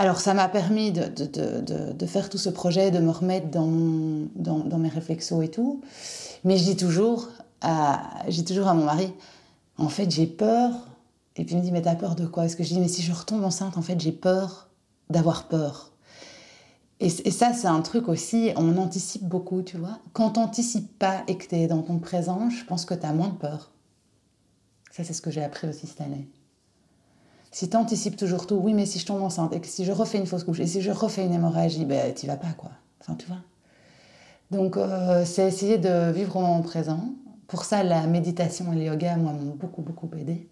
Alors, 0.00 0.20
ça 0.20 0.32
m'a 0.32 0.48
permis 0.48 0.92
de, 0.92 2.06
faire 2.06 2.30
tout 2.30 2.38
ce 2.38 2.48
projet, 2.48 2.92
de 2.92 3.00
me 3.00 3.10
remettre 3.10 3.48
dans, 3.48 4.78
mes 4.78 4.88
réflexos 4.88 5.42
et 5.42 5.50
tout. 5.50 5.80
Mais 6.44 6.56
je 6.56 6.64
dis 6.64 6.76
toujours 6.76 7.28
à, 7.60 8.24
toujours 8.46 8.68
à 8.68 8.74
mon 8.74 8.84
mari, 8.84 9.12
en 9.76 9.88
fait, 9.88 10.08
j'ai 10.10 10.26
peur. 10.26 10.72
Et 11.34 11.44
puis 11.44 11.54
il 11.54 11.58
me 11.58 11.62
dit, 11.64 11.72
mais 11.72 11.82
t'as 11.82 11.96
peur 11.96 12.14
de 12.14 12.26
quoi? 12.26 12.44
Est-ce 12.44 12.56
que 12.56 12.62
je 12.62 12.68
dis, 12.68 12.80
mais 12.80 12.88
si 12.88 13.02
je 13.02 13.12
retombe 13.12 13.44
enceinte, 13.44 13.76
en 13.76 13.82
fait, 13.82 14.00
j'ai 14.00 14.12
peur 14.12 14.68
d'avoir 15.10 15.48
peur. 15.48 15.92
Et, 17.00 17.10
ça, 17.10 17.52
c'est 17.52 17.68
un 17.68 17.80
truc 17.80 18.08
aussi, 18.08 18.50
on 18.56 18.76
anticipe 18.76 19.22
beaucoup, 19.22 19.62
tu 19.62 19.78
vois. 19.78 19.98
Quand 20.12 20.30
t'anticipes 20.30 20.98
pas 20.98 21.22
et 21.28 21.36
que 21.36 21.46
t'es 21.46 21.68
dans 21.68 21.82
ton 21.82 21.98
présent, 21.98 22.50
je 22.50 22.64
pense 22.64 22.84
que 22.84 22.94
t'as 22.94 23.12
moins 23.12 23.28
de 23.28 23.36
peur. 23.36 23.70
Ça, 24.90 25.04
c'est 25.04 25.12
ce 25.12 25.22
que 25.22 25.30
j'ai 25.30 25.44
appris 25.44 25.68
aussi 25.68 25.86
cette 25.86 26.00
année. 26.00 26.28
Si 27.50 27.68
t'anticipes 27.68 28.16
toujours 28.16 28.46
tout, 28.46 28.56
oui, 28.56 28.74
mais 28.74 28.86
si 28.86 28.98
je 28.98 29.06
tombe 29.06 29.22
enceinte, 29.22 29.54
et 29.54 29.60
que 29.60 29.66
si 29.66 29.84
je 29.84 29.92
refais 29.92 30.18
une 30.18 30.26
fausse 30.26 30.44
couche, 30.44 30.60
et 30.60 30.66
si 30.66 30.82
je 30.82 30.90
refais 30.90 31.24
une 31.24 31.32
hémorragie, 31.32 31.84
ben, 31.84 32.12
t'y 32.12 32.26
vas 32.26 32.36
pas, 32.36 32.52
quoi. 32.56 32.70
Tu 33.18 33.26
vois. 33.26 33.38
Donc, 34.50 34.76
euh, 34.76 35.24
c'est 35.24 35.46
essayer 35.46 35.78
de 35.78 36.10
vivre 36.10 36.36
au 36.36 36.40
moment 36.40 36.60
présent, 36.60 37.00
pour 37.46 37.64
ça, 37.64 37.82
la 37.82 38.06
méditation 38.06 38.72
et 38.72 38.76
le 38.76 38.82
yoga, 38.82 39.16
moi, 39.16 39.32
m'ont 39.32 39.54
beaucoup, 39.54 39.80
beaucoup 39.80 40.10
aidé. 40.18 40.48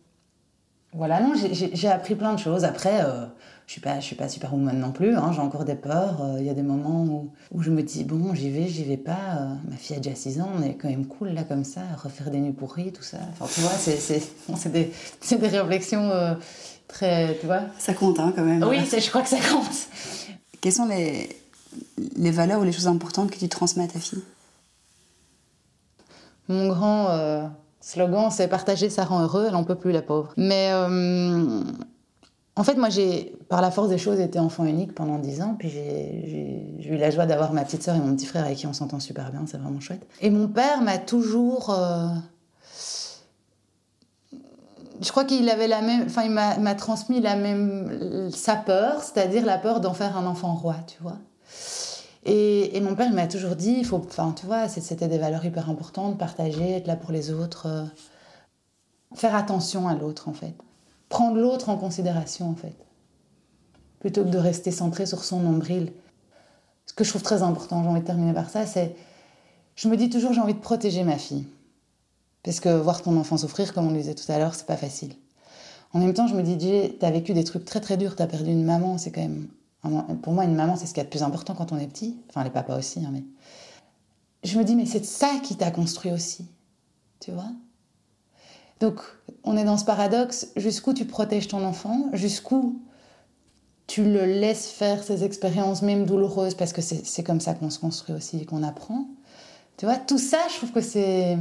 Voilà, 0.97 1.21
non, 1.21 1.35
j'ai 1.35 1.89
appris 1.89 2.15
plein 2.15 2.33
de 2.33 2.39
choses. 2.39 2.65
Après, 2.65 3.05
euh, 3.05 3.27
je 3.67 3.73
suis 3.73 3.83
pas, 3.83 4.01
je 4.01 4.07
suis 4.07 4.17
pas 4.17 4.49
non 4.51 4.93
plus. 4.93 5.15
Hein, 5.15 5.31
j'ai 5.35 5.41
encore 5.41 5.67
des 5.67 5.75
peurs. 5.75 6.23
Il 6.39 6.43
euh, 6.43 6.47
y 6.47 6.49
a 6.49 6.55
des 6.55 6.63
moments 6.63 7.05
où, 7.05 7.33
où 7.53 7.61
je 7.61 7.71
me 7.71 7.83
dis 7.83 8.03
bon, 8.05 8.35
j'y 8.35 8.51
vais, 8.51 8.67
j'y 8.67 8.85
vais 8.85 8.97
pas. 8.97 9.13
Euh, 9.13 9.55
ma 9.69 9.77
fille 9.77 9.97
a 9.97 10.01
déjà 10.01 10.17
6 10.17 10.41
ans, 10.41 10.49
on 10.57 10.63
est 10.63 10.75
quand 10.75 10.89
même 10.89 11.07
cool 11.07 11.29
là 11.31 11.45
comme 11.45 11.65
ça, 11.65 11.83
refaire 12.03 12.31
des 12.31 12.41
nuits 12.41 12.53
pourries, 12.53 12.93
tout 12.93 13.03
ça. 13.03 13.19
Enfin, 13.33 13.45
tu 13.53 13.61
vois, 13.61 13.73
c'est 13.73 14.73
des, 14.73 14.91
des 15.39 15.59
réflexions 15.59 16.11
très, 16.89 17.37
tu 17.39 17.47
vois. 17.47 17.63
Ça 17.79 17.95
compte 17.95 18.21
hein, 18.21 18.33
quand 18.35 18.43
même. 18.43 18.63
Oui, 18.65 18.79
je 18.85 19.09
crois 19.09 19.23
que 19.23 19.29
ça 19.29 19.39
compte. 19.39 19.89
Quelles 20.61 20.73
sont 20.73 20.87
les, 20.87 21.29
les 22.17 22.31
valeurs 22.31 22.61
ou 22.61 22.65
les 22.65 22.73
choses 22.73 22.89
importantes 22.89 23.31
que 23.31 23.39
tu 23.39 23.49
transmets 23.49 23.85
à 23.85 23.89
ta 23.89 23.99
fille? 23.99 24.23
Mon 26.49 26.69
grand 26.69 27.11
euh, 27.11 27.47
slogan, 27.81 28.31
c'est 28.31 28.49
partager, 28.49 28.91
ça 28.91 29.05
rend 29.05 29.23
heureux. 29.23 29.45
Elle 29.47 29.53
n'en 29.53 29.65
peut 29.65 29.75
plus, 29.75 29.93
la 29.93 30.03
pauvre. 30.03 30.33
Mais 30.37 30.71
euh, 30.73 31.61
en 32.55 32.65
fait, 32.65 32.77
moi, 32.77 32.89
j'ai, 32.89 33.37
par 33.49 33.61
la 33.61 33.71
force 33.71 33.89
des 33.89 33.99
choses, 33.99 34.21
été 34.21 34.39
enfant 34.39 34.65
unique 34.65 34.95
pendant 34.95 35.19
10 35.19 35.43
ans. 35.43 35.57
Puis 35.59 35.71
j'ai, 35.71 36.89
eu 36.89 36.97
la 36.97 37.11
joie 37.11 37.27
d'avoir 37.27 37.53
ma 37.53 37.65
petite 37.65 37.83
sœur 37.83 37.97
et 37.97 37.99
mon 37.99 38.15
petit 38.15 38.27
frère 38.27 38.45
avec 38.45 38.59
qui 38.59 38.67
on 38.67 38.73
s'entend 38.73 39.01
super 39.01 39.31
bien. 39.33 39.45
C'est 39.47 39.59
vraiment 39.59 39.81
chouette. 39.81 40.07
Et 40.21 40.31
mon 40.31 40.49
père 40.49 40.83
m'a 40.83 40.99
toujours. 40.99 41.71
Euh, 41.71 42.09
je 45.01 45.11
crois 45.11 45.25
qu'il 45.25 45.49
avait 45.49 45.69
la 45.69 45.83
même, 45.83 46.05
enfin, 46.07 46.25
il 46.25 46.31
m'a 46.31 46.75
transmis 46.75 47.21
la 47.21 47.37
même, 47.37 48.31
sa 48.31 48.57
peur, 48.57 49.03
c'est-à-dire 49.03 49.45
la 49.45 49.59
peur 49.59 49.81
d'en 49.81 49.95
faire 49.95 50.17
un 50.17 50.27
enfant 50.27 50.55
roi, 50.55 50.77
tu 50.87 51.03
vois. 51.03 51.19
Et, 52.29 52.81
mon 52.81 52.97
père, 52.97 53.13
m'a 53.13 53.29
toujours 53.29 53.55
dit, 53.55 53.77
il 53.79 53.85
faut, 53.85 53.99
enfin, 54.05 54.35
tu 54.39 54.47
vois, 54.47 54.67
c'était 54.69 55.07
des 55.07 55.19
valeurs 55.19 55.45
hyper 55.45 55.71
importantes, 55.71 56.19
partager, 56.19 56.73
être 56.73 56.89
là 56.89 56.97
pour 56.97 57.13
les 57.13 57.31
autres, 57.31 57.67
euh, 57.67 57.85
faire 59.15 59.37
attention 59.37 59.87
à 59.87 59.95
l'autre, 59.95 60.29
en 60.29 60.33
fait. 60.33 60.55
Prendre 61.09 61.37
l'autre 61.37 61.69
en 61.69 61.77
considération, 61.77 62.51
en 62.51 62.57
fait. 62.57 62.75
Plutôt 64.01 64.25
que 64.25 64.29
de 64.29 64.39
rester 64.39 64.73
centré 64.73 65.07
sur 65.07 65.23
son 65.23 65.39
nombril. 65.39 65.93
Ce 66.87 66.95
que 66.95 67.05
je 67.05 67.11
trouve 67.11 67.23
très 67.23 67.43
important, 67.43 67.85
j'ai 67.85 67.89
envie 67.89 68.01
de 68.01 68.07
terminer 68.07 68.35
par 68.35 68.51
ça, 68.51 68.67
c'est, 68.67 68.97
je 69.77 69.89
me 69.89 69.97
dis 69.97 70.11
toujours, 70.11 70.33
j'ai 70.33 70.41
envie 70.41 70.55
de 70.55 70.59
protéger 70.59 71.05
ma 71.05 71.19
fille. 71.19 71.47
Parce 72.47 72.61
que 72.61 72.71
voir 72.71 73.03
ton 73.03 73.15
enfant 73.19 73.37
souffrir, 73.37 73.75
comme 73.75 73.89
on 73.89 73.91
le 73.91 73.99
disait 73.99 74.15
tout 74.15 74.31
à 74.33 74.39
l'heure, 74.39 74.55
c'est 74.55 74.67
pas 74.67 74.79
facile. 74.79 75.13
En 75.93 75.99
même 75.99 76.15
temps, 76.15 76.27
je 76.27 76.35
me 76.35 76.43
dis, 76.43 76.57
tu 76.57 77.05
as 77.05 77.11
vécu 77.11 77.35
des 77.35 77.45
trucs 77.45 77.67
très 77.67 77.81
très 77.81 77.99
durs, 77.99 78.17
tu 78.17 78.23
as 78.23 78.27
perdu 78.27 78.51
une 78.51 78.65
maman, 78.65 78.97
c'est 78.97 79.13
quand 79.13 79.21
même 79.21 79.49
pour 80.23 80.33
moi, 80.33 80.45
une 80.45 80.55
maman, 80.55 80.77
c'est 80.77 80.87
ce 80.87 80.95
qu'il 80.95 80.99
y 80.99 81.03
a 81.03 81.05
de 81.05 81.11
plus 81.11 81.23
important 81.23 81.55
quand 81.55 81.73
on 81.73 81.79
est 81.79 81.87
petit. 81.87 82.17
Enfin, 82.29 82.45
les 82.45 82.51
papas 82.51 82.79
aussi, 82.79 83.05
hein, 83.05 83.11
mais. 83.13 83.25
Je 84.45 84.59
me 84.59 84.65
dis, 84.65 84.77
mais 84.77 84.87
c'est 84.87 85.05
ça 85.05 85.31
qui 85.43 85.57
t'a 85.57 85.71
construit 85.71 86.13
aussi. 86.13 86.47
Tu 87.21 87.33
vois? 87.33 87.51
Donc, 88.79 89.01
on 89.43 89.57
est 89.57 89.65
dans 89.65 89.77
ce 89.77 89.85
paradoxe. 89.85 90.49
Jusqu'où 90.57 90.93
tu 90.93 91.05
protèges 91.05 91.49
ton 91.49 91.65
enfant? 91.65 92.11
Jusqu'où 92.13 92.81
tu 93.87 94.05
le 94.05 94.25
laisses 94.25 94.69
faire 94.69 95.03
ses 95.03 95.25
expériences, 95.25 95.83
même 95.83 96.05
douloureuses, 96.05 96.55
parce 96.55 96.73
que 96.73 96.83
c'est 96.83 97.23
comme 97.25 97.41
ça 97.41 97.55
qu'on 97.55 97.71
se 97.71 97.79
construit 97.79 98.15
aussi 98.15 98.39
et 98.39 98.45
qu'on 98.45 98.63
apprend. 98.63 99.09
Tu 99.79 99.87
vois, 99.87 99.97
tout 99.97 100.19
ça, 100.19 100.39
je 100.51 100.57
trouve 100.57 100.73
que 100.73 100.81
c'est. 100.81 101.39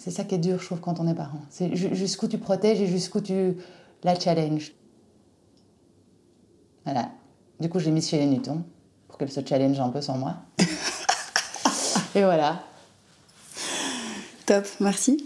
C'est 0.00 0.10
ça 0.10 0.24
qui 0.24 0.34
est 0.34 0.38
dur, 0.38 0.58
je 0.58 0.64
trouve, 0.64 0.80
quand 0.80 0.98
on 0.98 1.06
est 1.06 1.14
parent. 1.14 1.42
C'est 1.50 1.76
jusqu'où 1.76 2.26
tu 2.26 2.38
protèges 2.38 2.80
et 2.80 2.86
jusqu'où 2.86 3.20
tu 3.20 3.56
la 4.02 4.18
challenges. 4.18 4.72
Voilà. 6.86 7.10
Du 7.60 7.68
coup, 7.68 7.78
je 7.78 7.84
l'ai 7.84 7.90
mise 7.90 8.08
chez 8.08 8.16
les 8.16 8.24
Newton 8.24 8.62
pour 9.06 9.18
qu'elle 9.18 9.30
se 9.30 9.40
challenge 9.46 9.78
un 9.78 9.90
peu 9.90 10.00
sans 10.00 10.16
moi. 10.16 10.36
Et 12.14 12.22
voilà. 12.22 12.62
Top, 14.46 14.66
merci. 14.80 15.22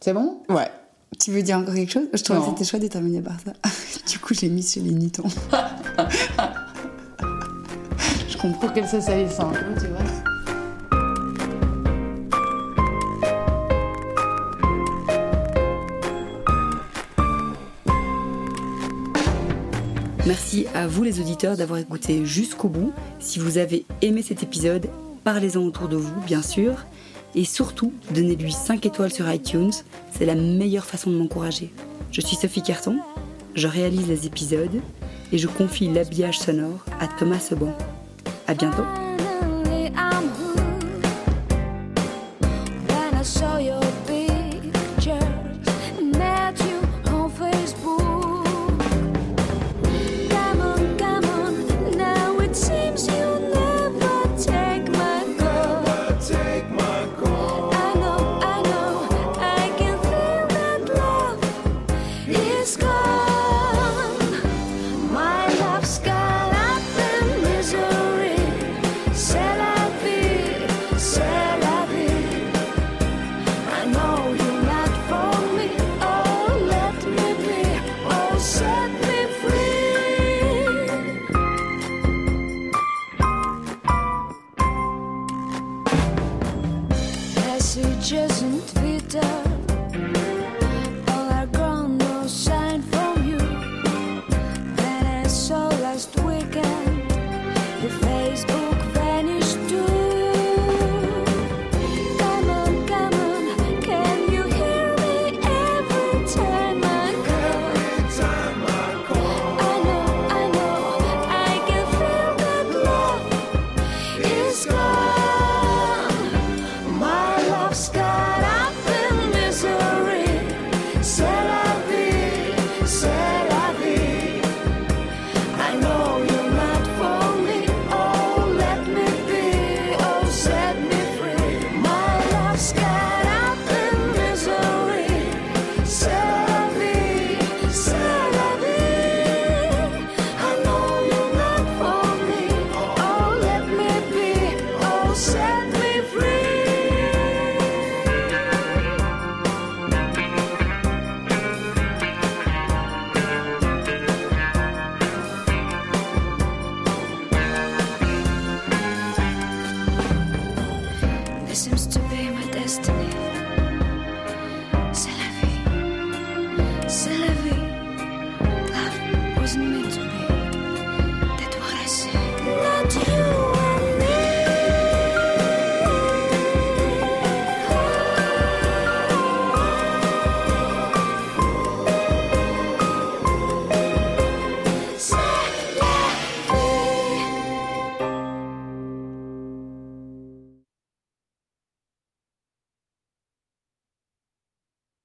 C'est 0.00 0.14
bon? 0.14 0.38
Ouais. 0.48 0.70
Tu 1.18 1.30
veux 1.30 1.42
dire 1.42 1.58
encore 1.58 1.74
quelque 1.74 1.92
chose? 1.92 2.08
Je 2.14 2.22
trouve 2.22 2.40
que 2.40 2.46
c'était 2.46 2.64
chouette 2.64 2.82
de 2.82 2.88
terminer 2.88 3.20
par 3.20 3.36
ça. 3.40 3.52
du 4.10 4.18
coup, 4.18 4.32
j'ai 4.32 4.48
mis 4.48 4.62
chez 4.62 4.80
les 4.80 4.92
Newton. 4.92 5.28
je 8.26 8.38
comprends. 8.38 8.68
Qu'elle 8.70 8.88
se 8.88 9.02
salisse 9.02 9.38
un 9.38 9.50
peu, 9.50 9.78
tu 9.78 9.88
vois. 9.88 10.05
Merci 20.26 20.66
à 20.74 20.88
vous 20.88 21.04
les 21.04 21.20
auditeurs 21.20 21.56
d'avoir 21.56 21.78
écouté 21.78 22.26
jusqu'au 22.26 22.68
bout. 22.68 22.92
Si 23.20 23.38
vous 23.38 23.58
avez 23.58 23.86
aimé 24.02 24.22
cet 24.22 24.42
épisode, 24.42 24.88
parlez-en 25.22 25.62
autour 25.62 25.86
de 25.86 25.96
vous, 25.96 26.20
bien 26.22 26.42
sûr. 26.42 26.84
Et 27.36 27.44
surtout, 27.44 27.92
donnez-lui 28.10 28.50
5 28.50 28.84
étoiles 28.86 29.12
sur 29.12 29.30
iTunes, 29.30 29.72
c'est 30.10 30.26
la 30.26 30.34
meilleure 30.34 30.86
façon 30.86 31.10
de 31.10 31.16
m'encourager. 31.16 31.70
Je 32.10 32.20
suis 32.20 32.34
Sophie 32.34 32.62
Carton, 32.62 32.98
je 33.54 33.68
réalise 33.68 34.08
les 34.08 34.26
épisodes 34.26 34.80
et 35.32 35.38
je 35.38 35.46
confie 35.46 35.88
l'habillage 35.88 36.40
sonore 36.40 36.84
à 36.98 37.06
Thomas 37.06 37.38
Seban. 37.38 37.76
À 38.48 38.54
bientôt! 38.54 39.05